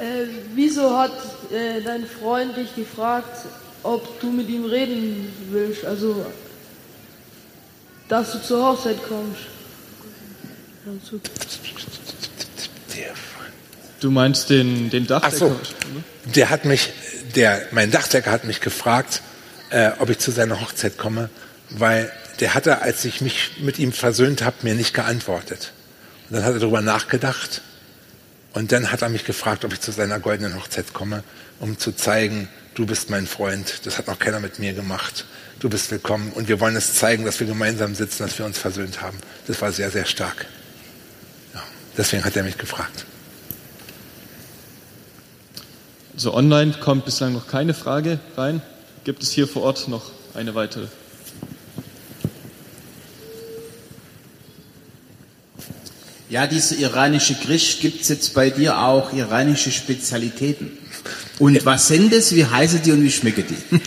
Äh, 0.00 0.26
wieso 0.54 0.96
hat 0.96 1.12
äh, 1.52 1.80
dein 1.82 2.06
Freund 2.06 2.56
dich 2.56 2.74
gefragt, 2.74 3.46
ob 3.82 4.20
du 4.20 4.30
mit 4.30 4.48
ihm 4.48 4.64
reden 4.64 5.32
willst? 5.50 5.84
Also, 5.84 6.26
dass 8.08 8.32
du 8.32 8.42
zur 8.42 8.64
Hochzeit 8.64 8.98
kommst. 9.08 9.40
Du 14.00 14.10
meinst 14.10 14.50
den, 14.50 14.90
den 14.90 15.06
Dachdecker? 15.06 15.32
Ach 15.32 15.38
so, 15.38 15.60
der 16.34 16.50
hat 16.50 16.64
mich, 16.64 16.92
der, 17.36 17.62
mein 17.70 17.90
Dachdecker 17.90 18.30
hat 18.30 18.44
mich 18.44 18.60
gefragt, 18.60 19.22
äh, 19.70 19.92
ob 19.98 20.10
ich 20.10 20.18
zu 20.18 20.32
seiner 20.32 20.60
Hochzeit 20.60 20.98
komme, 20.98 21.30
weil 21.70 22.12
der 22.40 22.54
hatte, 22.54 22.82
als 22.82 23.04
ich 23.04 23.20
mich 23.20 23.52
mit 23.60 23.78
ihm 23.78 23.92
versöhnt 23.92 24.42
habe, 24.42 24.56
mir 24.62 24.74
nicht 24.74 24.94
geantwortet. 24.94 25.72
Und 26.28 26.36
dann 26.36 26.44
hat 26.44 26.54
er 26.54 26.60
darüber 26.60 26.82
nachgedacht 26.82 27.62
und 28.54 28.72
dann 28.72 28.90
hat 28.90 29.02
er 29.02 29.08
mich 29.08 29.24
gefragt, 29.24 29.64
ob 29.64 29.72
ich 29.72 29.80
zu 29.80 29.92
seiner 29.92 30.18
goldenen 30.18 30.56
Hochzeit 30.56 30.92
komme, 30.92 31.22
um 31.60 31.78
zu 31.78 31.92
zeigen, 31.92 32.48
du 32.74 32.86
bist 32.86 33.10
mein 33.10 33.26
Freund, 33.26 33.80
das 33.84 33.98
hat 33.98 34.06
noch 34.06 34.18
keiner 34.18 34.40
mit 34.40 34.58
mir 34.58 34.72
gemacht, 34.72 35.26
du 35.60 35.68
bist 35.68 35.90
willkommen 35.90 36.32
und 36.32 36.48
wir 36.48 36.60
wollen 36.60 36.76
es 36.76 36.94
zeigen, 36.94 37.24
dass 37.24 37.38
wir 37.40 37.46
gemeinsam 37.46 37.94
sitzen, 37.94 38.22
dass 38.22 38.38
wir 38.38 38.46
uns 38.46 38.58
versöhnt 38.58 39.02
haben. 39.02 39.18
Das 39.46 39.60
war 39.60 39.72
sehr, 39.72 39.90
sehr 39.90 40.06
stark. 40.06 40.46
Ja, 41.54 41.62
deswegen 41.96 42.24
hat 42.24 42.36
er 42.36 42.44
mich 42.44 42.58
gefragt. 42.58 43.04
So 46.16 46.34
online 46.34 46.74
kommt 46.74 47.04
bislang 47.04 47.32
noch 47.32 47.46
keine 47.46 47.74
Frage 47.74 48.18
rein. 48.36 48.62
Gibt 49.04 49.22
es 49.22 49.30
hier 49.30 49.48
vor 49.48 49.62
Ort 49.62 49.88
noch 49.88 50.10
eine 50.34 50.54
weitere? 50.54 50.86
Ja, 56.28 56.46
dieser 56.46 56.76
iranische 56.76 57.34
Grisch, 57.34 57.80
gibt 57.80 58.02
es 58.02 58.08
jetzt 58.08 58.32
bei 58.32 58.48
dir 58.48 58.78
auch 58.78 59.12
iranische 59.12 59.70
Spezialitäten? 59.70 60.78
Und 61.38 61.64
was 61.64 61.88
sind 61.88 62.12
das, 62.12 62.34
wie 62.34 62.44
heißen 62.44 62.82
die 62.82 62.92
und 62.92 63.02
wie 63.02 63.10
schmecken 63.10 63.44
die? 63.48 63.80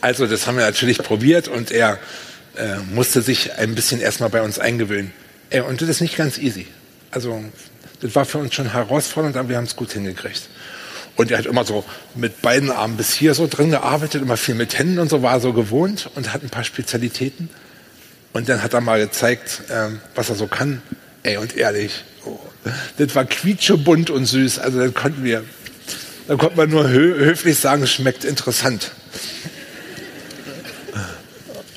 Also 0.00 0.26
das 0.26 0.48
haben 0.48 0.56
wir 0.56 0.64
natürlich 0.64 0.98
probiert 0.98 1.46
und 1.46 1.70
er 1.70 1.96
äh, 2.56 2.76
musste 2.92 3.22
sich 3.22 3.56
ein 3.56 3.76
bisschen 3.76 4.00
erstmal 4.00 4.30
bei 4.30 4.42
uns 4.42 4.58
eingewöhnen. 4.58 5.12
Äh, 5.48 5.60
und 5.60 5.80
das 5.80 5.88
ist 5.88 6.00
nicht 6.00 6.16
ganz 6.16 6.38
easy. 6.38 6.66
Also 7.12 7.44
das 8.00 8.14
war 8.16 8.24
für 8.24 8.38
uns 8.38 8.52
schon 8.52 8.72
herausfordernd, 8.72 9.36
aber 9.36 9.50
wir 9.50 9.56
haben 9.56 9.64
es 9.64 9.76
gut 9.76 9.92
hingekriegt. 9.92 10.48
Und 11.14 11.30
er 11.30 11.38
hat 11.38 11.46
immer 11.46 11.64
so 11.64 11.84
mit 12.14 12.42
beiden 12.42 12.70
Armen 12.70 12.96
bis 12.96 13.12
hier 13.12 13.34
so 13.34 13.46
drin 13.46 13.70
gearbeitet, 13.70 14.22
immer 14.22 14.36
viel 14.36 14.54
mit 14.54 14.76
Händen 14.76 14.98
und 14.98 15.08
so, 15.08 15.22
war 15.22 15.38
so 15.38 15.52
gewohnt 15.52 16.10
und 16.16 16.32
hat 16.32 16.42
ein 16.42 16.50
paar 16.50 16.64
Spezialitäten. 16.64 17.48
Und 18.32 18.48
dann 18.48 18.62
hat 18.62 18.72
er 18.74 18.80
mal 18.80 18.98
gezeigt, 18.98 19.62
ähm, 19.70 20.00
was 20.14 20.30
er 20.30 20.34
so 20.34 20.46
kann. 20.46 20.82
Ey, 21.22 21.36
und 21.36 21.56
ehrlich, 21.56 22.04
oh, 22.24 22.38
das 22.98 23.14
war 23.14 23.24
quietschebunt 23.24 24.10
und 24.10 24.26
süß. 24.26 24.58
Also 24.58 24.80
das 24.80 24.92
konnten 24.94 25.22
wir, 25.24 25.44
da 26.26 26.36
konnte 26.36 26.56
man 26.56 26.70
nur 26.70 26.88
hö 26.88 27.14
höflich 27.14 27.58
sagen, 27.58 27.86
schmeckt 27.86 28.24
interessant. 28.24 28.90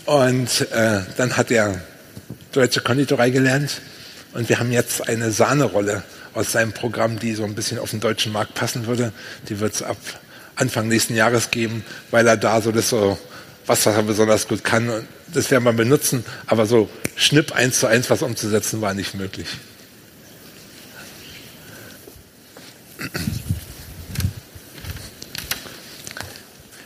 Und 0.06 0.72
äh, 0.72 1.02
dann 1.18 1.38
hat 1.38 1.52
er 1.52 1.82
deutsche 2.52 2.82
Konditorei 2.82 3.32
gelernt 3.32 3.82
und 4.34 4.50
wir 4.50 4.60
haben 4.60 4.72
jetzt 4.72 5.08
eine 5.10 5.32
Sahnerolle 5.32 6.04
aus 6.34 6.52
seinem 6.52 6.74
Programm, 6.74 7.20
die 7.20 7.34
so 7.34 7.44
ein 7.44 7.56
bisschen 7.56 7.80
auf 7.80 7.92
den 7.92 8.00
deutschen 8.00 8.32
Markt 8.32 8.54
passen 8.54 8.86
würde. 8.88 9.12
Die 9.50 9.60
wird 9.60 9.74
es 9.74 9.82
ab 9.82 9.98
Anfang 10.56 10.88
nächsten 10.88 11.16
Jahres 11.16 11.52
geben, 11.52 11.84
weil 12.12 12.28
er 12.28 12.38
da 12.38 12.62
so 12.62 12.72
das 12.72 12.90
so 12.90 13.18
was 13.68 13.86
er 13.86 14.02
besonders 14.04 14.48
gut 14.48 14.64
kann. 14.64 15.08
Das 15.34 15.52
werden 15.52 15.64
wir 15.64 15.74
benutzen, 15.74 16.24
aber 16.48 16.66
so 16.66 16.90
Schnipp 17.16 17.52
eins 17.54 17.80
zu 17.80 17.88
eins 17.88 18.10
was 18.10 18.22
umzusetzen 18.22 18.82
war 18.82 18.94
nicht 18.94 19.16
möglich. 19.16 19.48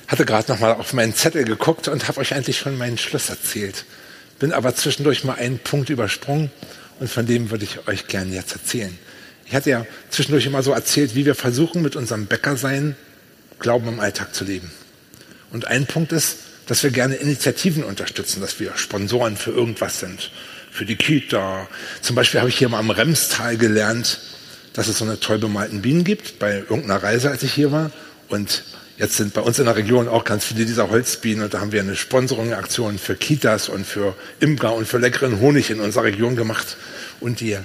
Hatte 0.08 0.26
gerade 0.26 0.52
noch 0.52 0.60
mal 0.60 0.74
auf 0.74 0.94
meinen 0.94 1.14
Zettel 1.14 1.44
geguckt 1.44 1.88
und 1.88 2.08
habe 2.08 2.20
euch 2.20 2.34
eigentlich 2.34 2.58
schon 2.58 2.78
meinen 2.78 2.98
Schluss 2.98 3.30
erzählt. 3.30 3.86
Bin 4.40 4.54
aber 4.54 4.74
zwischendurch 4.76 5.24
mal 5.24 5.36
einen 5.36 5.60
Punkt 5.60 5.90
übersprungen 5.90 6.50
und 7.00 7.10
von 7.10 7.26
dem 7.26 7.52
würde 7.52 7.66
ich 7.66 7.88
euch 7.88 8.08
gerne 8.08 8.34
jetzt 8.34 8.54
erzählen. 8.54 8.98
Ich 9.46 9.54
hatte 9.54 9.70
ja 9.70 9.86
zwischendurch 10.10 10.46
immer 10.46 10.64
so 10.64 10.72
erzählt, 10.72 11.16
wie 11.16 11.26
wir 11.26 11.36
versuchen, 11.36 11.82
mit 11.82 11.96
unserem 11.96 12.26
Bäckersein 12.26 12.96
Glauben 13.60 13.88
im 13.88 14.00
Alltag 14.00 14.34
zu 14.34 14.46
leben. 14.46 14.72
Und 15.52 15.68
ein 15.68 15.86
Punkt 15.86 16.12
ist, 16.12 16.38
dass 16.70 16.84
wir 16.84 16.92
gerne 16.92 17.16
Initiativen 17.16 17.84
unterstützen, 17.84 18.42
dass 18.42 18.60
wir 18.60 18.78
Sponsoren 18.78 19.38
für 19.38 19.50
irgendwas 19.50 20.00
sind, 20.00 20.30
für 20.70 20.86
die 20.86 20.98
Kita. 20.98 21.68
Zum 22.00 22.16
Beispiel 22.16 22.42
habe 22.42 22.50
ich 22.50 22.60
hier 22.60 22.70
mal 22.70 22.78
am 22.78 22.92
Remstal 22.92 23.58
gelernt, 23.58 24.20
dass 24.74 24.88
es 24.88 25.00
so 25.00 25.06
eine 25.06 25.20
toll 25.20 25.40
bemalten 25.40 25.82
Bienen 25.82 26.04
gibt, 26.04 26.38
bei 26.38 26.58
irgendeiner 26.58 27.02
Reise, 27.02 27.32
als 27.32 27.42
ich 27.42 27.54
hier 27.54 27.72
war. 27.72 27.90
Und 28.28 28.64
jetzt 29.00 29.18
sind 29.18 29.34
bei 29.34 29.42
uns 29.42 29.58
in 29.58 29.66
der 29.66 29.78
Region 29.78 30.08
auch 30.08 30.24
ganz 30.24 30.46
viele 30.46 30.64
dieser 30.64 30.92
Holzbienen 30.92 31.44
und 31.46 31.56
da 31.56 31.60
haben 31.60 31.72
wir 31.72 31.82
eine 31.82 31.96
Sponsoring-Aktion 31.96 33.00
für 33.00 33.16
Kitas 33.16 33.68
und 33.68 33.84
für 33.84 34.16
Imker 34.40 34.76
und 34.76 34.88
für 34.88 35.00
leckeren 35.00 35.40
Honig 35.40 35.72
in 35.72 35.80
unserer 35.80 36.04
Region 36.04 36.36
gemacht. 36.36 36.78
Und 37.20 37.40
die, 37.40 37.58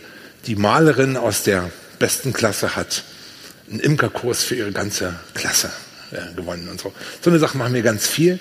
die 0.47 0.57
Malerin 0.57 1.19
aus 1.19 1.43
der 1.43 1.71
besten 1.99 2.33
Klasse 2.33 2.75
hat 2.75 3.05
einen 3.71 3.81
Imkerkurs 3.81 4.45
für 4.45 4.55
ihre 4.55 4.73
ganze 4.73 5.15
Klasse 5.35 5.71
ja, 6.11 6.27
gewonnen 6.35 6.71
und 6.71 6.81
so. 6.81 6.95
So 7.21 7.29
eine 7.29 7.39
Sache 7.39 7.59
machen 7.59 7.75
wir 7.75 7.83
ganz 7.83 8.07
viel. 8.07 8.41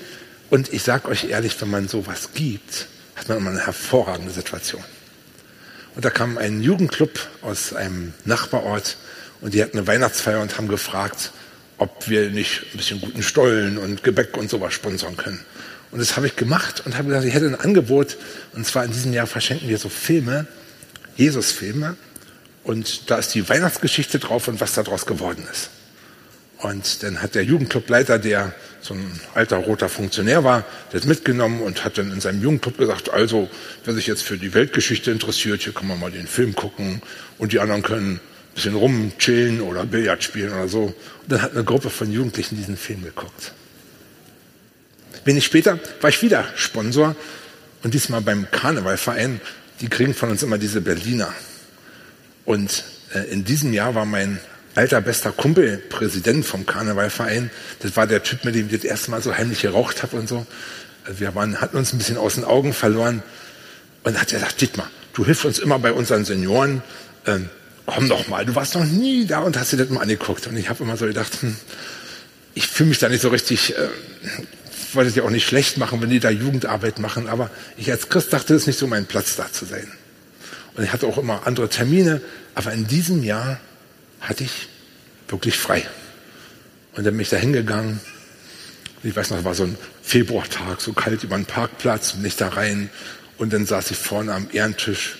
Und 0.49 0.71
ich 0.71 0.83
sage 0.83 1.07
euch 1.07 1.25
ehrlich, 1.25 1.59
wenn 1.61 1.69
man 1.69 1.87
sowas 1.87 2.29
gibt, 2.33 2.87
hat 3.15 3.29
man 3.29 3.37
immer 3.37 3.49
eine 3.51 3.65
hervorragende 3.65 4.31
Situation. 4.31 4.83
Und 5.95 6.05
da 6.05 6.09
kam 6.09 6.37
ein 6.37 6.61
Jugendclub 6.61 7.11
aus 7.41 7.73
einem 7.73 8.13
Nachbarort 8.25 8.97
und 9.41 9.53
die 9.53 9.61
hatten 9.61 9.77
eine 9.77 9.87
Weihnachtsfeier 9.87 10.41
und 10.41 10.57
haben 10.57 10.67
gefragt, 10.67 11.31
ob 11.77 12.07
wir 12.07 12.29
nicht 12.29 12.63
ein 12.73 12.77
bisschen 12.77 13.01
guten 13.01 13.23
Stollen 13.23 13.77
und 13.77 14.03
Gebäck 14.03 14.37
und 14.37 14.49
sowas 14.49 14.73
sponsern 14.73 15.17
können. 15.17 15.43
Und 15.91 15.99
das 15.99 16.15
habe 16.15 16.25
ich 16.25 16.35
gemacht 16.35 16.81
und 16.85 16.97
habe 16.97 17.09
gesagt, 17.09 17.25
ich 17.25 17.33
hätte 17.33 17.45
ein 17.45 17.59
Angebot. 17.59 18.17
Und 18.53 18.65
zwar 18.65 18.83
in 18.83 18.91
diesem 18.91 19.13
Jahr 19.13 19.27
verschenken 19.27 19.69
wir 19.69 19.77
so 19.77 19.89
Filme, 19.89 20.47
Jesus-Filme. 21.17 21.95
Und 22.63 23.11
da 23.11 23.17
ist 23.17 23.35
die 23.35 23.47
Weihnachtsgeschichte 23.47 24.17
drauf 24.17 24.47
und 24.47 24.59
was 24.59 24.73
daraus 24.73 25.05
geworden 25.05 25.47
ist. 25.51 25.69
Und 26.63 27.03
dann 27.03 27.21
hat 27.21 27.35
der 27.35 27.43
Jugendclubleiter, 27.43 28.17
der 28.19 28.55
so 28.79 28.93
ein 28.93 29.19
alter 29.33 29.57
roter 29.57 29.89
Funktionär 29.89 30.45
war, 30.45 30.63
das 30.93 31.03
mitgenommen 31.03 31.61
und 31.61 31.83
hat 31.83 31.97
dann 31.97 32.09
in 32.09 32.21
seinem 32.21 32.41
Jugendclub 32.41 32.77
gesagt, 32.77 33.09
also, 33.09 33.49
wer 33.83 33.93
sich 33.93 34.07
jetzt 34.07 34.23
für 34.23 34.37
die 34.37 34.53
Weltgeschichte 34.53 35.11
interessiert, 35.11 35.61
hier 35.61 35.73
kann 35.73 35.87
man 35.87 35.99
mal 35.99 36.09
den 36.09 36.25
Film 36.25 36.55
gucken 36.55 37.01
und 37.37 37.51
die 37.51 37.59
anderen 37.59 37.83
können 37.83 38.13
ein 38.13 38.19
bisschen 38.55 38.75
rumchillen 38.75 39.59
oder 39.59 39.85
Billard 39.85 40.23
spielen 40.23 40.53
oder 40.53 40.69
so. 40.69 40.83
Und 40.83 40.95
dann 41.27 41.41
hat 41.41 41.51
eine 41.51 41.65
Gruppe 41.65 41.89
von 41.89 42.09
Jugendlichen 42.09 42.55
diesen 42.55 42.77
Film 42.77 43.03
geguckt. 43.03 43.51
Wenig 45.25 45.43
später 45.43 45.79
war 45.99 46.11
ich 46.11 46.21
wieder 46.21 46.45
Sponsor 46.55 47.13
und 47.83 47.93
diesmal 47.93 48.21
beim 48.21 48.49
Karnevalverein. 48.49 49.41
die 49.81 49.89
kriegen 49.89 50.13
von 50.13 50.29
uns 50.29 50.43
immer 50.43 50.57
diese 50.57 50.79
Berliner. 50.79 51.33
Und 52.45 52.85
äh, 53.13 53.29
in 53.31 53.43
diesem 53.43 53.73
Jahr 53.73 53.95
war 53.95 54.05
mein 54.05 54.39
alter 54.75 55.01
bester 55.01 55.31
Kumpel 55.31 55.77
Präsident 55.77 56.45
vom 56.45 56.65
Karnevalverein. 56.65 57.51
Das 57.79 57.95
war 57.95 58.07
der 58.07 58.23
Typ, 58.23 58.45
mit 58.45 58.55
dem 58.55 58.67
ich 58.67 58.73
das 58.73 58.83
erste 58.83 59.11
Mal 59.11 59.21
so 59.21 59.35
heimlich 59.35 59.61
geraucht 59.61 60.03
habe 60.03 60.17
und 60.17 60.27
so. 60.27 60.45
Also 61.05 61.19
wir 61.19 61.35
waren, 61.35 61.61
hatten 61.61 61.77
uns 61.77 61.93
ein 61.93 61.97
bisschen 61.97 62.17
aus 62.17 62.35
den 62.35 62.43
Augen 62.43 62.73
verloren. 62.73 63.23
Und 64.03 64.13
dann 64.13 64.21
hat 64.21 64.31
er 64.31 64.39
gesagt, 64.39 64.61
Dietmar, 64.61 64.89
du 65.13 65.25
hilfst 65.25 65.45
uns 65.45 65.59
immer 65.59 65.79
bei 65.79 65.93
unseren 65.93 66.25
Senioren. 66.25 66.81
Ähm, 67.25 67.49
komm 67.85 68.09
doch 68.09 68.27
mal, 68.27 68.45
du 68.45 68.55
warst 68.55 68.75
noch 68.75 68.85
nie 68.85 69.25
da 69.25 69.39
und 69.39 69.57
hast 69.57 69.73
dir 69.73 69.77
das 69.77 69.89
mal 69.89 70.01
angeguckt. 70.01 70.47
Und 70.47 70.57
ich 70.57 70.69
habe 70.69 70.83
immer 70.83 70.97
so 70.97 71.05
gedacht, 71.05 71.41
hm, 71.41 71.55
ich 72.53 72.67
fühle 72.67 72.89
mich 72.89 72.99
da 72.99 73.09
nicht 73.09 73.21
so 73.21 73.29
richtig, 73.29 73.75
äh, 73.77 73.89
wollte 74.93 75.09
es 75.09 75.15
ja 75.15 75.23
auch 75.23 75.29
nicht 75.29 75.47
schlecht 75.47 75.77
machen, 75.77 76.01
wenn 76.01 76.09
die 76.09 76.19
da 76.19 76.29
Jugendarbeit 76.29 76.99
machen, 76.99 77.27
aber 77.27 77.49
ich 77.77 77.91
als 77.91 78.09
Christ 78.09 78.31
dachte, 78.31 78.53
es 78.53 78.63
ist 78.63 78.67
nicht 78.67 78.79
so 78.79 78.87
mein 78.87 79.05
Platz 79.05 79.35
da 79.35 79.51
zu 79.51 79.65
sein. 79.65 79.91
Und 80.75 80.83
ich 80.83 80.93
hatte 80.93 81.07
auch 81.07 81.17
immer 81.17 81.45
andere 81.45 81.69
Termine, 81.69 82.21
aber 82.55 82.71
in 82.73 82.87
diesem 82.87 83.23
Jahr 83.23 83.59
hatte 84.23 84.43
ich 84.43 84.69
wirklich 85.27 85.57
frei. 85.57 85.85
Und 86.95 87.05
dann 87.05 87.13
bin 87.13 87.21
ich 87.21 87.29
da 87.29 87.37
hingegangen. 87.37 87.99
Ich 89.03 89.15
weiß 89.15 89.31
noch, 89.31 89.39
es 89.39 89.43
war 89.43 89.55
so 89.55 89.63
ein 89.63 89.77
Februartag, 90.01 90.79
so 90.79 90.93
kalt 90.93 91.23
über 91.23 91.35
den 91.35 91.45
Parkplatz, 91.45 92.13
bin 92.13 92.25
ich 92.25 92.37
da 92.37 92.49
rein. 92.49 92.89
Und 93.37 93.51
dann 93.51 93.65
saß 93.65 93.91
ich 93.91 93.97
vorne 93.97 94.33
am 94.33 94.47
Ehrentisch. 94.51 95.17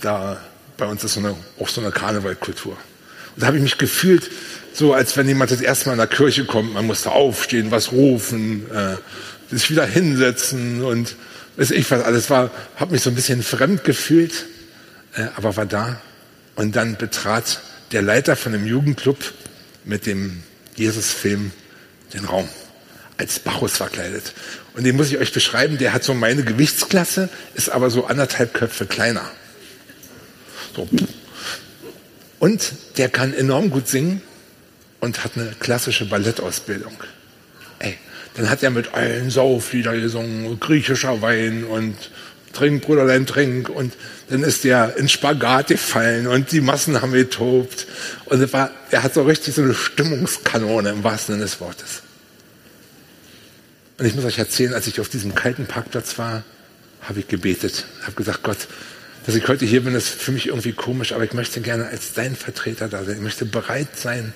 Da, 0.00 0.40
bei 0.76 0.86
uns 0.86 1.02
ist 1.04 1.14
so 1.14 1.20
eine, 1.20 1.36
auch 1.58 1.68
so 1.68 1.80
eine 1.80 1.90
Karnevalkultur. 1.90 2.72
Und 2.72 3.42
da 3.42 3.46
habe 3.46 3.56
ich 3.56 3.62
mich 3.62 3.78
gefühlt, 3.78 4.30
so 4.74 4.92
als 4.92 5.16
wenn 5.16 5.28
jemand 5.28 5.50
das 5.50 5.60
erste 5.60 5.86
Mal 5.86 5.92
in 5.92 5.98
der 5.98 6.06
Kirche 6.06 6.44
kommt. 6.44 6.74
Man 6.74 6.86
musste 6.86 7.12
aufstehen, 7.12 7.70
was 7.70 7.92
rufen, 7.92 8.70
äh, 8.70 8.96
sich 9.50 9.70
wieder 9.70 9.86
hinsetzen 9.86 10.82
und 10.82 11.16
weiß 11.56 11.70
ich 11.70 11.90
was 11.90 12.02
alles 12.02 12.30
war. 12.30 12.50
Habe 12.76 12.92
mich 12.92 13.02
so 13.02 13.10
ein 13.10 13.14
bisschen 13.14 13.42
fremd 13.42 13.84
gefühlt, 13.84 14.46
äh, 15.14 15.26
aber 15.36 15.56
war 15.56 15.66
da. 15.66 16.00
Und 16.56 16.76
dann 16.76 16.96
betrat 16.96 17.60
der 17.92 18.02
Leiter 18.02 18.36
von 18.36 18.52
dem 18.52 18.66
Jugendclub 18.66 19.18
mit 19.84 20.06
dem 20.06 20.42
Jesus-Film 20.76 21.52
den 22.14 22.24
Raum 22.24 22.48
als 23.18 23.38
Bacchus 23.38 23.76
verkleidet. 23.76 24.32
Und 24.74 24.84
den 24.84 24.96
muss 24.96 25.10
ich 25.10 25.18
euch 25.18 25.32
beschreiben, 25.32 25.78
der 25.78 25.92
hat 25.92 26.02
so 26.02 26.14
meine 26.14 26.42
Gewichtsklasse, 26.42 27.28
ist 27.54 27.68
aber 27.68 27.90
so 27.90 28.06
anderthalb 28.06 28.54
Köpfe 28.54 28.86
kleiner. 28.86 29.30
So. 30.74 30.88
Und 32.38 32.72
der 32.96 33.08
kann 33.08 33.34
enorm 33.34 33.70
gut 33.70 33.86
singen 33.86 34.22
und 35.00 35.22
hat 35.24 35.32
eine 35.36 35.54
klassische 35.60 36.06
Ballettausbildung. 36.06 36.96
Ey, 37.78 37.98
dann 38.34 38.48
hat 38.48 38.62
er 38.62 38.70
mit 38.70 38.94
allen 38.94 39.30
Sauflieder 39.30 39.94
gesungen, 39.94 40.58
griechischer 40.58 41.20
Wein 41.20 41.64
und 41.64 41.96
Trink, 42.52 42.82
Bruderlein, 42.82 43.26
trink. 43.26 43.68
Und 43.68 43.94
dann 44.28 44.42
ist 44.42 44.64
der 44.64 44.96
in 44.96 45.08
Spagat 45.08 45.68
gefallen 45.68 46.26
und 46.26 46.52
die 46.52 46.60
Massen 46.60 47.00
haben 47.00 47.12
getobt. 47.12 47.86
Und 48.26 48.42
es 48.42 48.52
war, 48.52 48.70
er 48.90 49.02
hat 49.02 49.14
so 49.14 49.22
richtig 49.22 49.54
so 49.54 49.62
eine 49.62 49.74
Stimmungskanone 49.74 50.90
im 50.90 51.04
wahrsten 51.04 51.34
Sinne 51.34 51.44
des 51.44 51.60
Wortes. 51.60 52.02
Und 53.98 54.06
ich 54.06 54.14
muss 54.14 54.24
euch 54.24 54.38
erzählen, 54.38 54.74
als 54.74 54.86
ich 54.86 55.00
auf 55.00 55.08
diesem 55.08 55.34
kalten 55.34 55.66
Parkplatz 55.66 56.18
war, 56.18 56.44
habe 57.02 57.20
ich 57.20 57.28
gebetet, 57.28 57.84
habe 58.02 58.12
gesagt, 58.12 58.42
Gott, 58.42 58.68
dass 59.26 59.34
ich 59.34 59.46
heute 59.48 59.64
hier 59.64 59.82
bin, 59.84 59.94
ist 59.94 60.08
für 60.08 60.32
mich 60.32 60.48
irgendwie 60.48 60.72
komisch, 60.72 61.12
aber 61.12 61.24
ich 61.24 61.32
möchte 61.32 61.60
gerne 61.60 61.86
als 61.86 62.12
dein 62.12 62.34
Vertreter 62.34 62.88
da 62.88 63.04
sein. 63.04 63.16
Ich 63.16 63.22
möchte 63.22 63.44
bereit 63.44 63.96
sein, 63.96 64.32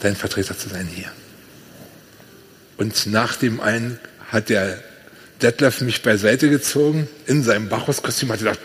dein 0.00 0.14
Vertreter 0.14 0.56
zu 0.56 0.68
sein 0.68 0.86
hier. 0.86 1.10
Und 2.76 3.06
nach 3.06 3.36
dem 3.36 3.60
einen 3.60 3.98
hat 4.28 4.48
der 4.48 4.82
Detlef 5.42 5.80
mich 5.80 6.02
beiseite 6.02 6.48
gezogen 6.48 7.08
in 7.26 7.42
seinem 7.42 7.68
Bacchus-Kostüm, 7.68 8.30
hat 8.30 8.38
gesagt, 8.38 8.60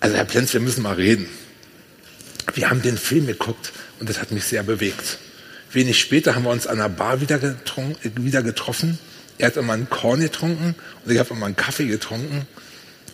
also 0.00 0.16
Herr 0.16 0.24
Plenz, 0.24 0.52
wir 0.52 0.60
müssen 0.60 0.82
mal 0.82 0.94
reden. 0.94 1.26
Wir 2.54 2.70
haben 2.70 2.82
den 2.82 2.98
Film 2.98 3.26
geguckt 3.26 3.72
und 3.98 4.08
das 4.08 4.20
hat 4.20 4.30
mich 4.30 4.44
sehr 4.44 4.62
bewegt. 4.62 5.18
Wenig 5.72 5.98
später 5.98 6.34
haben 6.34 6.44
wir 6.44 6.50
uns 6.50 6.66
an 6.66 6.78
einer 6.78 6.88
Bar 6.88 7.20
wieder, 7.20 7.40
wieder 8.14 8.42
getroffen. 8.42 8.98
Er 9.38 9.48
hat 9.48 9.56
immer 9.56 9.72
einen 9.72 9.90
Korn 9.90 10.20
getrunken 10.20 10.74
und 11.04 11.12
ich 11.12 11.18
habe 11.18 11.34
immer 11.34 11.46
einen 11.46 11.56
Kaffee 11.56 11.86
getrunken. 11.86 12.46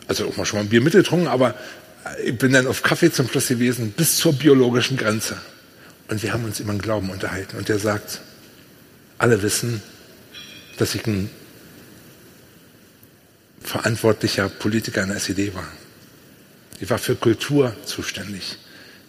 Also 0.09 0.27
auch 0.27 0.37
mal 0.37 0.45
schon 0.45 0.59
mal 0.59 0.65
ein 0.65 0.69
Bier 0.69 0.81
mitgetrunken, 0.81 1.29
aber 1.29 1.55
ich 2.25 2.37
bin 2.37 2.53
dann 2.53 2.67
auf 2.67 2.83
Kaffee 2.83 3.13
zum 3.13 3.29
Schluss 3.29 3.49
gewesen, 3.49 3.93
bis 3.93 4.17
zur 4.17 4.33
biologischen 4.33 4.97
Grenze. 4.97 5.37
Und 6.09 6.23
wir 6.23 6.33
haben 6.33 6.45
uns 6.45 6.61
über 6.61 6.73
den 6.73 6.83
Glauben 6.83 7.11
unterhalten. 7.11 7.57
Und 7.57 7.71
er 7.71 7.79
sagt, 7.79 8.21
alle 9.19 9.43
wissen, 9.43 9.83
dass 10.77 10.95
ich 10.95 11.07
ein 11.07 11.31
verantwortlicher 13.63 14.49
Politiker 14.49 15.03
in 15.03 15.09
der 15.09 15.19
SED 15.19 15.55
war. 15.55 15.69
Ich 16.81 16.89
war 16.89 16.99
für 16.99 17.15
Kultur 17.15 17.75
zuständig. 17.85 18.59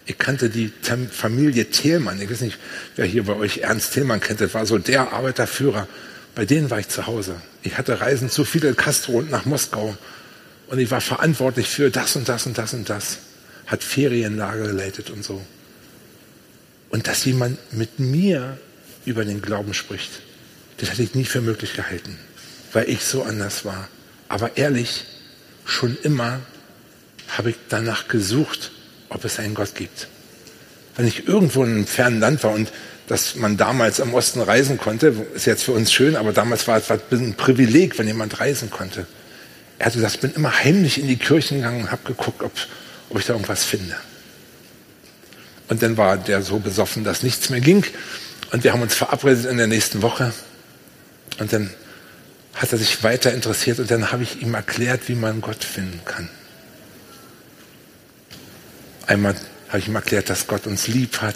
Ich 0.04 0.18
kannte 0.18 0.50
die 0.50 0.70
Familie 1.10 1.70
Thielmann. 1.70 2.20
Ich 2.20 2.30
weiß 2.30 2.40
nicht, 2.40 2.58
wer 2.96 3.06
hier 3.06 3.24
bei 3.24 3.34
euch 3.34 3.58
Ernst 3.58 3.94
Thielmann 3.94 4.20
kennt. 4.20 4.40
Das 4.40 4.52
war 4.54 4.66
so 4.66 4.78
der 4.78 5.12
Arbeiterführer. 5.12 5.86
Bei 6.34 6.44
denen 6.44 6.70
war 6.70 6.80
ich 6.80 6.88
zu 6.88 7.06
Hause. 7.06 7.36
Ich 7.62 7.78
hatte 7.78 8.00
Reisen 8.00 8.28
zu 8.28 8.44
Fidel 8.44 8.74
Castro 8.74 9.18
und 9.18 9.30
nach 9.30 9.44
Moskau. 9.44 9.96
Und 10.68 10.78
ich 10.78 10.90
war 10.90 11.00
verantwortlich 11.00 11.68
für 11.68 11.90
das 11.90 12.16
und 12.16 12.28
das 12.28 12.46
und 12.46 12.58
das 12.58 12.74
und 12.74 12.88
das. 12.88 13.18
Hat 13.66 13.84
Ferienlager 13.84 14.66
geleitet 14.66 15.10
und 15.10 15.24
so. 15.24 15.40
Und 16.90 17.06
dass 17.06 17.24
jemand 17.24 17.58
mit 17.72 18.00
mir 18.00 18.58
über 19.06 19.24
den 19.24 19.40
Glauben 19.40 19.72
spricht, 19.72 20.10
das 20.78 20.90
hätte 20.90 21.02
ich 21.02 21.14
nie 21.14 21.24
für 21.24 21.40
möglich 21.40 21.74
gehalten, 21.74 22.18
weil 22.72 22.88
ich 22.88 23.04
so 23.04 23.22
anders 23.22 23.64
war. 23.64 23.88
Aber 24.32 24.56
ehrlich, 24.56 25.04
schon 25.66 25.94
immer 26.02 26.40
habe 27.36 27.50
ich 27.50 27.56
danach 27.68 28.08
gesucht, 28.08 28.72
ob 29.10 29.26
es 29.26 29.38
einen 29.38 29.54
Gott 29.54 29.74
gibt. 29.74 30.08
Wenn 30.96 31.06
ich 31.06 31.28
irgendwo 31.28 31.62
in 31.64 31.72
einem 31.72 31.86
fernen 31.86 32.18
Land 32.18 32.42
war 32.42 32.52
und 32.52 32.72
dass 33.08 33.34
man 33.34 33.58
damals 33.58 33.98
im 33.98 34.14
Osten 34.14 34.40
reisen 34.40 34.78
konnte, 34.78 35.14
ist 35.34 35.44
jetzt 35.44 35.64
für 35.64 35.72
uns 35.72 35.92
schön, 35.92 36.16
aber 36.16 36.32
damals 36.32 36.66
war 36.66 36.78
es 36.78 36.90
ein 36.90 37.34
Privileg, 37.34 37.98
wenn 37.98 38.06
jemand 38.06 38.40
reisen 38.40 38.70
konnte. 38.70 39.06
Er 39.78 39.86
hat 39.86 39.92
gesagt, 39.92 40.14
ich 40.14 40.20
bin 40.22 40.32
immer 40.32 40.64
heimlich 40.64 40.98
in 40.98 41.08
die 41.08 41.18
Kirchen 41.18 41.58
gegangen 41.58 41.82
und 41.82 41.92
habe 41.92 42.02
geguckt, 42.06 42.42
ob, 42.42 42.52
ob 43.10 43.18
ich 43.18 43.26
da 43.26 43.34
irgendwas 43.34 43.64
finde. 43.64 43.96
Und 45.68 45.82
dann 45.82 45.98
war 45.98 46.16
der 46.16 46.40
so 46.40 46.58
besoffen, 46.58 47.04
dass 47.04 47.22
nichts 47.22 47.50
mehr 47.50 47.60
ging. 47.60 47.84
Und 48.50 48.64
wir 48.64 48.72
haben 48.72 48.80
uns 48.80 48.94
verabredet 48.94 49.44
in 49.44 49.58
der 49.58 49.66
nächsten 49.66 50.00
Woche. 50.00 50.32
Und 51.38 51.52
dann 51.52 51.68
hat 52.54 52.72
er 52.72 52.78
sich 52.78 53.02
weiter 53.02 53.32
interessiert 53.32 53.78
und 53.78 53.90
dann 53.90 54.12
habe 54.12 54.22
ich 54.22 54.42
ihm 54.42 54.54
erklärt, 54.54 55.08
wie 55.08 55.14
man 55.14 55.40
Gott 55.40 55.64
finden 55.64 56.00
kann. 56.04 56.28
Einmal 59.06 59.34
habe 59.68 59.78
ich 59.78 59.88
ihm 59.88 59.94
erklärt, 59.94 60.30
dass 60.30 60.46
Gott 60.46 60.66
uns 60.66 60.86
lieb 60.86 61.22
hat. 61.22 61.34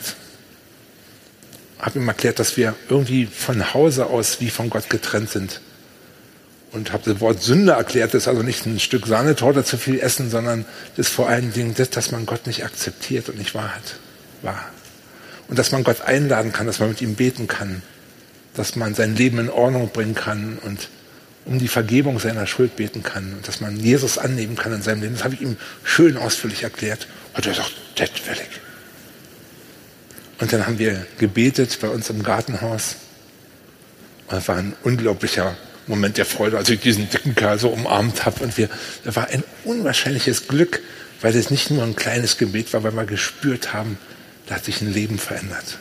Habe 1.78 1.98
ihm 1.98 2.08
erklärt, 2.08 2.38
dass 2.38 2.56
wir 2.56 2.74
irgendwie 2.88 3.26
von 3.26 3.74
Hause 3.74 4.06
aus 4.06 4.40
wie 4.40 4.50
von 4.50 4.70
Gott 4.70 4.90
getrennt 4.90 5.30
sind. 5.30 5.60
Und 6.72 6.92
habe 6.92 7.10
das 7.10 7.20
Wort 7.20 7.42
Sünde 7.42 7.72
erklärt, 7.72 8.12
das 8.12 8.24
ist 8.24 8.28
also 8.28 8.42
nicht 8.42 8.66
ein 8.66 8.78
Stück 8.78 9.06
Sahnetorte 9.06 9.64
zu 9.64 9.78
viel 9.78 10.00
essen, 10.00 10.30
sondern 10.30 10.66
das 10.96 11.06
ist 11.06 11.14
vor 11.14 11.28
allen 11.28 11.52
Dingen 11.52 11.74
das, 11.74 11.90
dass 11.90 12.10
man 12.10 12.26
Gott 12.26 12.46
nicht 12.46 12.64
akzeptiert 12.64 13.28
und 13.28 13.38
nicht 13.38 13.54
wahrhat 13.54 13.98
war. 14.42 14.64
Und 15.48 15.58
dass 15.58 15.72
man 15.72 15.84
Gott 15.84 16.02
einladen 16.02 16.52
kann, 16.52 16.66
dass 16.66 16.80
man 16.80 16.90
mit 16.90 17.00
ihm 17.00 17.14
beten 17.14 17.46
kann, 17.46 17.82
dass 18.54 18.76
man 18.76 18.94
sein 18.94 19.16
Leben 19.16 19.38
in 19.38 19.48
Ordnung 19.48 19.90
bringen 19.90 20.14
kann 20.14 20.58
und 20.62 20.88
um 21.46 21.58
die 21.58 21.68
Vergebung 21.68 22.18
seiner 22.18 22.46
Schuld 22.46 22.76
beten 22.76 23.02
kann 23.02 23.32
und 23.32 23.46
dass 23.46 23.60
man 23.60 23.76
Jesus 23.78 24.18
annehmen 24.18 24.56
kann 24.56 24.72
in 24.72 24.82
seinem 24.82 25.02
Leben. 25.02 25.14
Das 25.14 25.24
habe 25.24 25.34
ich 25.34 25.40
ihm 25.40 25.56
schön 25.84 26.16
ausführlich 26.16 26.64
erklärt. 26.64 27.06
Und 27.34 27.46
er 27.46 27.54
sagt, 27.54 27.72
das 27.94 28.10
will 28.26 28.34
ich. 28.34 28.60
Und 30.40 30.52
dann 30.52 30.66
haben 30.66 30.78
wir 30.78 31.06
gebetet 31.18 31.78
bei 31.80 31.88
uns 31.88 32.10
im 32.10 32.22
Gartenhaus. 32.22 32.96
Und 34.26 34.36
es 34.38 34.48
war 34.48 34.56
ein 34.56 34.74
unglaublicher 34.82 35.56
Moment 35.86 36.18
der 36.18 36.26
Freude, 36.26 36.58
als 36.58 36.68
ich 36.68 36.80
diesen 36.80 37.08
dicken 37.08 37.36
Kerl 37.36 37.58
so 37.60 37.68
umarmt 37.68 38.26
habe. 38.26 38.42
Und 38.42 38.58
wir, 38.58 38.68
da 39.04 39.14
war 39.14 39.28
ein 39.28 39.44
unwahrscheinliches 39.64 40.48
Glück, 40.48 40.82
weil 41.20 41.34
es 41.34 41.50
nicht 41.50 41.70
nur 41.70 41.84
ein 41.84 41.94
kleines 41.94 42.38
Gebet 42.38 42.72
war, 42.72 42.82
weil 42.82 42.92
wir 42.92 43.04
gespürt 43.04 43.72
haben, 43.72 43.98
da 44.46 44.56
hat 44.56 44.64
sich 44.64 44.80
ein 44.80 44.92
Leben 44.92 45.18
verändert. 45.18 45.78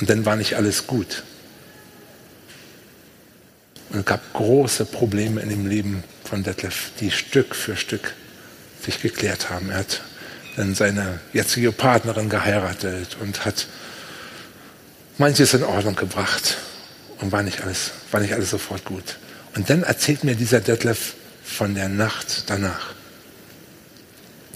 Und 0.00 0.10
dann 0.10 0.26
war 0.26 0.34
nicht 0.34 0.56
alles 0.56 0.88
gut. 0.88 1.22
Es 4.02 4.06
gab 4.06 4.32
große 4.32 4.84
Probleme 4.86 5.40
in 5.42 5.48
dem 5.48 5.64
Leben 5.64 6.02
von 6.24 6.42
Detlef, 6.42 6.90
die 6.98 7.12
Stück 7.12 7.54
für 7.54 7.76
Stück 7.76 8.14
sich 8.84 9.00
geklärt 9.00 9.48
haben. 9.48 9.70
Er 9.70 9.78
hat 9.78 10.02
dann 10.56 10.74
seine 10.74 11.20
jetzige 11.32 11.70
Partnerin 11.70 12.28
geheiratet 12.28 13.16
und 13.20 13.44
hat 13.44 13.68
manches 15.18 15.54
in 15.54 15.62
Ordnung 15.62 15.94
gebracht 15.94 16.56
und 17.20 17.30
war 17.30 17.44
nicht 17.44 17.62
alles, 17.62 17.92
war 18.10 18.18
nicht 18.18 18.34
alles 18.34 18.50
sofort 18.50 18.84
gut. 18.84 19.18
Und 19.54 19.70
dann 19.70 19.84
erzählt 19.84 20.24
mir 20.24 20.34
dieser 20.34 20.58
Detlef 20.58 21.14
von 21.44 21.76
der 21.76 21.88
Nacht 21.88 22.50
danach. 22.50 22.94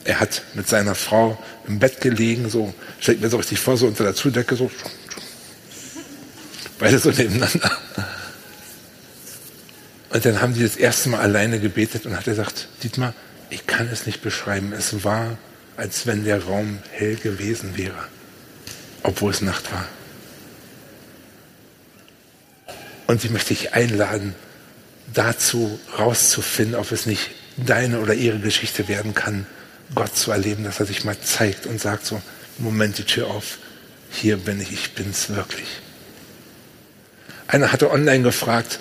Er 0.03 0.18
hat 0.18 0.42
mit 0.55 0.68
seiner 0.68 0.97
Frau 0.97 1.38
im 1.68 1.78
Bett 1.78 2.01
gelegen, 2.01 2.51
so, 2.51 2.74
stellt 2.99 3.20
mir 3.20 3.28
so 3.28 3.36
richtig 3.36 3.61
vor, 3.61 3.76
so 3.76 3.86
unter 3.86 4.03
der 4.03 4.16
Zudecke, 4.16 4.57
so, 4.57 4.72
beide 6.80 6.99
so 6.99 7.11
nebeneinander. 7.11 7.86
Und 10.17 10.25
dann 10.25 10.41
haben 10.41 10.55
die 10.55 10.62
das 10.62 10.77
erste 10.77 11.11
Mal 11.11 11.21
alleine 11.21 11.61
gebetet 11.61 12.07
und 12.07 12.17
hat 12.17 12.25
gesagt, 12.25 12.69
Dietmar, 12.83 13.12
ich 13.51 13.67
kann 13.67 13.87
es 13.93 14.07
nicht 14.07 14.23
beschreiben. 14.23 14.73
Es 14.73 15.05
war, 15.05 15.37
als 15.77 16.07
wenn 16.07 16.25
der 16.25 16.43
Raum 16.43 16.79
hell 16.91 17.17
gewesen 17.17 17.77
wäre, 17.77 18.09
obwohl 19.03 19.33
es 19.33 19.43
Nacht 19.43 19.71
war. 19.71 19.87
Und 23.07 23.21
sie 23.21 23.29
möchte 23.29 23.53
ich 23.53 23.75
einladen, 23.75 24.35
dazu 25.12 25.79
rauszufinden, 25.99 26.77
ob 26.77 26.93
es 26.93 27.05
nicht 27.05 27.33
deine 27.59 28.01
oder 28.01 28.14
ihre 28.14 28.39
Geschichte 28.39 28.89
werden 28.89 29.12
kann, 29.12 29.47
Gott 29.95 30.17
zu 30.17 30.31
erleben, 30.31 30.64
dass 30.64 30.81
er 30.81 30.87
sich 30.87 31.05
mal 31.05 31.21
zeigt 31.21 31.67
und 31.67 31.79
sagt 31.79 32.07
so, 32.07 32.23
Moment, 32.57 32.97
die 32.97 33.05
Tür 33.05 33.27
auf, 33.27 33.59
hier 34.11 34.39
bin 34.39 34.62
ich, 34.62 34.73
ich 34.73 34.95
bin's 34.95 35.29
wirklich. 35.29 35.69
Einer 37.49 37.71
hatte 37.71 37.91
online 37.91 38.23
gefragt, 38.23 38.79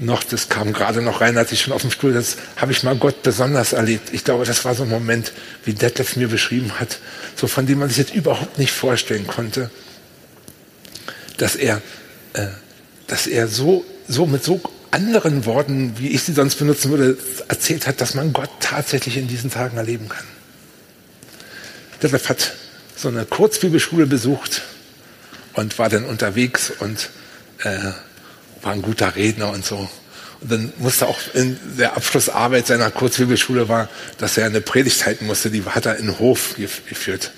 noch, 0.00 0.24
das 0.24 0.48
kam 0.48 0.72
gerade 0.72 1.02
noch 1.02 1.20
rein, 1.20 1.36
als 1.36 1.52
ich 1.52 1.60
schon 1.60 1.72
auf 1.72 1.82
dem 1.82 1.90
Stuhl, 1.90 2.12
das 2.12 2.36
habe 2.56 2.72
ich 2.72 2.82
mal 2.82 2.96
Gott 2.96 3.22
besonders 3.22 3.72
erlebt. 3.72 4.10
Ich 4.12 4.24
glaube, 4.24 4.44
das 4.44 4.64
war 4.64 4.74
so 4.74 4.84
ein 4.84 4.88
Moment, 4.88 5.32
wie 5.64 5.74
Detlef 5.74 6.16
mir 6.16 6.28
beschrieben 6.28 6.72
hat, 6.80 6.98
so 7.36 7.46
von 7.46 7.66
dem 7.66 7.78
man 7.78 7.88
sich 7.88 7.98
jetzt 7.98 8.14
überhaupt 8.14 8.58
nicht 8.58 8.72
vorstellen 8.72 9.26
konnte, 9.26 9.70
dass 11.36 11.56
er, 11.56 11.82
äh, 12.32 12.46
dass 13.06 13.26
er 13.26 13.48
so, 13.48 13.84
so 14.08 14.26
mit 14.26 14.42
so 14.42 14.60
anderen 14.90 15.46
Worten, 15.46 15.94
wie 15.98 16.08
ich 16.08 16.22
sie 16.22 16.32
sonst 16.32 16.56
benutzen 16.56 16.90
würde, 16.90 17.16
erzählt 17.48 17.86
hat, 17.86 18.00
dass 18.00 18.14
man 18.14 18.32
Gott 18.32 18.50
tatsächlich 18.60 19.16
in 19.16 19.28
diesen 19.28 19.50
Tagen 19.50 19.76
erleben 19.76 20.08
kann. 20.08 20.24
Detlef 22.02 22.28
hat 22.28 22.54
so 22.96 23.08
eine 23.08 23.24
Kurzbibelschule 23.24 24.06
besucht 24.06 24.62
und 25.54 25.78
war 25.78 25.88
dann 25.88 26.04
unterwegs 26.04 26.72
und 26.78 27.10
äh, 27.62 27.92
war 28.62 28.72
ein 28.72 28.82
guter 28.82 29.14
Redner 29.16 29.50
und 29.50 29.64
so. 29.64 29.88
Und 30.40 30.50
dann 30.50 30.72
musste 30.78 31.06
auch 31.06 31.18
in 31.34 31.58
der 31.78 31.96
Abschlussarbeit 31.96 32.66
seiner 32.66 32.90
Kurzbibelschule 32.90 33.68
war, 33.68 33.88
dass 34.18 34.36
er 34.36 34.46
eine 34.46 34.60
Predigt 34.60 35.06
halten 35.06 35.26
musste, 35.26 35.50
die 35.50 35.62
hat 35.64 35.86
er 35.86 35.96
in 35.96 36.06
den 36.06 36.18
Hof 36.18 36.56
geführt. 36.56 37.32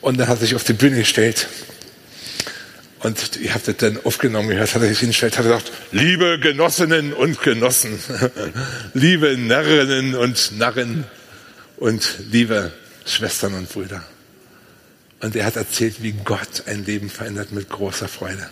Und 0.00 0.18
dann 0.18 0.28
hat 0.28 0.38
er 0.38 0.40
sich 0.40 0.54
auf 0.54 0.64
die 0.64 0.72
Bühne 0.72 0.96
gestellt. 0.98 1.48
Und 3.00 3.36
ihr 3.36 3.54
habt 3.54 3.68
das 3.68 3.76
dann 3.76 3.98
aufgenommen 4.04 4.48
gehört, 4.48 4.74
hat 4.74 4.82
er 4.82 4.88
sich 4.88 5.00
hingestellt, 5.00 5.36
hat 5.36 5.44
er 5.44 5.58
gesagt, 5.58 5.72
liebe 5.92 6.38
Genossinnen 6.40 7.12
und 7.12 7.40
Genossen, 7.42 7.98
liebe 8.94 9.36
Narrinnen 9.36 10.14
und 10.14 10.58
Narren 10.58 11.04
und 11.76 12.18
liebe 12.30 12.72
Schwestern 13.04 13.54
und 13.54 13.68
Brüder. 13.68 14.02
Und 15.20 15.36
er 15.36 15.44
hat 15.44 15.56
erzählt, 15.56 16.02
wie 16.02 16.12
Gott 16.12 16.64
ein 16.66 16.84
Leben 16.84 17.10
verändert 17.10 17.52
mit 17.52 17.68
großer 17.68 18.08
Freude. 18.08 18.48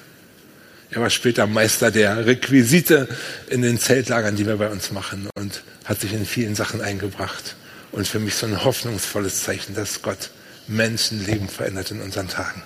Er 0.91 1.01
war 1.01 1.11
später 1.11 1.47
Meister 1.47 1.91
der 1.91 2.27
Requisite 2.27 3.09
in 3.49 3.63
den 3.63 3.79
Zeltlagern, 3.79 4.37
die 4.37 4.47
wir 4.47 4.57
bei 4.57 4.71
uns 4.71 4.93
machen 4.93 5.29
und 5.35 5.63
hat 5.85 6.01
sich 6.01 6.13
in 6.13 6.25
vielen 6.25 6.55
Sachen 6.55 6.81
eingebracht. 6.81 7.57
Und 7.93 8.09
für 8.09 8.19
mich 8.19 8.35
so 8.35 8.47
ein 8.47 8.65
hoffnungsvolles 8.65 9.43
Zeichen, 9.45 9.75
dass 9.75 10.03
Gott 10.03 10.31
Menschenleben 10.67 11.49
verändert 11.49 11.91
in 11.91 12.01
unseren 12.01 12.29
Tagen. 12.29 12.63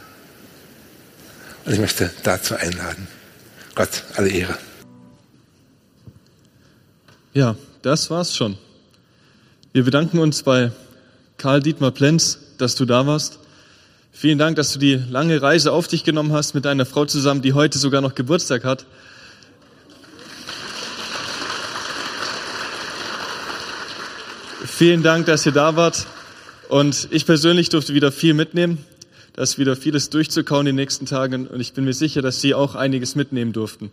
Und 1.64 1.72
ich 1.72 1.80
möchte 1.80 2.10
dazu 2.22 2.54
einladen. 2.54 3.08
Gott, 3.74 4.04
alle 4.14 4.28
Ehre. 4.30 4.56
Ja, 7.34 7.56
das 7.82 8.10
war's 8.10 8.34
schon. 8.34 8.58
Wir 9.72 9.84
bedanken 9.84 10.18
uns 10.18 10.42
bei 10.42 10.72
Karl 11.36 11.60
Dietmar 11.60 11.92
Plenz, 11.92 12.38
dass 12.56 12.74
du 12.74 12.84
da 12.84 13.06
warst. 13.06 13.38
Vielen 14.20 14.38
Dank, 14.38 14.56
dass 14.56 14.72
du 14.72 14.80
die 14.80 14.96
lange 14.96 15.40
Reise 15.40 15.70
auf 15.70 15.86
dich 15.86 16.02
genommen 16.02 16.32
hast 16.32 16.52
mit 16.52 16.64
deiner 16.64 16.84
Frau 16.84 17.04
zusammen, 17.04 17.40
die 17.40 17.52
heute 17.52 17.78
sogar 17.78 18.00
noch 18.00 18.16
Geburtstag 18.16 18.64
hat. 18.64 18.84
Vielen 24.66 25.04
Dank, 25.04 25.26
dass 25.26 25.46
ihr 25.46 25.52
da 25.52 25.76
wart. 25.76 26.08
Und 26.68 27.06
ich 27.12 27.26
persönlich 27.26 27.68
durfte 27.68 27.94
wieder 27.94 28.10
viel 28.10 28.34
mitnehmen. 28.34 28.84
Da 29.34 29.42
ist 29.42 29.56
wieder 29.56 29.76
vieles 29.76 30.10
durchzukauen 30.10 30.66
in 30.66 30.74
den 30.74 30.82
nächsten 30.82 31.06
Tagen. 31.06 31.46
Und 31.46 31.60
ich 31.60 31.72
bin 31.72 31.84
mir 31.84 31.94
sicher, 31.94 32.20
dass 32.20 32.40
Sie 32.40 32.54
auch 32.54 32.74
einiges 32.74 33.14
mitnehmen 33.14 33.52
durften. 33.52 33.92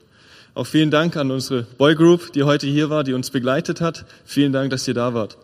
Auch 0.56 0.66
vielen 0.66 0.90
Dank 0.90 1.18
an 1.18 1.30
unsere 1.30 1.68
Boy 1.78 1.94
Group, 1.94 2.34
die 2.34 2.42
heute 2.42 2.66
hier 2.66 2.90
war, 2.90 3.04
die 3.04 3.14
uns 3.14 3.30
begleitet 3.30 3.80
hat. 3.80 4.06
Vielen 4.26 4.54
Dank, 4.54 4.72
dass 4.72 4.88
ihr 4.88 4.96
da 4.96 5.14
wart. 5.14 5.38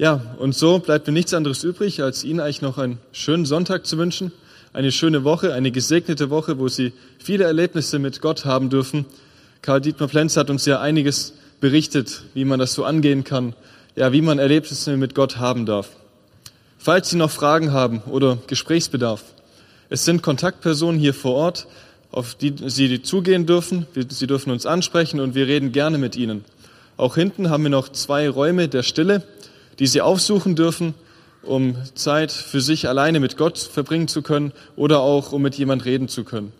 Ja, 0.00 0.20
und 0.38 0.54
so 0.54 0.78
bleibt 0.78 1.08
mir 1.08 1.12
nichts 1.12 1.34
anderes 1.34 1.64
übrig, 1.64 2.04
als 2.04 2.22
Ihnen 2.22 2.38
eigentlich 2.38 2.62
noch 2.62 2.78
einen 2.78 2.98
schönen 3.10 3.44
Sonntag 3.46 3.84
zu 3.84 3.98
wünschen, 3.98 4.30
eine 4.72 4.92
schöne 4.92 5.24
Woche, 5.24 5.54
eine 5.54 5.72
gesegnete 5.72 6.30
Woche, 6.30 6.60
wo 6.60 6.68
Sie 6.68 6.92
viele 7.18 7.42
Erlebnisse 7.42 7.98
mit 7.98 8.20
Gott 8.20 8.44
haben 8.44 8.70
dürfen. 8.70 9.06
Karl 9.60 9.80
Dietmar 9.80 10.08
Plenz 10.08 10.36
hat 10.36 10.50
uns 10.50 10.66
ja 10.66 10.80
einiges 10.80 11.32
berichtet, 11.60 12.22
wie 12.34 12.44
man 12.44 12.60
das 12.60 12.74
so 12.74 12.84
angehen 12.84 13.24
kann, 13.24 13.56
ja, 13.96 14.12
wie 14.12 14.22
man 14.22 14.38
Erlebnisse 14.38 14.96
mit 14.96 15.16
Gott 15.16 15.38
haben 15.38 15.66
darf. 15.66 15.88
Falls 16.78 17.10
Sie 17.10 17.16
noch 17.16 17.32
Fragen 17.32 17.72
haben 17.72 17.98
oder 18.06 18.38
Gesprächsbedarf, 18.46 19.24
es 19.88 20.04
sind 20.04 20.22
Kontaktpersonen 20.22 21.00
hier 21.00 21.12
vor 21.12 21.34
Ort, 21.34 21.66
auf 22.12 22.36
die 22.36 22.54
Sie 22.66 23.02
zugehen 23.02 23.46
dürfen. 23.46 23.88
Sie 24.10 24.28
dürfen 24.28 24.52
uns 24.52 24.64
ansprechen 24.64 25.18
und 25.18 25.34
wir 25.34 25.48
reden 25.48 25.72
gerne 25.72 25.98
mit 25.98 26.14
Ihnen. 26.14 26.44
Auch 26.96 27.16
hinten 27.16 27.50
haben 27.50 27.64
wir 27.64 27.70
noch 27.70 27.88
zwei 27.88 28.28
Räume 28.28 28.68
der 28.68 28.84
Stille 28.84 29.24
die 29.78 29.86
sie 29.86 30.00
aufsuchen 30.00 30.56
dürfen, 30.56 30.94
um 31.42 31.76
Zeit 31.94 32.32
für 32.32 32.60
sich 32.60 32.88
alleine 32.88 33.20
mit 33.20 33.36
Gott 33.36 33.58
verbringen 33.58 34.08
zu 34.08 34.22
können 34.22 34.52
oder 34.76 35.00
auch 35.00 35.32
um 35.32 35.42
mit 35.42 35.56
jemand 35.56 35.84
reden 35.84 36.08
zu 36.08 36.24
können. 36.24 36.52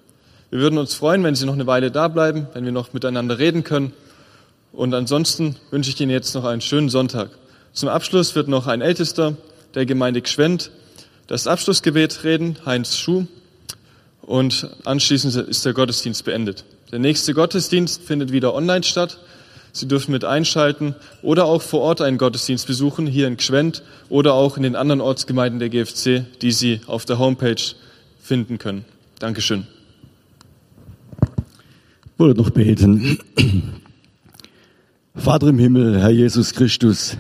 Wir 0.51 0.61
würden 0.61 0.79
uns 0.79 0.95
freuen, 0.95 1.25
wenn 1.25 1.35
Sie 1.35 1.45
noch 1.45 1.55
eine 1.55 1.67
Weile 1.67 1.91
da 1.91 2.09
bleiben, 2.09 2.47
wenn 2.55 2.65
wir 2.65 2.73
noch 2.73 2.95
miteinander 2.95 3.39
reden 3.39 3.65
können. 3.65 3.93
Und 4.73 4.95
ansonsten 4.95 5.57
wünsche 5.71 5.91
ich 5.91 6.01
Ihnen 6.01 6.11
jetzt 6.11 6.35
noch 6.35 6.45
einen 6.45 6.63
schönen 6.63 6.89
Sonntag. 6.89 7.31
Zum 7.75 7.91
Abschluss 7.91 8.35
wird 8.35 8.49
noch 8.49 8.67
ein 8.67 8.81
Ältester 8.81 9.37
der 9.75 9.85
Gemeinde 9.85 10.23
Gschwend 10.23 10.71
das 11.29 11.47
Abschlussgebet 11.47 12.25
reden, 12.25 12.57
Heinz 12.65 12.97
Schuh. 12.97 13.27
Und 14.23 14.67
anschließend 14.85 15.37
ist 15.37 15.67
der 15.67 15.75
Gottesdienst 15.75 16.25
beendet. 16.25 16.65
Der 16.91 16.99
nächste 16.99 17.35
Gottesdienst 17.35 18.03
findet 18.03 18.33
wieder 18.33 18.55
online 18.55 18.83
statt. 18.83 19.19
Sie 19.73 19.87
dürfen 19.87 20.13
mit 20.13 20.25
einschalten 20.25 20.95
oder 21.23 21.45
auch 21.45 21.63
vor 21.63 21.81
Ort 21.81 22.01
einen 22.01 22.19
Gottesdienst 22.19 22.67
besuchen, 22.67 23.07
hier 23.07 23.27
in 23.27 23.37
Gschwend 23.37 23.83
oder 24.09 24.35
auch 24.35 24.57
in 24.57 24.63
den 24.63 24.77
anderen 24.77 25.01
Ortsgemeinden 25.01 25.59
der 25.61 25.69
GFC, 25.69 26.25
die 26.43 26.53
Sie 26.53 26.81
auf 26.87 27.05
der 27.05 27.19
Homepage 27.19 27.63
finden 28.21 28.59
können. 28.59 28.85
Dankeschön. 29.19 29.67
Ich 32.05 32.19
wollte 32.19 32.41
noch 32.41 32.51
beten. 32.51 33.19
Vater 35.15 35.49
im 35.49 35.59
Himmel, 35.59 36.01
Herr 36.01 36.11
Jesus 36.11 36.53
Christus, 36.53 37.17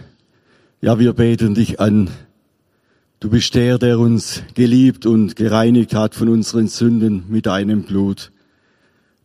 ja, 0.80 0.98
wir 0.98 1.12
beten 1.12 1.54
dich 1.54 1.80
an. 1.80 2.08
Du 3.20 3.30
bist 3.30 3.54
der, 3.56 3.78
der 3.78 3.98
uns 3.98 4.42
geliebt 4.54 5.04
und 5.04 5.34
gereinigt 5.34 5.94
hat 5.94 6.14
von 6.14 6.28
unseren 6.28 6.68
Sünden 6.68 7.24
mit 7.28 7.46
deinem 7.46 7.82
Blut. 7.82 8.30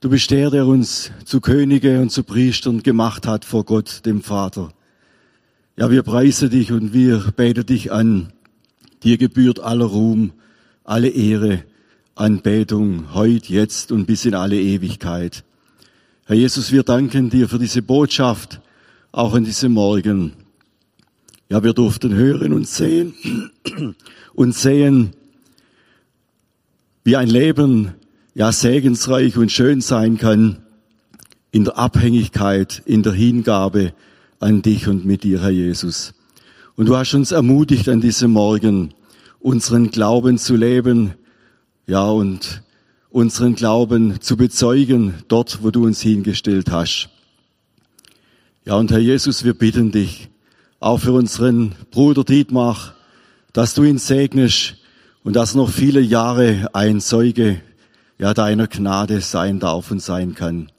Du 0.03 0.09
bist 0.09 0.31
der, 0.31 0.49
der 0.49 0.67
uns 0.67 1.11
zu 1.23 1.39
Könige 1.39 2.01
und 2.01 2.09
zu 2.09 2.23
Priestern 2.23 2.83
gemacht 2.83 3.25
hat 3.25 3.45
vor 3.45 3.63
Gott, 3.63 4.05
dem 4.05 4.21
Vater. 4.21 4.73
Ja, 5.77 5.91
wir 5.91 6.03
preisen 6.03 6.49
dich 6.49 6.73
und 6.73 6.91
wir 6.91 7.31
beten 7.37 7.65
dich 7.65 7.89
an. 7.89 8.33
Dir 9.03 9.17
gebührt 9.17 9.61
aller 9.61 9.85
Ruhm, 9.85 10.33
alle 10.83 11.07
Ehre, 11.07 11.63
Anbetung, 12.15 13.13
heute, 13.13 13.53
jetzt 13.53 13.93
und 13.93 14.05
bis 14.05 14.25
in 14.25 14.35
alle 14.35 14.59
Ewigkeit. 14.59 15.45
Herr 16.25 16.35
Jesus, 16.35 16.73
wir 16.73 16.83
danken 16.83 17.29
dir 17.29 17.47
für 17.47 17.57
diese 17.57 17.81
Botschaft, 17.81 18.59
auch 19.13 19.33
an 19.33 19.45
diesem 19.45 19.71
Morgen. 19.71 20.33
Ja, 21.47 21.63
wir 21.63 21.71
durften 21.71 22.13
hören 22.13 22.51
und 22.51 22.67
sehen 22.67 23.13
und 24.33 24.53
sehen, 24.53 25.11
wie 27.05 27.15
ein 27.15 27.29
Leben 27.29 27.93
ja 28.35 28.51
segensreich 28.51 29.37
und 29.37 29.51
schön 29.51 29.81
sein 29.81 30.17
kann 30.17 30.57
in 31.51 31.65
der 31.65 31.77
Abhängigkeit, 31.77 32.81
in 32.85 33.03
der 33.03 33.13
Hingabe 33.13 33.93
an 34.39 34.61
dich 34.61 34.87
und 34.87 35.05
mit 35.05 35.23
dir, 35.23 35.41
Herr 35.41 35.51
Jesus. 35.51 36.13
Und 36.75 36.87
du 36.87 36.97
hast 36.97 37.13
uns 37.13 37.31
ermutigt 37.31 37.87
an 37.89 38.01
diesem 38.01 38.31
Morgen, 38.31 38.93
unseren 39.39 39.91
Glauben 39.91 40.37
zu 40.37 40.55
leben, 40.55 41.13
ja, 41.85 42.07
und 42.07 42.63
unseren 43.11 43.53
Glauben 43.53 44.19
zu 44.21 44.37
bezeugen, 44.37 45.13
dort, 45.27 45.61
wo 45.61 45.69
du 45.69 45.85
uns 45.85 46.01
hingestellt 46.01 46.71
hast. 46.71 47.09
Ja, 48.65 48.75
und 48.75 48.91
Herr 48.91 48.99
Jesus, 48.99 49.43
wir 49.43 49.53
bitten 49.53 49.91
dich, 49.91 50.29
auch 50.79 50.97
für 50.97 51.11
unseren 51.11 51.73
Bruder 51.91 52.23
Dietmar, 52.23 52.95
dass 53.51 53.75
du 53.75 53.83
ihn 53.83 53.99
segnest 53.99 54.77
und 55.23 55.35
dass 55.35 55.53
noch 55.53 55.69
viele 55.69 56.01
Jahre 56.01 56.69
ein 56.73 56.99
Zeuge 56.99 57.61
ja, 58.17 58.33
deiner 58.33 58.67
Gnade 58.67 59.21
sein 59.21 59.59
darf 59.59 59.91
und 59.91 60.01
sein 60.01 60.35
kann. 60.35 60.71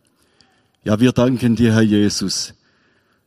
Ja, 0.84 1.00
wir 1.00 1.12
danken 1.12 1.56
dir, 1.56 1.72
Herr 1.72 1.82
Jesus, 1.82 2.54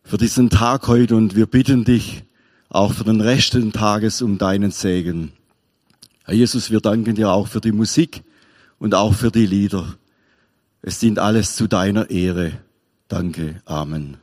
für 0.03 0.18
diesen 0.18 0.49
Tag 0.49 0.88
heute 0.88 1.16
und 1.16 1.36
wir 1.36 1.47
bitten 1.47 1.84
dich 1.84 2.24
auch 2.70 2.93
für 2.93 3.03
den 3.03 3.22
Rest 3.22 3.53
des 3.53 3.72
Tages 3.72 4.22
um 4.22 4.38
deinen 4.38 4.72
Segen. 4.72 5.32
Herr 6.26 6.36
Jesus, 6.36 6.72
wir 6.72 6.82
danken 6.82 7.16
dir 7.16 7.30
auch 7.32 7.47
für 7.47 7.62
die 7.62 7.72
Musik 7.72 8.24
und 8.80 8.93
auch 8.93 9.14
für 9.14 9.32
die 9.32 9.45
Lieder. 9.45 9.95
Es 10.82 10.99
dient 10.99 11.20
alles 11.20 11.55
zu 11.55 11.68
deiner 11.68 12.10
Ehre. 12.10 12.53
Danke. 13.08 13.62
Amen. 13.66 14.18